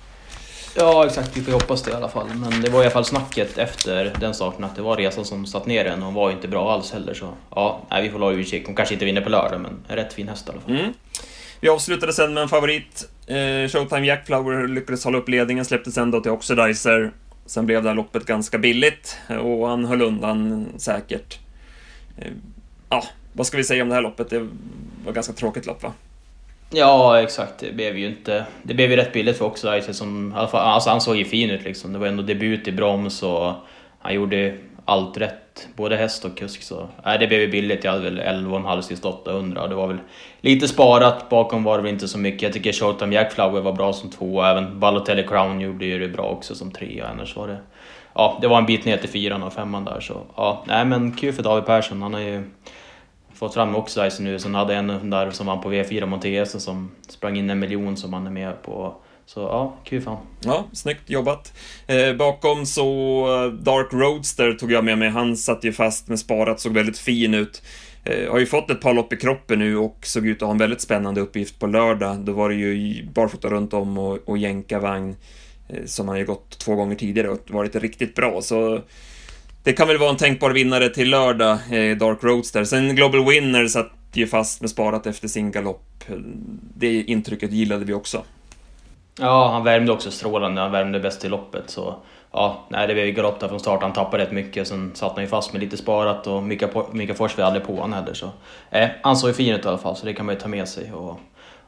Ja, 0.77 1.05
exakt. 1.05 1.37
Vi 1.37 1.41
får 1.41 1.51
hoppas 1.51 1.83
det 1.83 1.91
i 1.91 1.93
alla 1.93 2.09
fall. 2.09 2.27
Men 2.35 2.61
det 2.61 2.69
var 2.69 2.79
i 2.79 2.85
alla 2.85 2.91
fall 2.91 3.05
snacket 3.05 3.57
efter 3.57 4.13
den 4.19 4.33
starten 4.33 4.63
att 4.63 4.75
det 4.75 4.81
var 4.81 4.97
resan 4.97 5.25
som 5.25 5.45
satt 5.45 5.65
ner 5.65 5.83
den 5.83 6.03
och 6.03 6.13
var 6.13 6.31
inte 6.31 6.47
bra 6.47 6.73
alls 6.73 6.91
heller. 6.91 7.13
Så 7.13 7.29
ja, 7.49 7.81
nej, 7.91 8.03
vi 8.03 8.09
får 8.09 8.19
hålla 8.19 8.37
utkik. 8.37 8.65
Hon 8.65 8.75
kanske 8.75 8.95
inte 8.95 9.05
vinner 9.05 9.21
på 9.21 9.29
lördag, 9.29 9.61
men 9.61 9.77
en 9.87 9.95
rätt 9.95 10.13
fin 10.13 10.27
häst 10.27 10.47
i 10.47 10.51
alla 10.51 10.61
fall. 10.61 10.75
Mm. 10.79 10.93
Vi 11.59 11.69
avslutade 11.69 12.13
sen 12.13 12.33
med 12.33 12.43
en 12.43 12.49
favorit. 12.49 13.09
Eh, 13.27 13.67
Showtime 13.69 14.07
Jackflower 14.07 14.67
lyckades 14.67 15.05
hålla 15.05 15.17
upp 15.17 15.29
ledningen, 15.29 15.65
släppte 15.65 15.91
sen 15.91 16.11
då 16.11 16.21
till 16.21 16.31
Oxidizer. 16.31 17.11
Sen 17.45 17.65
blev 17.65 17.83
det 17.83 17.89
här 17.89 17.95
loppet 17.95 18.25
ganska 18.25 18.57
billigt 18.57 19.17
eh, 19.27 19.35
och 19.35 19.67
han 19.67 19.85
höll 19.85 20.01
undan 20.01 20.67
säkert. 20.77 21.39
Eh, 22.17 22.31
ja, 22.89 23.03
vad 23.33 23.47
ska 23.47 23.57
vi 23.57 23.63
säga 23.63 23.83
om 23.83 23.89
det 23.89 23.95
här 23.95 24.01
loppet? 24.01 24.29
Det 24.29 24.39
var 24.39 24.47
ett 25.09 25.15
ganska 25.15 25.33
tråkigt 25.33 25.65
lopp 25.65 25.83
va? 25.83 25.93
Ja, 26.69 27.21
exakt. 27.21 27.59
Det 27.59 27.71
blev 27.71 27.97
ju 27.97 28.07
inte... 28.07 28.45
Det 28.63 28.73
blev 28.73 28.91
ju 28.91 28.95
rätt 28.95 29.13
billigt 29.13 29.37
för 29.37 29.45
också. 29.45 29.81
som... 29.91 30.33
Alltså 30.35 30.89
han 30.89 31.01
såg 31.01 31.15
ju 31.15 31.25
fin 31.25 31.49
ut 31.49 31.63
liksom. 31.63 31.93
Det 31.93 31.99
var 31.99 32.07
ändå 32.07 32.23
debut 32.23 32.67
i 32.67 32.71
broms 32.71 33.23
och 33.23 33.53
han 33.99 34.13
gjorde 34.13 34.57
allt 34.85 35.17
rätt, 35.17 35.67
både 35.75 35.95
häst 35.95 36.25
och 36.25 36.37
kusk. 36.37 36.63
Så, 36.63 36.87
nej, 37.05 37.19
det 37.19 37.27
blev 37.27 37.41
ju 37.41 37.47
billigt, 37.47 37.83
jag 37.83 37.91
hade 37.91 38.03
väl 38.03 38.19
11,5 38.19 38.81
sist 38.81 39.05
800. 39.05 39.67
Det 39.67 39.75
var 39.75 39.87
väl 39.87 39.97
lite 40.41 40.67
sparat, 40.67 41.29
bakom 41.29 41.63
var 41.63 41.77
det 41.77 41.83
väl 41.83 41.93
inte 41.93 42.07
så 42.07 42.17
mycket. 42.17 42.41
Jag 42.41 42.53
tycker 42.53 42.73
Showtime 42.73 43.15
Jackflower 43.15 43.61
var 43.61 43.73
bra 43.73 43.93
som 43.93 44.09
två, 44.09 44.43
även 44.43 44.79
Balotelli 44.79 45.23
Crown 45.23 45.61
gjorde 45.61 45.85
ju 45.85 45.99
det 45.99 46.07
bra 46.07 46.23
också 46.23 46.55
som 46.55 46.71
trea. 46.71 47.07
Annars 47.07 47.35
var 47.35 47.47
det... 47.47 47.57
Ja, 48.13 48.37
det 48.41 48.47
var 48.47 48.57
en 48.57 48.65
bit 48.65 48.85
ner 48.85 48.97
till 48.97 49.09
fyran 49.09 49.43
och 49.43 49.53
femman 49.53 49.85
där 49.85 49.99
så 49.99 50.21
ja, 50.35 50.63
nej 50.67 50.85
men 50.85 51.11
kul 51.11 51.33
för 51.33 51.43
David 51.43 51.65
Persson. 51.65 52.01
Han 52.01 52.13
har 52.13 52.21
ju 52.21 52.43
fått 53.35 53.53
fram 53.53 53.75
Oxize 53.75 54.23
nu, 54.23 54.39
sen 54.39 54.55
hade 54.55 54.75
en 54.75 55.09
där 55.09 55.31
som 55.31 55.47
vann 55.47 55.61
på 55.61 55.71
V4 55.71 56.05
Montese 56.05 56.59
som 56.59 56.91
sprang 57.07 57.37
in 57.37 57.49
en 57.49 57.59
miljon 57.59 57.97
som 57.97 58.13
han 58.13 58.27
är 58.27 58.31
med 58.31 58.61
på 58.61 58.95
så 59.25 59.39
ja, 59.39 59.77
kul 59.83 60.01
fan. 60.01 60.17
Ja, 60.41 60.65
snyggt 60.73 61.09
jobbat. 61.09 61.53
Eh, 61.87 62.13
bakom 62.13 62.65
så 62.65 62.83
eh, 63.27 63.51
Dark 63.51 63.93
Roadster 63.93 64.53
tog 64.53 64.71
jag 64.71 64.85
med 64.85 64.97
mig. 64.97 65.09
Han 65.09 65.37
satt 65.37 65.63
ju 65.63 65.73
fast 65.73 66.07
med 66.07 66.19
sparat, 66.19 66.59
såg 66.59 66.73
väldigt 66.73 66.97
fin 66.97 67.33
ut. 67.33 67.61
Eh, 68.03 68.31
har 68.31 68.39
ju 68.39 68.45
fått 68.45 68.69
ett 68.69 68.81
par 68.81 68.93
lopp 68.93 69.13
i 69.13 69.17
kroppen 69.17 69.59
nu 69.59 69.77
och 69.77 69.97
såg 70.01 70.27
ut 70.27 70.41
att 70.41 70.45
ha 70.45 70.51
en 70.51 70.57
väldigt 70.57 70.81
spännande 70.81 71.21
uppgift 71.21 71.59
på 71.59 71.67
lördag. 71.67 72.17
Då 72.19 72.33
var 72.33 72.49
det 72.49 72.55
ju 72.55 73.05
barfota 73.05 73.47
runt 73.47 73.73
om 73.73 73.97
och, 73.97 74.29
och 74.29 74.37
jänkarvagn 74.37 75.15
eh, 75.69 75.85
som 75.85 76.07
han 76.07 76.17
ju 76.17 76.25
gått 76.25 76.59
två 76.59 76.75
gånger 76.75 76.95
tidigare 76.95 77.29
och 77.29 77.39
varit 77.47 77.75
riktigt 77.75 78.15
bra. 78.15 78.41
Så 78.41 78.81
det 79.65 79.73
kan 79.73 79.87
väl 79.87 79.97
vara 79.97 80.09
en 80.09 80.17
tänkbar 80.17 80.51
vinnare 80.51 80.89
till 80.89 81.09
lördag, 81.09 81.51
eh, 81.51 81.97
Dark 81.97 82.23
Roadster. 82.23 82.63
Sen 82.63 82.95
Global 82.95 83.25
Winner 83.25 83.67
satt 83.67 83.91
ju 84.13 84.27
fast 84.27 84.61
med 84.61 84.69
sparat 84.69 85.07
efter 85.07 85.27
sin 85.27 85.51
galopp. 85.51 86.03
Det 86.77 87.01
intrycket 87.01 87.51
gillade 87.51 87.85
vi 87.85 87.93
också. 87.93 88.23
Ja, 89.19 89.49
han 89.51 89.63
värmde 89.63 89.91
också 89.91 90.11
strålande. 90.11 90.61
Han 90.61 90.71
värmde 90.71 90.99
bäst 90.99 91.25
i 91.25 91.29
loppet. 91.29 91.69
Så 91.69 91.95
ja, 92.31 92.65
nej, 92.69 92.87
det 92.87 92.93
blev 92.93 93.07
galopp 93.07 93.39
där 93.39 93.47
från 93.47 93.59
start. 93.59 93.81
Han 93.81 93.93
tappade 93.93 94.23
rätt 94.23 94.31
mycket. 94.31 94.67
Sen 94.67 94.91
satt 94.95 95.13
han 95.13 95.23
ju 95.23 95.27
fast 95.27 95.53
med 95.53 95.61
lite 95.61 95.77
sparat 95.77 96.27
och 96.27 96.43
Mika, 96.43 96.69
Mika 96.91 97.13
Forsberg 97.13 97.45
aldrig 97.45 97.65
på 97.65 97.75
honom 97.75 97.93
heller. 97.93 98.13
Så, 98.13 98.29
eh, 98.71 98.89
han 99.01 99.17
såg 99.17 99.29
ju 99.29 99.33
fin 99.33 99.55
ut 99.55 99.65
i 99.65 99.67
alla 99.67 99.77
fall, 99.77 99.95
så 99.95 100.05
det 100.05 100.13
kan 100.13 100.25
man 100.25 100.35
ju 100.35 100.41
ta 100.41 100.47
med 100.47 100.67
sig. 100.67 100.93
Och, 100.93 101.19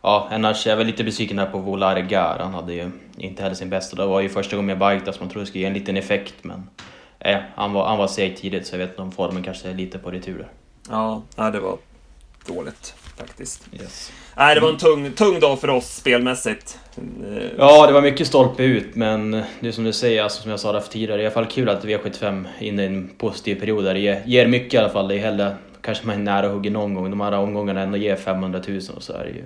ja, 0.02 0.28
annars 0.32 0.68
är 0.68 0.70
jag 0.70 0.78
väl 0.78 0.88
lite 0.88 1.04
besviken 1.04 1.40
här 1.40 1.46
på 1.46 1.58
Volare 1.58 2.02
Gar. 2.02 2.40
Han 2.40 2.54
hade 2.54 2.74
ju 2.74 2.92
inte 3.18 3.44
heller 3.44 3.56
sin 3.56 3.70
bästa. 3.70 3.96
Det 3.96 4.06
var 4.06 4.22
ju 4.22 4.30
första 4.30 4.56
gången 4.56 4.78
med 4.78 4.90
bike 4.90 5.06
där, 5.06 5.12
så 5.12 5.20
man 5.20 5.30
trodde 5.30 5.44
det 5.44 5.48
skulle 5.48 5.62
ge 5.62 5.68
en 5.68 5.74
liten 5.74 5.98
effekt. 5.98 6.36
Men 6.42 6.70
eh, 7.20 7.38
han 7.56 7.74
var, 7.74 7.88
han 7.88 7.98
var 7.98 8.08
seg 8.08 8.38
tidigt, 8.38 8.68
så 8.68 8.76
jag 8.76 8.80
vet 8.80 8.90
inte 8.90 9.02
om 9.02 9.12
formen 9.12 9.44
kanske 9.44 9.70
är 9.70 9.74
lite 9.74 10.00
på 10.00 10.12
retur. 10.12 10.48
Ja, 10.90 11.22
det 11.36 11.60
var 11.60 11.78
dåligt 12.48 12.96
faktiskt. 13.18 13.68
Yes. 13.74 14.12
Nej, 14.38 14.56
det 14.56 14.62
var 14.62 14.70
en 14.70 14.78
tung, 14.78 15.12
tung 15.12 15.40
dag 15.40 15.60
för 15.60 15.70
oss 15.70 15.96
spelmässigt. 15.96 16.80
Ja, 17.58 17.88
det 17.88 17.94
var 17.94 18.02
mycket 18.02 18.28
stolpe 18.28 18.64
ut, 18.64 18.96
men 18.96 19.32
det 19.60 19.68
är 19.68 19.72
som 19.72 19.84
du 19.84 19.94
säger, 19.94 20.24
alltså, 20.24 20.42
som 20.42 20.52
jag 20.52 20.60
sa 20.60 20.72
där 20.72 20.80
tidigare, 20.80 21.18
det 21.18 21.22
är 21.22 21.24
i 21.24 21.26
alla 21.26 21.34
fall 21.34 21.46
kul 21.46 21.70
att 21.70 21.86
V75 21.86 22.46
är 22.60 22.64
inne 22.64 22.84
i 22.84 22.86
en 22.86 23.10
positiv 23.18 23.60
period 23.60 23.86
där 23.86 23.94
det 23.94 24.24
ger, 24.26 24.48
mycket 24.48 24.74
i 24.74 24.78
alla 24.78 24.90
fall. 24.90 25.08
Det 25.08 25.16
är 25.16 25.20
hellre, 25.20 25.56
kanske 25.82 26.08
man 26.08 26.16
är 26.16 26.20
nära 26.20 26.48
hugger 26.48 26.72
någon 26.72 26.94
gång, 26.94 27.10
de 27.10 27.22
här 27.22 27.32
omgångarna 27.32 27.82
ändå 27.82 27.98
ger 27.98 28.16
500 28.16 28.62
000 28.68 28.82
och 28.96 29.04
så 29.04 29.14
är 29.14 29.24
det 29.24 29.32
ju. 29.32 29.44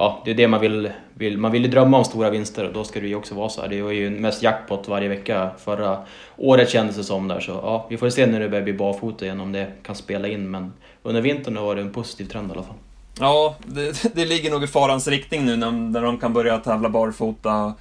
Ja, 0.00 0.22
det 0.24 0.30
är 0.30 0.34
det 0.34 0.48
man 0.48 0.60
vill, 0.60 0.90
vill. 1.14 1.38
Man 1.38 1.52
vill 1.52 1.62
ju 1.62 1.68
drömma 1.68 1.98
om 1.98 2.04
stora 2.04 2.30
vinster 2.30 2.66
och 2.66 2.72
då 2.72 2.84
ska 2.84 3.00
det 3.00 3.06
ju 3.06 3.14
också 3.14 3.34
vara 3.34 3.48
så 3.48 3.60
här. 3.60 3.68
Det 3.68 3.82
var 3.82 3.90
ju 3.90 4.10
mest 4.10 4.42
jackpot 4.42 4.88
varje 4.88 5.08
vecka 5.08 5.50
förra 5.58 5.98
året 6.36 6.70
kändes 6.70 6.96
det 6.96 7.04
som 7.04 7.28
där, 7.28 7.40
så 7.40 7.52
ja, 7.52 7.86
vi 7.90 7.96
får 7.96 8.10
se 8.10 8.26
när 8.26 8.40
det 8.40 8.48
börjar 8.48 8.64
bli 8.64 8.72
barfota 8.72 9.24
igen 9.24 9.40
om 9.40 9.52
det 9.52 9.66
kan 9.82 9.94
spela 9.94 10.28
in, 10.28 10.50
men 10.50 10.72
under 11.02 11.20
vintern 11.20 11.54
var 11.54 11.74
det 11.74 11.82
en 11.82 11.92
positiv 11.92 12.24
trend 12.24 12.50
i 12.50 12.52
alla 12.52 12.62
fall. 12.62 12.74
Ja, 13.20 13.56
det, 13.66 14.14
det 14.14 14.24
ligger 14.24 14.50
nog 14.50 14.64
i 14.64 14.66
farans 14.66 15.08
riktning 15.08 15.44
nu 15.44 15.56
när, 15.56 15.70
när 15.70 16.02
de 16.02 16.18
kan 16.18 16.32
börja 16.32 16.58
tävla 16.58 16.88
barfota 16.88 17.74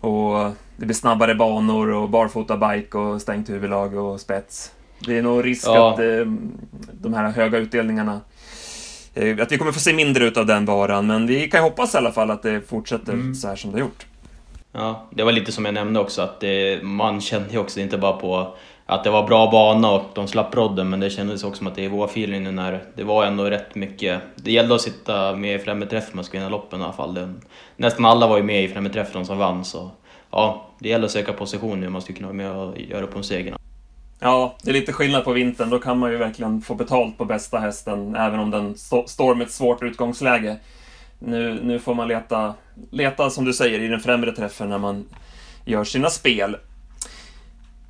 och 0.00 0.50
det 0.76 0.86
blir 0.86 0.94
snabbare 0.94 1.34
banor 1.34 1.88
och 1.90 2.10
barfota 2.10 2.56
bike 2.56 2.98
och 2.98 3.22
stängt 3.22 3.50
huvudlag 3.50 3.94
och 3.94 4.20
spets. 4.20 4.72
Det 4.98 5.18
är 5.18 5.22
nog 5.22 5.44
risk 5.44 5.66
ja. 5.66 5.92
att 5.92 5.98
eh, 5.98 6.32
de 6.92 7.14
här 7.14 7.30
höga 7.30 7.58
utdelningarna 7.58 8.20
att 9.42 9.52
vi 9.52 9.58
kommer 9.58 9.72
få 9.72 9.80
se 9.80 9.92
mindre 9.92 10.24
utav 10.24 10.46
den 10.46 10.64
varan, 10.64 11.06
men 11.06 11.26
vi 11.26 11.48
kan 11.48 11.62
hoppas 11.62 11.94
i 11.94 11.98
alla 11.98 12.12
fall 12.12 12.30
att 12.30 12.42
det 12.42 12.68
fortsätter 12.68 13.12
mm. 13.12 13.34
så 13.34 13.48
här 13.48 13.56
som 13.56 13.70
det 13.70 13.76
har 13.76 13.80
gjort. 13.80 14.06
Ja, 14.72 15.06
det 15.10 15.22
var 15.22 15.32
lite 15.32 15.52
som 15.52 15.64
jag 15.64 15.74
nämnde 15.74 16.00
också, 16.00 16.22
att 16.22 16.40
det, 16.40 16.82
man 16.82 17.20
kände 17.20 17.52
ju 17.52 17.58
också 17.58 17.80
inte 17.80 17.98
bara 17.98 18.12
på 18.12 18.54
att 18.86 19.04
det 19.04 19.10
var 19.10 19.26
bra 19.26 19.50
bana 19.50 19.90
och 19.90 20.04
de 20.14 20.28
slapp 20.28 20.54
rodden, 20.54 20.90
men 20.90 21.00
det 21.00 21.10
kändes 21.10 21.44
också 21.44 21.58
som 21.58 21.66
att 21.66 21.74
det 21.74 21.84
är 21.84 21.88
vår 21.88 22.04
feeling 22.04 22.44
nu 22.44 22.50
när 22.50 22.82
det 22.94 23.04
var 23.04 23.24
ändå 23.24 23.44
rätt 23.44 23.74
mycket. 23.74 24.20
Det 24.34 24.52
gällde 24.52 24.74
att 24.74 24.80
sitta 24.80 25.36
med 25.36 25.54
i 25.54 25.58
främre 25.58 25.88
träff 25.88 26.04
om 26.10 26.16
man 26.16 26.24
ska 26.24 26.38
vinna 26.38 26.50
loppen 26.50 26.80
i 26.80 26.84
alla 26.84 26.92
fall. 26.92 27.14
Det, 27.14 27.34
nästan 27.76 28.04
alla 28.04 28.26
var 28.26 28.36
ju 28.36 28.42
med 28.42 28.64
i 28.64 28.68
främre 28.68 28.92
träff, 28.92 29.12
de 29.12 29.24
som 29.24 29.38
vann, 29.38 29.64
så 29.64 29.90
ja, 30.30 30.66
det 30.78 30.88
gäller 30.88 31.04
att 31.04 31.10
söka 31.10 31.32
position 31.32 31.80
nu 31.80 31.86
om 31.86 31.92
man 31.92 32.02
ska 32.02 32.12
kunna 32.12 32.26
vara 32.28 32.36
med 32.36 32.50
och 32.50 32.80
göra 32.80 33.04
upp 33.04 33.16
om 33.16 33.22
segern. 33.22 33.56
Ja, 34.20 34.56
det 34.62 34.70
är 34.70 34.74
lite 34.74 34.92
skillnad 34.92 35.24
på 35.24 35.32
vintern. 35.32 35.70
Då 35.70 35.78
kan 35.78 35.98
man 35.98 36.10
ju 36.10 36.16
verkligen 36.16 36.60
få 36.60 36.74
betalt 36.74 37.18
på 37.18 37.24
bästa 37.24 37.58
hästen, 37.58 38.16
även 38.16 38.40
om 38.40 38.50
den 38.50 38.76
står 39.06 39.34
med 39.34 39.46
ett 39.46 39.52
svårt 39.52 39.82
utgångsläge. 39.82 40.56
Nu, 41.18 41.60
nu 41.62 41.78
får 41.78 41.94
man 41.94 42.08
leta, 42.08 42.54
leta, 42.90 43.30
som 43.30 43.44
du 43.44 43.52
säger, 43.52 43.80
i 43.80 43.88
den 43.88 44.00
främre 44.00 44.32
träffen 44.32 44.68
när 44.68 44.78
man 44.78 45.04
gör 45.64 45.84
sina 45.84 46.10
spel. 46.10 46.56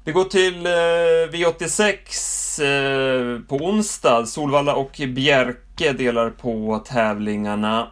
Vi 0.04 0.12
går 0.12 0.24
till 0.24 0.66
eh, 0.66 0.70
V86 1.32 2.62
eh, 2.62 3.40
på 3.40 3.56
onsdag. 3.56 4.26
Solvalla 4.26 4.74
och 4.74 5.00
Bjerke 5.08 5.92
delar 5.92 6.30
på 6.30 6.84
tävlingarna. 6.86 7.88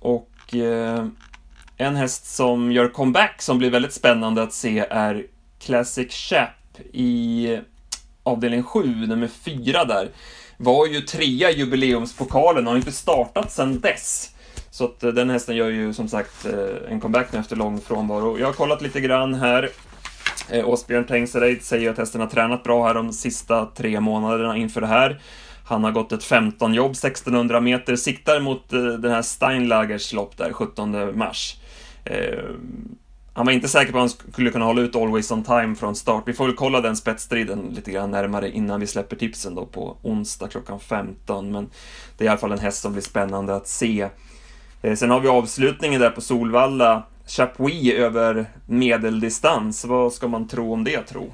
Och 0.00 0.54
eh, 0.54 1.06
en 1.76 1.96
häst 1.96 2.36
som 2.36 2.72
gör 2.72 2.88
comeback 2.88 3.42
som 3.42 3.58
blir 3.58 3.70
väldigt 3.70 3.92
spännande 3.92 4.42
att 4.42 4.52
se 4.52 4.78
är 4.90 5.26
Classic 5.58 6.12
Chap 6.12 6.55
i 6.92 7.58
avdelning 8.22 8.62
7, 8.62 9.06
nummer 9.06 9.28
4 9.28 9.84
där. 9.84 10.08
Var 10.56 10.86
ju 10.86 11.00
trea 11.00 11.50
i 11.50 11.58
jubileumspokalen 11.58 12.66
och 12.66 12.72
har 12.72 12.78
inte 12.78 12.92
startat 12.92 13.52
sedan 13.52 13.80
dess. 13.80 14.32
Så 14.70 14.84
att 14.84 15.02
eh, 15.02 15.10
den 15.10 15.30
hästen 15.30 15.56
gör 15.56 15.68
ju 15.68 15.94
som 15.94 16.08
sagt 16.08 16.46
eh, 16.46 16.92
en 16.92 17.00
comeback 17.00 17.32
nu 17.32 17.38
efter 17.38 17.56
lång 17.56 17.80
frånvaro. 17.80 18.38
Jag 18.38 18.46
har 18.46 18.52
kollat 18.52 18.82
lite 18.82 19.00
grann 19.00 19.34
här. 19.34 19.70
Eh, 20.50 20.68
Åsbjörn 20.68 21.04
Tengsereid 21.04 21.62
säger 21.62 21.90
att 21.90 21.98
hästen 21.98 22.20
har 22.20 22.28
tränat 22.28 22.62
bra 22.62 22.86
här 22.86 22.94
de 22.94 23.12
sista 23.12 23.66
tre 23.66 24.00
månaderna 24.00 24.56
inför 24.56 24.80
det 24.80 24.86
här. 24.86 25.20
Han 25.64 25.84
har 25.84 25.92
gått 25.92 26.12
ett 26.12 26.24
15-jobb, 26.24 26.90
1600 26.90 27.60
meter, 27.60 27.96
siktar 27.96 28.40
mot 28.40 28.70
den 28.70 29.10
här 29.10 29.22
Steinlagers 29.22 30.12
lopp 30.12 30.36
där, 30.36 30.52
17 30.52 31.18
mars. 31.18 31.56
Han 33.36 33.46
var 33.46 33.52
inte 33.52 33.68
säker 33.68 33.92
på 33.92 33.98
att 33.98 34.02
han 34.02 34.32
skulle 34.32 34.50
kunna 34.50 34.64
hålla 34.64 34.80
ut 34.80 34.96
Always 34.96 35.30
On 35.30 35.44
Time 35.44 35.74
från 35.74 35.96
start. 35.96 36.22
Vi 36.26 36.32
får 36.32 36.46
väl 36.46 36.54
kolla 36.54 36.80
den 36.80 36.96
spetsstriden 36.96 37.72
lite 37.74 37.90
grann 37.90 38.10
närmare 38.10 38.50
innan 38.50 38.80
vi 38.80 38.86
släpper 38.86 39.16
tipsen 39.16 39.54
då 39.54 39.66
på 39.66 39.96
onsdag 40.02 40.48
klockan 40.48 40.80
15. 40.80 41.52
Men 41.52 41.70
det 42.18 42.24
är 42.24 42.26
i 42.26 42.28
alla 42.28 42.38
fall 42.38 42.52
en 42.52 42.58
häst 42.58 42.82
som 42.82 42.92
blir 42.92 43.02
spännande 43.02 43.54
att 43.54 43.68
se. 43.68 44.08
Eh, 44.82 44.94
sen 44.94 45.10
har 45.10 45.20
vi 45.20 45.28
avslutningen 45.28 46.00
där 46.00 46.10
på 46.10 46.20
Solvalla 46.20 47.02
Chapuis 47.26 47.92
över 47.94 48.46
medeldistans. 48.66 49.84
Vad 49.84 50.12
ska 50.12 50.28
man 50.28 50.48
tro 50.48 50.72
om 50.72 50.84
det, 50.84 51.02
tro? 51.02 51.30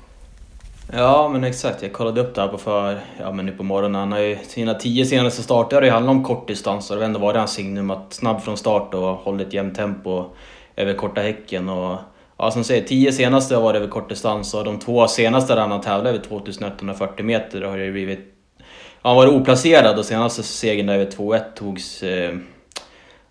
Ja, 0.93 1.29
men 1.33 1.45
exakt. 1.45 1.83
Jag 1.83 1.93
kollade 1.93 2.21
upp 2.21 2.35
det 2.35 2.41
här 2.41 2.49
på 2.49 2.59
för, 2.59 3.01
ja 3.21 3.33
men 3.33 3.47
nu 3.47 3.53
på 3.53 3.63
morgonen. 3.63 4.01
Han 4.01 4.13
har 4.13 4.19
ju 4.19 4.39
sina 4.49 4.75
tio 4.75 5.07
senaste 5.07 5.43
starter 5.43 5.77
har 5.77 5.83
ju 5.83 5.91
handlat 5.91 6.17
om 6.17 6.25
kortdistanser. 6.25 6.95
Det 6.95 7.01
har 7.01 7.07
ändå 7.07 7.21
varit 7.21 7.37
hans 7.37 7.53
signum 7.53 7.91
att 7.91 8.13
snabb 8.13 8.43
från 8.43 8.57
start 8.57 8.95
och 8.95 9.03
hållit 9.03 9.53
jämnt 9.53 9.77
tempo 9.77 10.27
över 10.77 10.95
korta 10.95 11.21
häcken. 11.21 11.69
Och, 11.69 11.99
ja, 12.37 12.51
som 12.51 12.65
säger, 12.65 12.83
tio 12.83 13.13
senaste 13.13 13.55
har 13.55 13.63
varit 13.63 13.77
över 13.77 13.89
kortdistans 13.89 14.55
och 14.55 14.65
de 14.65 14.79
två 14.79 15.09
senaste 15.09 15.55
där 15.55 15.61
han 15.61 15.71
har 15.71 15.79
tävlat 15.79 16.15
över 16.15 16.25
2140 16.25 17.25
meter 17.25 17.63
har 17.63 17.79
det 17.79 17.91
blivit... 17.91 18.35
Ja, 19.03 19.09
han 19.09 19.17
var 19.17 19.27
oplacerad 19.27 19.99
och 19.99 20.05
senaste 20.05 20.43
segern 20.43 20.87
där 20.87 20.95
över 20.95 21.11
2-1 21.11 21.43
togs 21.57 22.03
eh, 22.03 22.37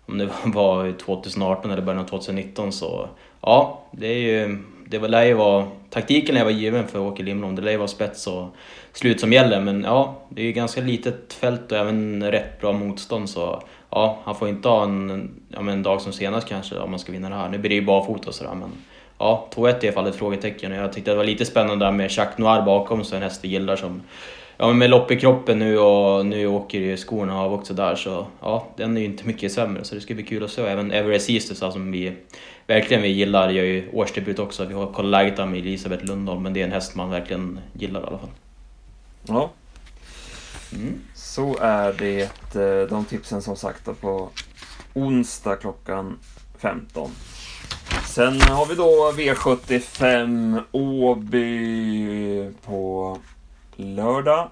om 0.06 0.18
det 0.18 0.28
var 0.44 0.92
2018 0.98 1.70
eller 1.70 1.82
början 1.82 2.02
av 2.02 2.08
2019 2.08 2.72
så 2.72 3.08
ja, 3.40 3.82
det 3.92 4.06
är 4.06 4.18
ju 4.18 4.58
det 4.92 4.98
var, 4.98 5.08
lär 5.08 5.24
ju 5.24 5.34
vara, 5.34 5.66
taktiken 5.90 6.34
lär 6.34 6.44
vara 6.44 6.52
given 6.52 6.88
för 6.88 6.98
Åke 6.98 7.22
Lindblom. 7.22 7.54
Det 7.56 7.62
lär 7.62 7.70
ju 7.70 7.76
vara 7.76 7.88
spets 7.88 8.26
och 8.26 8.56
slut 8.92 9.20
som 9.20 9.32
gäller. 9.32 9.60
Men 9.60 9.82
ja, 9.82 10.22
det 10.28 10.42
är 10.42 10.46
ju 10.46 10.52
ganska 10.52 10.80
litet 10.80 11.32
fält 11.32 11.72
och 11.72 11.78
även 11.78 12.30
rätt 12.30 12.60
bra 12.60 12.72
motstånd. 12.72 13.30
Så 13.30 13.62
ja, 13.90 14.18
han 14.24 14.34
får 14.34 14.48
inte 14.48 14.68
ha 14.68 14.82
en, 14.82 15.30
ja, 15.52 15.62
men 15.62 15.74
en 15.74 15.82
dag 15.82 16.00
som 16.00 16.12
senast 16.12 16.48
kanske 16.48 16.78
om 16.78 16.90
man 16.90 17.00
ska 17.00 17.12
vinna 17.12 17.28
det 17.28 17.34
här. 17.34 17.48
Nu 17.48 17.58
blir 17.58 17.68
det 17.68 17.74
ju 17.74 17.84
barfota 17.84 18.28
och 18.28 18.34
sådär 18.34 18.54
men 18.54 18.70
ja, 19.18 19.48
2-1 19.54 19.68
är 19.68 19.84
i 19.84 19.88
alla 19.88 19.92
fall 19.92 20.06
ett 20.06 20.16
frågetecken. 20.16 20.72
Jag 20.72 20.92
tyckte 20.92 21.10
det 21.10 21.16
var 21.16 21.24
lite 21.24 21.44
spännande 21.44 21.84
där 21.84 21.92
med 21.92 22.10
Jacques 22.10 22.38
Noir 22.38 22.62
bakom 22.62 23.04
sig, 23.04 23.16
en 23.16 23.22
häst 23.22 23.44
vi 23.44 23.48
gillar 23.48 23.76
som 23.76 24.02
Ja 24.56 24.68
men 24.68 24.78
med 24.78 24.90
lopp 24.90 25.10
i 25.10 25.20
kroppen 25.20 25.58
nu 25.58 25.78
och 25.78 26.26
nu 26.26 26.46
åker 26.46 26.78
ju 26.78 26.96
skorna 26.96 27.40
av 27.40 27.52
också 27.52 27.74
där 27.74 27.94
så 27.94 28.26
ja, 28.40 28.66
den 28.76 28.96
är 28.96 29.00
ju 29.00 29.06
inte 29.06 29.26
mycket 29.26 29.52
sämre 29.52 29.84
så 29.84 29.94
det 29.94 30.00
ska 30.00 30.14
bli 30.14 30.22
kul 30.22 30.44
att 30.44 30.50
se. 30.50 30.62
Även 30.62 30.92
Everest 30.92 31.30
Easters 31.30 31.58
som 31.58 31.92
vi 31.92 32.12
verkligen 32.66 33.02
vi 33.02 33.08
gillar 33.08 33.50
gör 33.50 33.64
ju 33.64 33.90
årsdebut 33.92 34.38
också. 34.38 34.64
Vi 34.64 34.74
har 34.74 34.86
kollat 34.86 35.10
läget 35.10 35.48
med 35.48 35.58
Elisabeth 35.58 36.04
Lundholm 36.04 36.42
men 36.42 36.52
det 36.52 36.60
är 36.60 36.64
en 36.64 36.72
häst 36.72 36.94
man 36.94 37.10
verkligen 37.10 37.60
gillar 37.72 38.00
i 38.00 38.04
alla 38.04 38.18
fall. 38.18 38.30
Ja. 39.26 39.50
Mm. 40.72 41.00
Så 41.14 41.56
är 41.60 41.92
det 41.92 42.22
eh, 42.54 42.88
de 42.88 43.04
tipsen 43.04 43.42
som 43.42 43.56
sagt 43.56 44.00
på 44.00 44.28
onsdag 44.94 45.56
klockan 45.56 46.18
15. 46.58 47.10
Sen 48.06 48.40
har 48.40 48.66
vi 48.66 48.74
då 48.74 49.12
V75 49.16 50.62
Åby 50.72 52.50
på 52.64 53.18
lördag. 53.76 54.50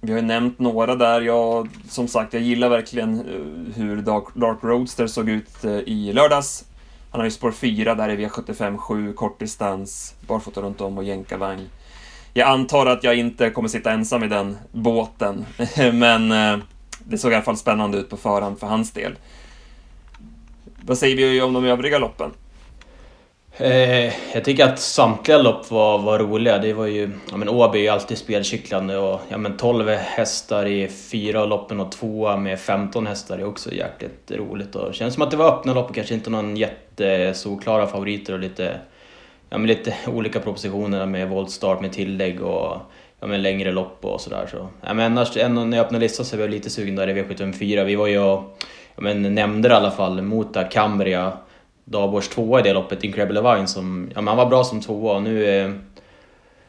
Vi 0.00 0.12
har 0.12 0.20
ju 0.20 0.26
nämnt 0.26 0.58
några 0.58 0.94
där. 0.94 1.20
Jag, 1.20 1.68
som 1.88 2.08
sagt, 2.08 2.32
jag 2.32 2.42
gillar 2.42 2.68
verkligen 2.68 3.20
eh, 3.20 3.74
hur 3.76 3.96
Dark, 4.02 4.24
Dark 4.34 4.58
Roadster 4.62 5.06
såg 5.06 5.28
ut 5.28 5.64
eh, 5.64 5.72
i 5.72 6.12
lördags. 6.12 6.64
Han 7.10 7.20
har 7.20 7.24
ju 7.24 7.30
spår 7.30 7.52
4 7.52 7.94
där 7.94 8.08
i 8.08 8.26
V75 8.26 8.76
7, 8.76 9.12
kortdistans, 9.12 10.14
barfota 10.26 10.60
runt 10.60 10.80
om 10.80 10.98
och 10.98 11.04
jänkarvagn. 11.04 11.68
Jag 12.34 12.48
antar 12.48 12.86
att 12.86 13.04
jag 13.04 13.16
inte 13.16 13.50
kommer 13.50 13.68
sitta 13.68 13.92
ensam 13.92 14.22
i 14.22 14.28
den 14.28 14.56
båten, 14.72 15.46
men 15.92 16.32
eh, 16.32 16.58
det 16.98 17.18
såg 17.18 17.32
i 17.32 17.34
alla 17.34 17.44
fall 17.44 17.56
spännande 17.56 17.98
ut 17.98 18.10
på 18.10 18.16
förhand 18.16 18.58
för 18.60 18.66
hans 18.66 18.90
del. 18.90 19.16
Vad 20.86 20.98
säger 20.98 21.16
vi 21.16 21.42
om 21.42 21.52
de 21.52 21.64
övriga 21.64 21.98
loppen? 21.98 22.30
Eh, 23.56 24.34
jag 24.34 24.44
tycker 24.44 24.64
att 24.64 24.78
samtliga 24.78 25.38
lopp 25.38 25.70
var, 25.70 25.98
var 25.98 26.18
roliga. 26.18 26.58
Det 26.58 26.72
var 26.72 26.86
ju, 26.86 27.10
ja 27.30 27.36
men 27.36 27.48
Åby 27.48 27.78
är 27.78 27.82
ju 27.82 27.88
alltid 27.88 28.18
spelkycklande 28.18 28.98
och 28.98 29.20
ja 29.28 29.38
men 29.38 29.56
12 29.56 29.88
hästar 29.88 30.66
i 30.66 30.88
fyra 30.88 31.44
loppen 31.44 31.80
och 31.80 31.92
tvåa 31.92 32.36
med 32.36 32.60
15 32.60 33.06
hästar 33.06 33.38
är 33.38 33.44
också 33.44 33.72
jäkligt 33.72 34.30
roligt. 34.30 34.76
Och 34.76 34.88
det 34.88 34.94
känns 34.94 35.14
som 35.14 35.22
att 35.22 35.30
det 35.30 35.36
var 35.36 35.58
öppna 35.58 35.74
lopp 35.74 35.88
och 35.88 35.94
kanske 35.94 36.14
inte 36.14 36.30
någon 36.30 36.56
jättesolklara 36.56 37.86
favoriter 37.86 38.32
och 38.32 38.38
lite, 38.38 38.80
ja 39.50 39.58
men 39.58 39.66
lite 39.66 39.94
olika 40.06 40.40
propositioner 40.40 41.06
med 41.06 41.28
voltstart 41.28 41.80
med 41.80 41.92
tillägg 41.92 42.42
och 42.42 42.76
ja 43.20 43.26
men 43.26 43.42
längre 43.42 43.72
lopp 43.72 44.04
och 44.04 44.20
sådär. 44.20 44.48
Så. 44.50 44.68
Ja 44.80 44.94
men 44.94 45.12
annars, 45.12 45.36
när 45.36 45.76
jag 45.76 45.84
öppnade 45.84 46.04
listan 46.04 46.26
så 46.26 46.36
var 46.36 46.44
jag 46.44 46.50
lite 46.50 46.70
sugen 46.70 46.96
där 46.96 47.08
i 47.08 47.22
V754. 47.22 47.84
Vi 47.84 47.94
var 47.94 48.06
ju 48.06 48.18
och, 48.18 48.58
ja 48.94 49.02
men 49.02 49.34
nämnde 49.34 49.68
det 49.68 49.72
i 49.72 49.76
alla 49.76 49.90
fall, 49.90 50.22
Mota 50.22 50.64
Cambria 50.64 51.32
Davors 51.84 52.28
tvåa 52.28 52.60
i 52.60 52.62
det 52.62 52.72
loppet, 52.72 53.04
Incredible 53.04 53.40
Vine, 53.40 53.66
som 53.66 54.10
ja, 54.14 54.20
men 54.20 54.28
han 54.28 54.36
var 54.36 54.46
bra 54.46 54.64
som 54.64 54.80
tvåa 54.80 55.16
och 55.16 55.22
nu 55.22 55.46
är, 55.46 55.80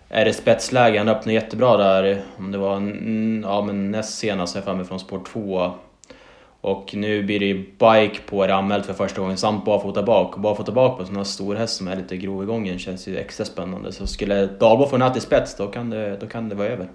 är 0.09 0.25
det 0.25 0.33
spetsläge. 0.33 0.97
Han 0.97 1.09
öppnade 1.09 1.33
jättebra 1.33 1.77
där, 1.77 2.21
om 2.37 2.51
det 2.51 2.57
var 2.57 2.73
ja, 3.43 3.61
men 3.61 3.91
näst 3.91 4.17
senast, 4.17 4.55
jag 4.55 4.63
för 4.63 4.73
mig, 4.73 4.85
från 4.85 4.99
spår 4.99 5.21
2. 5.33 5.71
Och 6.61 6.95
nu 6.95 7.23
blir 7.23 7.39
det 7.39 7.45
ju 7.45 7.57
bike 7.57 8.21
på 8.29 8.47
det 8.47 8.55
anmält 8.55 8.85
för 8.85 8.93
första 8.93 9.21
gången 9.21 9.37
samt 9.37 9.65
barfota 9.65 10.03
bak. 10.03 10.35
Och 10.35 10.41
barfota 10.41 10.71
bak 10.71 10.95
på 10.95 11.01
en 11.01 11.07
sån 11.07 11.15
här 11.15 11.23
stor 11.23 11.55
häst 11.55 11.75
som 11.75 11.87
är 11.87 11.95
lite 11.95 12.17
grov 12.17 12.43
i 12.43 12.45
gången 12.45 12.79
känns 12.79 13.07
ju 13.07 13.17
extra 13.17 13.45
spännande. 13.45 13.91
Så 13.91 14.07
skulle 14.07 14.45
Dalbo 14.45 14.87
få 14.87 14.97
natt 14.97 15.17
i 15.17 15.19
spets 15.19 15.55
då 15.55 15.67
kan, 15.67 15.89
det, 15.89 16.17
då 16.17 16.27
kan 16.27 16.49
det 16.49 16.55
vara 16.55 16.67
över. 16.67 16.89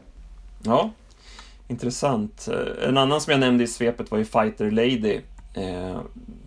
Ja, 0.64 0.90
intressant. 1.68 2.48
Eh, 2.53 2.88
en 2.88 2.98
annan 2.98 3.20
som 3.20 3.31
jag 3.31 3.40
nämnde 3.40 3.64
i 3.64 3.66
svepet 3.66 4.11
var 4.11 4.18
ju 4.18 4.25
Fighter 4.25 4.70
Lady. 4.70 5.20
Eh, 5.55 6.01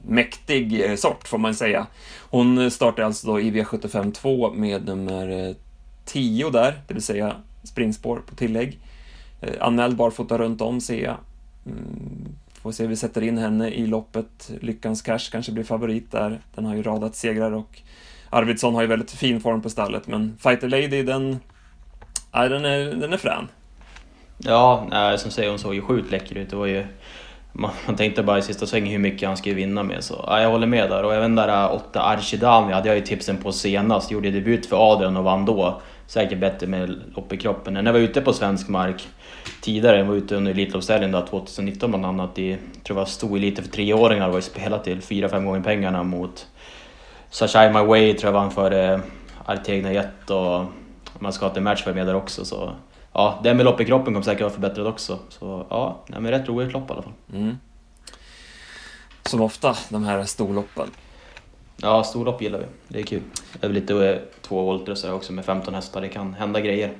mäktig 0.07 0.81
eh, 0.81 0.95
sort, 0.95 1.27
får 1.27 1.37
man 1.37 1.55
säga. 1.55 1.87
Hon 2.29 2.71
startar 2.71 3.03
alltså 3.03 3.27
då 3.27 3.39
i 3.39 3.51
V75 3.51 4.11
2 4.11 4.51
med 4.51 4.85
nummer 4.85 5.47
eh, 5.47 5.55
10 6.05 6.49
där, 6.49 6.81
det 6.87 6.93
vill 6.93 7.03
säga 7.03 7.35
springspår 7.63 8.21
på 8.25 8.35
tillägg. 8.35 8.79
Eh, 9.41 9.53
anmäld 9.59 9.95
barfota 9.95 10.37
runt 10.37 10.61
om, 10.61 10.81
ser 10.81 11.03
jag. 11.03 11.17
Mm, 11.65 12.35
får 12.65 12.71
se, 12.71 12.87
vi 12.87 12.95
sätter 12.95 13.21
in 13.21 13.37
henne 13.37 13.69
i 13.69 13.87
loppet. 13.87 14.51
Lyckans 14.61 15.01
Cash 15.01 15.31
kanske 15.31 15.51
blir 15.51 15.63
favorit 15.63 16.11
där. 16.11 16.39
Den 16.55 16.65
har 16.65 16.75
ju 16.75 16.83
radat 16.83 17.15
segrar 17.15 17.51
och 17.51 17.81
Arvidsson 18.29 18.75
har 18.75 18.81
ju 18.81 18.87
väldigt 18.87 19.11
fin 19.11 19.41
form 19.41 19.61
på 19.61 19.69
stallet, 19.69 20.07
men 20.07 20.37
Fighter 20.39 20.69
Lady, 20.69 21.03
den, 21.03 21.39
nej, 22.33 22.49
den, 22.49 22.65
är, 22.65 22.85
den 22.85 23.13
är 23.13 23.17
frän. 23.17 23.47
Ja, 24.37 24.87
eh, 24.93 25.17
som 25.17 25.31
säger, 25.31 25.49
hon 25.49 25.59
såg 25.59 25.75
ju 25.75 25.81
sjukt 25.81 26.11
läcker 26.11 26.35
ut. 26.35 26.49
Det 26.49 26.55
var 26.55 26.65
ju 26.65 26.85
man, 27.57 27.71
man, 27.87 27.95
tänkte 27.95 28.23
bara 28.23 28.37
i 28.37 28.41
sista 28.41 28.65
svängen 28.65 28.91
hur 28.91 28.99
mycket 28.99 29.27
han 29.27 29.37
skulle 29.37 29.55
vinna 29.55 29.83
med. 29.83 30.03
Så 30.03 30.23
ja, 30.27 30.41
jag 30.41 30.49
håller 30.49 30.67
med 30.67 30.89
där. 30.89 31.03
Och 31.03 31.15
även 31.15 31.35
där 31.35 31.47
äh, 31.47 31.75
åtta 31.75 32.01
Archidami 32.01 32.73
hade 32.73 32.87
jag 32.87 32.95
ju 32.95 33.01
tipsen 33.01 33.37
på 33.37 33.51
senast. 33.51 34.11
Gjorde 34.11 34.31
debut 34.31 34.65
för 34.65 34.93
Adrian 34.93 35.17
och 35.17 35.23
vann 35.23 35.45
då. 35.45 35.81
Säkert 36.07 36.39
bättre 36.39 36.67
med 36.67 37.01
lopp 37.15 37.33
i 37.33 37.37
kroppen. 37.37 37.73
När 37.73 37.83
jag 37.83 37.93
var 37.93 37.99
ute 37.99 38.21
på 38.21 38.33
svensk 38.33 38.69
mark 38.69 39.07
tidigare, 39.61 39.97
jag 39.97 40.05
var 40.05 40.15
ute 40.15 40.35
under 40.35 40.51
Elitloppshelgen 40.51 41.25
2019 41.29 41.89
bland 41.89 42.05
annat 42.05 42.39
i, 42.39 42.57
tror 42.83 42.99
jag 42.99 43.07
stor 43.07 43.37
elite 43.37 43.61
för 43.61 43.69
treåringar, 43.69 44.29
var 44.29 44.35
ju 44.35 44.41
spelat 44.41 44.83
till 44.83 44.99
4-5 44.99 45.43
gånger 45.43 45.61
pengarna 45.61 46.03
mot 46.03 46.47
Sashai 47.29 47.73
My 47.73 47.79
Way 47.79 48.13
tror 48.13 48.33
jag 48.33 48.39
vann 48.39 48.51
före 48.51 49.01
Artegna 49.45 49.93
Jet 49.93 50.29
och 50.29 50.65
man 51.19 51.33
ska 51.33 51.45
ha 51.45 51.53
ett 51.53 51.63
match 51.63 51.83
för 51.83 51.93
med 51.93 52.07
där 52.07 52.15
också. 52.15 52.45
Så 52.45 52.71
ja, 53.15 53.39
det 53.43 53.53
med 53.53 53.65
lopp 53.65 53.81
i 53.81 53.85
kroppen 53.85 54.13
kommer 54.13 54.21
säkert 54.21 54.41
vara 54.41 54.53
förbättrad 54.53 54.87
också. 54.87 55.19
Så 55.29 55.65
ja, 55.69 56.03
nej, 56.07 56.21
men 56.21 56.31
rätt 56.31 56.47
roligt 56.47 56.73
lopp 56.73 56.89
i 56.89 56.93
alla 56.93 57.01
fall. 57.01 57.13
Mm. 57.33 57.57
Som 59.23 59.41
ofta, 59.41 59.75
de 59.89 60.03
här 60.03 60.23
storloppen. 60.23 60.87
Ja, 61.77 62.03
storlopp 62.03 62.41
gillar 62.41 62.59
vi. 62.59 62.65
Det 62.87 62.99
är 62.99 63.03
kul. 63.03 63.21
Det 63.59 63.67
är 63.67 63.71
lite 63.71 64.09
eh, 64.09 64.17
två 64.41 64.61
volter 64.61 65.13
också 65.13 65.33
med 65.33 65.45
15 65.45 65.73
hästar. 65.73 66.01
Det 66.01 66.09
kan 66.09 66.33
hända 66.33 66.61
grejer. 66.61 66.93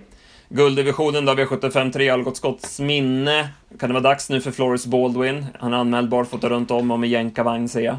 Gulddivisionen 0.49 1.25
då, 1.25 1.34
V75 1.34 1.91
3, 1.91 2.10
Algot 2.10 2.38
Scotts 2.38 2.80
minne. 2.80 3.49
Kan 3.80 3.89
det 3.89 3.93
vara 3.93 4.04
dags 4.04 4.30
nu 4.30 4.41
för 4.41 4.51
Floris 4.51 4.86
Baldwin? 4.86 5.45
Han 5.60 5.73
är 5.73 5.78
anmäld 5.78 6.10
barfota 6.10 6.49
runt 6.49 6.71
om 6.71 6.91
och 6.91 6.99
med 6.99 7.10
jänkarvagn, 7.10 7.69
ser 7.69 7.82
jag. 7.82 7.95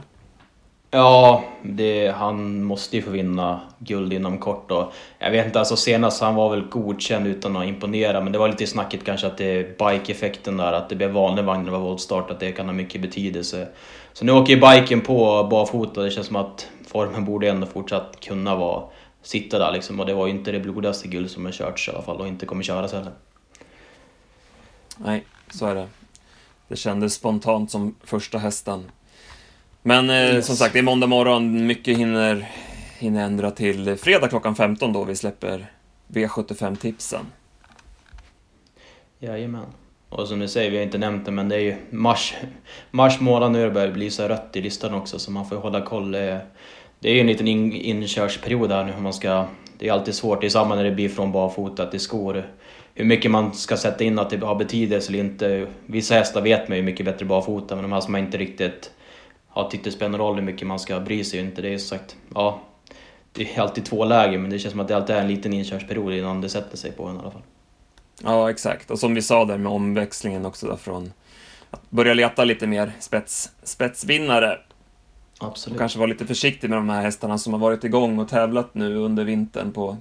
Ja, 0.90 1.44
det, 1.62 2.08
han 2.08 2.64
måste 2.64 2.96
ju 2.96 3.02
få 3.02 3.10
vinna 3.10 3.60
guld 3.78 4.12
inom 4.12 4.38
kort. 4.38 4.70
Och 4.70 4.92
jag 5.18 5.30
vet 5.30 5.46
inte, 5.46 5.58
alltså 5.58 5.76
senast 5.76 6.20
han 6.22 6.34
var 6.34 6.50
väl 6.50 6.62
godkänd 6.62 7.26
utan 7.26 7.56
att 7.56 7.66
imponera, 7.66 8.20
men 8.20 8.32
det 8.32 8.38
var 8.38 8.48
lite 8.48 8.66
snackigt 8.66 9.04
kanske 9.04 9.26
att 9.26 9.38
det 9.38 9.44
är 9.44 9.62
bike-effekten 9.62 10.56
där, 10.56 10.72
att 10.72 10.88
det 10.88 10.96
blev 10.96 11.10
vanlig 11.10 11.44
vagn 11.44 11.64
när 11.64 11.72
det 11.72 11.78
var 11.78 11.84
voltstart, 11.84 12.30
att 12.30 12.40
det 12.40 12.52
kan 12.52 12.66
ha 12.66 12.72
mycket 12.72 13.02
betydelse. 13.02 13.68
Så 14.12 14.24
nu 14.24 14.32
åker 14.32 14.52
ju 14.54 14.60
biken 14.60 15.00
på 15.00 15.48
barfota, 15.50 16.02
det 16.02 16.10
känns 16.10 16.26
som 16.26 16.36
att 16.36 16.68
formen 16.88 17.24
borde 17.24 17.48
ändå 17.48 17.66
fortsatt 17.66 18.20
kunna 18.20 18.56
vara, 18.56 18.82
sitta 19.22 19.58
där 19.58 19.72
liksom. 19.72 20.00
Och 20.00 20.06
det 20.06 20.14
var 20.14 20.26
ju 20.26 20.32
inte 20.32 20.52
det 20.52 20.60
blodigaste 20.60 21.08
guld 21.08 21.30
som 21.30 21.44
har 21.44 21.52
körts 21.52 21.88
i 21.88 21.90
alla 21.90 22.02
fall, 22.02 22.16
och 22.16 22.28
inte 22.28 22.46
kommer 22.46 22.62
köras 22.62 22.92
heller. 22.92 23.12
Nej, 24.96 25.24
så 25.50 25.66
är 25.66 25.74
det. 25.74 25.88
Det 26.68 26.76
kändes 26.76 27.14
spontant 27.14 27.70
som 27.70 27.94
första 28.04 28.38
hästen. 28.38 28.90
Men 29.86 30.10
eh, 30.10 30.16
yes. 30.16 30.46
som 30.46 30.56
sagt, 30.56 30.72
det 30.72 30.78
är 30.78 30.82
måndag 30.82 31.06
morgon. 31.06 31.66
Mycket 31.66 31.98
hinner, 31.98 32.48
hinner 32.98 33.24
ändra 33.24 33.50
till 33.50 33.96
fredag 33.96 34.28
klockan 34.28 34.54
15 34.54 34.92
då 34.92 35.04
vi 35.04 35.16
släpper 35.16 35.66
V75-tipsen. 36.08 37.20
Jajamän. 39.18 39.66
Och 40.08 40.28
som 40.28 40.38
du 40.38 40.48
säger, 40.48 40.70
vi 40.70 40.76
har 40.76 40.84
inte 40.84 40.98
nämnt 40.98 41.24
det, 41.24 41.30
men 41.30 41.48
det 41.48 41.56
är 41.56 41.60
ju 41.60 41.76
mars, 41.90 42.34
mars 42.90 43.20
månad 43.20 43.52
nu 43.52 43.64
det 43.64 43.70
börjar 43.70 43.92
bli 43.92 44.10
så 44.10 44.28
rött 44.28 44.56
i 44.56 44.60
listan 44.60 44.94
också, 44.94 45.18
så 45.18 45.30
man 45.30 45.48
får 45.48 45.56
hålla 45.56 45.80
koll. 45.80 46.12
Det 46.12 46.40
är 47.00 47.14
ju 47.14 47.20
en 47.20 47.26
liten 47.26 47.48
in, 47.48 47.72
inkörsperiod 47.72 48.72
här 48.72 48.84
nu. 48.84 48.92
Man 49.00 49.12
ska, 49.12 49.44
det 49.78 49.88
är 49.88 49.92
alltid 49.92 50.14
svårt, 50.14 50.40
det 50.40 50.46
är 50.46 50.48
samma 50.48 50.74
när 50.74 50.84
det 50.84 50.92
blir 50.92 51.08
från 51.08 51.32
barfota 51.32 51.86
till 51.86 52.00
skor. 52.00 52.46
Hur 52.94 53.04
mycket 53.04 53.30
man 53.30 53.54
ska 53.54 53.76
sätta 53.76 54.04
in 54.04 54.18
att 54.18 54.30
det 54.30 54.46
har 54.46 54.54
betydelse 54.54 55.12
eller 55.12 55.20
inte. 55.20 55.66
Vissa 55.86 56.14
hästar 56.14 56.40
vet 56.40 56.68
man 56.68 56.76
ju 56.76 56.82
mycket 56.82 57.06
bättre 57.06 57.26
barfota, 57.26 57.74
men 57.74 57.82
de 57.82 57.92
här 57.92 58.00
som 58.00 58.12
man 58.12 58.20
inte 58.20 58.38
riktigt 58.38 58.90
ja, 59.56 59.70
tyckte 59.70 59.90
det 59.90 59.94
spelar 59.94 60.18
roll 60.18 60.34
hur 60.34 60.42
mycket 60.42 60.66
man 60.66 60.78
ska 60.78 61.00
bry 61.00 61.24
sig 61.24 61.40
inte. 61.40 61.62
Det 61.62 61.74
är 61.74 61.78
sagt, 61.78 62.16
ja, 62.34 62.60
det 63.32 63.54
är 63.54 63.60
alltid 63.60 63.84
två 63.84 64.04
läger 64.04 64.38
men 64.38 64.50
det 64.50 64.58
känns 64.58 64.72
som 64.72 64.80
att 64.80 64.88
det 64.88 64.96
alltid 64.96 65.16
är 65.16 65.20
en 65.20 65.28
liten 65.28 65.52
inkörsperiod 65.52 66.12
innan 66.12 66.40
det 66.40 66.48
sätter 66.48 66.76
sig 66.76 66.92
på 66.92 67.06
en 67.06 67.16
i 67.16 67.18
alla 67.18 67.30
fall. 67.30 67.42
Ja, 68.22 68.50
exakt. 68.50 68.90
Och 68.90 68.98
som 68.98 69.14
vi 69.14 69.22
sa 69.22 69.44
där 69.44 69.58
med 69.58 69.72
omväxlingen 69.72 70.46
också 70.46 70.66
då 70.66 70.76
från 70.76 71.12
att 71.70 71.90
börja 71.90 72.14
leta 72.14 72.44
lite 72.44 72.66
mer 72.66 72.92
spets, 73.00 73.50
spetsvinnare. 73.62 74.58
Absolut. 75.38 75.74
Och 75.74 75.80
kanske 75.80 75.98
vara 75.98 76.06
lite 76.06 76.26
försiktig 76.26 76.70
med 76.70 76.78
de 76.78 76.88
här 76.88 77.02
hästarna 77.02 77.38
som 77.38 77.52
har 77.52 77.60
varit 77.60 77.84
igång 77.84 78.18
och 78.18 78.28
tävlat 78.28 78.74
nu 78.74 78.96
under 78.96 79.24
vintern 79.24 79.72
på 79.72 79.96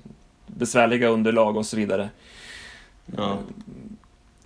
besvärliga 0.47 1.07
underlag 1.07 1.57
och 1.57 1.65
så 1.65 1.77
vidare. 1.77 2.09
Ja. 3.05 3.37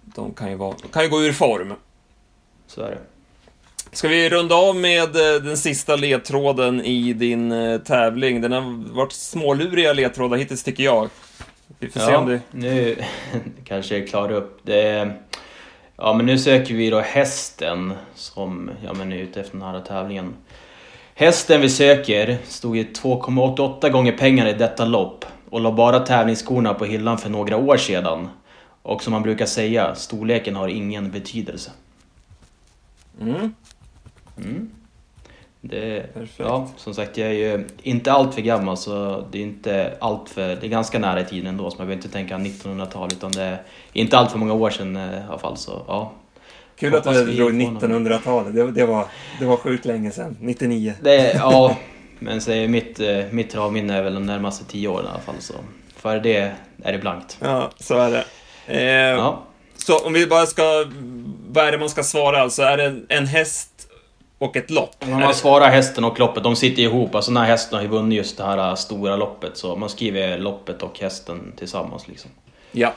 De 0.01 0.33
kan 0.33 0.49
ju, 0.49 0.55
vara, 0.55 0.75
kan 0.91 1.03
ju 1.03 1.09
gå 1.09 1.21
ur 1.21 1.33
form. 1.33 1.73
Så 2.67 2.81
är 2.81 2.91
det. 2.91 3.01
Ska 3.91 4.07
vi 4.07 4.29
runda 4.29 4.55
av 4.55 4.75
med 4.75 5.15
eh, 5.15 5.41
den 5.41 5.57
sista 5.57 5.95
ledtråden 5.95 6.85
i 6.85 7.13
din 7.13 7.51
eh, 7.51 7.77
tävling? 7.77 8.41
Den 8.41 8.51
har 8.51 8.93
varit 8.93 9.11
småluriga 9.11 9.93
ledtrådar 9.93 10.37
hittills, 10.37 10.63
tycker 10.63 10.83
jag. 10.83 11.09
Vi 11.79 11.89
får 11.89 11.99
se 11.99 12.15
om 12.15 12.25
det... 12.29 12.41
nu 12.51 12.95
kanske 13.65 13.97
jag 13.97 14.07
klarar 14.07 14.31
upp 14.31 14.59
det. 14.63 15.11
Ja, 15.95 16.13
men 16.13 16.25
nu 16.25 16.37
söker 16.37 16.73
vi 16.73 16.89
då 16.89 16.99
hästen 16.99 17.93
som 18.15 18.71
ja, 18.85 18.93
men 18.93 19.11
är 19.11 19.17
ute 19.17 19.39
efter 19.39 19.57
den 19.57 19.67
här 19.67 19.81
tävlingen. 19.81 20.33
Hästen 21.15 21.61
vi 21.61 21.69
söker 21.69 22.37
stod 22.47 22.77
i 22.77 22.83
2,88 22.83 23.89
gånger 23.89 24.11
pengarna 24.11 24.49
i 24.49 24.53
detta 24.53 24.85
lopp 24.85 25.25
och 25.49 25.61
la 25.61 25.71
bara 25.71 25.99
tävlingsskorna 25.99 26.73
på 26.73 26.85
hyllan 26.85 27.17
för 27.17 27.29
några 27.29 27.57
år 27.57 27.77
sedan. 27.77 28.29
Och 28.81 29.03
som 29.03 29.13
man 29.13 29.23
brukar 29.23 29.45
säga, 29.45 29.95
storleken 29.95 30.55
har 30.55 30.67
ingen 30.67 31.11
betydelse. 31.11 31.71
Mm. 33.21 33.53
Mm. 34.43 34.69
Det, 35.61 36.05
ja, 36.37 36.67
som 36.77 36.93
sagt, 36.93 37.17
jag 37.17 37.29
är 37.29 37.33
ju 37.33 37.67
inte 37.83 38.11
allt 38.11 38.35
för 38.35 38.41
gammal 38.41 38.77
så 38.77 39.25
det 39.31 39.37
är 39.37 39.41
inte 39.41 39.97
allt 39.99 40.29
för, 40.29 40.47
det 40.47 40.65
är 40.65 40.69
ganska 40.69 40.99
nära 40.99 41.21
i 41.21 41.25
tiden 41.25 41.47
ändå 41.47 41.71
så 41.71 41.77
man 41.77 41.87
behöver 41.87 42.03
inte 42.03 42.09
tänka 42.09 42.37
1900-tal 42.37 43.09
utan 43.11 43.31
det 43.31 43.43
är 43.43 43.61
inte 43.93 44.17
allt 44.17 44.31
för 44.31 44.37
många 44.37 44.53
år 44.53 44.69
sedan 44.69 44.95
eh, 44.95 45.13
i 45.13 45.21
alla 45.29 45.39
fall 45.39 45.57
så 45.57 45.83
ja. 45.87 46.11
Kul 46.75 46.95
att 46.95 47.03
du 47.03 47.25
drog 47.25 47.51
1900-talet, 47.51 48.55
det, 48.55 48.71
det, 48.71 48.85
var, 48.85 49.05
det 49.39 49.45
var 49.45 49.57
sjukt 49.57 49.85
länge 49.85 50.11
sedan, 50.11 50.37
99. 50.39 50.93
Det, 51.01 51.33
ja, 51.33 51.77
men 52.19 52.41
så 52.41 52.51
mitt, 52.51 52.99
eh, 52.99 53.25
mitt 53.31 53.49
travminne 53.49 53.95
är 53.95 54.03
väl 54.03 54.13
de 54.13 54.25
närmaste 54.25 54.65
10 54.65 54.87
åren 54.87 55.05
i 55.05 55.09
alla 55.09 55.19
fall 55.19 55.35
så 55.39 55.53
för 55.95 56.19
det 56.19 56.53
är 56.83 56.91
det 56.91 56.97
blankt. 56.97 57.37
Ja, 57.41 57.71
så 57.79 57.97
är 57.97 58.11
det. 58.11 58.25
Eh, 58.67 59.17
ja. 59.17 59.43
Så 59.75 60.05
om 60.05 60.13
vi 60.13 60.27
bara 60.27 60.45
ska, 60.45 60.85
vad 61.47 61.67
är 61.67 61.71
det 61.71 61.77
man 61.77 61.89
ska 61.89 62.03
svara 62.03 62.41
alltså? 62.41 62.61
Är 62.61 62.77
det 62.77 63.01
en 63.09 63.27
häst 63.27 63.88
och 64.39 64.57
ett 64.57 64.69
lopp. 64.69 64.95
Om 64.99 65.09
man 65.09 65.33
svarar 65.33 65.69
hästen 65.69 66.03
och 66.03 66.19
loppet, 66.19 66.43
de 66.43 66.55
sitter 66.55 66.81
ihop. 66.81 67.15
Alltså 67.15 67.31
den 67.31 67.41
här 67.41 67.49
hästen 67.49 67.79
har 67.79 67.85
vunnit 67.85 68.17
just 68.17 68.37
det 68.37 68.43
här 68.43 68.69
äh, 68.69 68.75
stora 68.75 69.15
loppet. 69.15 69.57
Så 69.57 69.75
man 69.75 69.89
skriver 69.89 70.37
loppet 70.37 70.83
och 70.83 70.99
hästen 70.99 71.53
tillsammans 71.57 72.07
liksom. 72.07 72.31
Ja. 72.71 72.93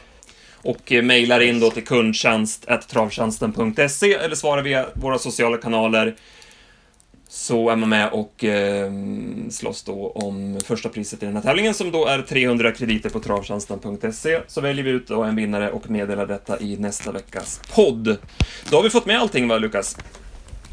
Och 0.57 0.93
eh, 0.93 1.03
mejlar 1.03 1.41
in 1.41 1.61
då 1.61 1.71
till 1.71 1.85
kundtjänst.travtjänsten.se 1.85 4.15
eller 4.15 4.35
svarar 4.35 4.63
via 4.63 4.87
våra 4.95 5.19
sociala 5.19 5.57
kanaler. 5.57 6.15
Så 7.29 7.71
är 7.71 7.77
man 7.77 7.89
med 7.89 8.13
och 8.13 8.45
eh, 8.45 8.93
slåss 9.51 9.83
då 9.83 10.13
om 10.15 10.61
första 10.65 10.89
priset 10.89 11.23
i 11.23 11.27
den 11.27 11.35
här 11.35 11.43
tävlingen 11.43 11.75
som 11.75 11.91
då 11.91 12.07
är 12.07 12.23
300 12.23 12.73
krediter 12.73 13.11
på 13.11 13.21
travtjänsten.se. 13.21 14.41
Så 14.47 14.61
väljer 14.61 14.85
vi 14.85 14.91
ut 14.91 15.09
då 15.09 15.23
en 15.23 15.37
vinnare 15.37 15.71
och 15.71 15.91
meddelar 15.91 16.27
detta 16.27 16.61
i 16.61 16.77
nästa 16.77 17.13
veckas 17.13 17.61
podd. 17.75 18.17
Då 18.71 18.77
har 18.77 18.83
vi 18.83 18.91
fått 18.91 19.07
med 19.07 19.21
allting 19.21 19.49
va, 19.49 19.59
Lukas? 19.59 19.97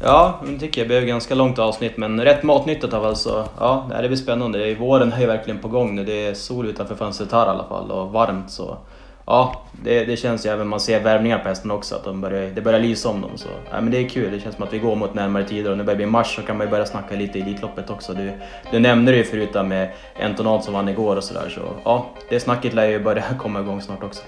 Ja, 0.02 0.40
det 0.46 0.58
tycker 0.58 0.80
jag. 0.80 0.88
Det 0.88 0.88
blev 0.88 1.04
ganska 1.04 1.34
långt 1.34 1.58
avsnitt 1.58 1.96
men 1.96 2.24
rätt 2.24 2.42
matnyttigt 2.42 2.94
av 2.94 3.04
alltså. 3.04 3.48
Ja, 3.58 3.86
det 4.02 4.08
blir 4.08 4.16
spännande. 4.16 4.74
Våren 4.74 5.12
är 5.12 5.20
ju 5.20 5.26
verkligen 5.26 5.60
på 5.60 5.68
gång 5.68 5.94
nu. 5.94 6.04
Det 6.04 6.26
är 6.26 6.34
sol 6.34 6.66
utanför 6.66 6.94
fönstret 6.94 7.32
här 7.32 7.46
i 7.46 7.48
alla 7.48 7.64
fall 7.64 7.90
och 7.90 8.12
varmt 8.12 8.50
så. 8.50 8.78
Ja, 9.26 9.62
det, 9.84 10.04
det 10.04 10.16
känns 10.16 10.46
ju 10.46 10.50
även 10.50 10.68
man 10.68 10.80
ser 10.80 11.00
värmningar 11.00 11.38
på 11.38 11.48
hästen 11.48 11.70
också 11.70 11.94
att 11.94 12.04
de 12.04 12.20
börjar, 12.20 12.50
det 12.50 12.60
börjar 12.60 12.80
lysa 12.80 13.08
om 13.08 13.20
dem. 13.20 13.30
Så. 13.36 13.48
Ja, 13.70 13.80
men 13.80 13.90
det 13.90 13.98
är 13.98 14.08
kul. 14.08 14.32
Det 14.32 14.40
känns 14.40 14.54
som 14.54 14.64
att 14.64 14.72
vi 14.72 14.78
går 14.78 14.96
mot 14.96 15.14
närmare 15.14 15.44
tider 15.44 15.70
och 15.70 15.76
när 15.76 15.84
det 15.84 15.86
börjar 15.86 15.96
bli 15.96 16.06
mars 16.06 16.36
så 16.36 16.42
kan 16.42 16.56
man 16.56 16.66
ju 16.66 16.70
börja 16.70 16.86
snacka 16.86 17.16
lite 17.16 17.38
i 17.38 17.42
Elitloppet 17.42 17.90
också. 17.90 18.14
Du, 18.14 18.32
du 18.70 18.78
nämnde 18.78 19.12
det 19.12 19.18
ju 19.18 19.24
förut 19.24 19.54
med 19.66 19.90
Entonat 20.16 20.64
som 20.64 20.74
vann 20.74 20.88
igår 20.88 21.16
och 21.16 21.24
sådär 21.24 21.48
så 21.48 21.60
ja, 21.84 22.06
det 22.28 22.40
snacket 22.40 22.74
lär 22.74 22.86
ju 22.86 23.00
börja 23.00 23.24
komma 23.38 23.60
igång 23.60 23.80
snart 23.80 24.02
också. 24.02 24.22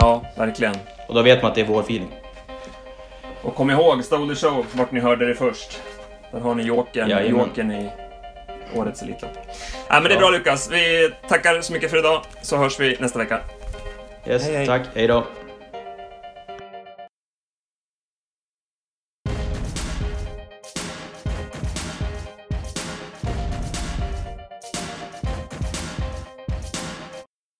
Ja, 0.00 0.22
verkligen. 0.36 0.74
Och 1.08 1.14
då 1.14 1.22
vet 1.22 1.42
man 1.42 1.48
att 1.48 1.54
det 1.54 1.60
är 1.60 1.66
vår 1.66 1.80
feeling. 1.80 2.08
Och 3.48 3.54
kom 3.54 3.70
ihåg, 3.70 4.04
Stole 4.04 4.34
Show, 4.34 4.66
vart 4.72 4.92
ni 4.92 5.00
hörde 5.00 5.26
det 5.26 5.34
först. 5.34 5.82
Där 6.32 6.40
har 6.40 6.54
ni 6.54 6.62
Jokern, 6.62 7.10
ja, 7.10 7.22
Jokern 7.22 7.72
i 7.72 7.90
årets 8.74 9.02
Elitlopp. 9.02 9.30
Ja, 9.88 10.00
men 10.00 10.04
det 10.04 10.14
är 10.14 10.18
bra 10.18 10.30
Lukas. 10.30 10.70
Vi 10.70 11.10
tackar 11.28 11.60
så 11.60 11.72
mycket 11.72 11.90
för 11.90 11.98
idag, 11.98 12.22
så 12.42 12.56
hörs 12.56 12.80
vi 12.80 12.96
nästa 13.00 13.18
vecka. 13.18 13.40
Yes, 14.26 14.44
hej, 14.44 14.56
hej. 14.56 14.66
tack. 14.66 14.82
Hej 14.94 15.06
då. 15.06 15.26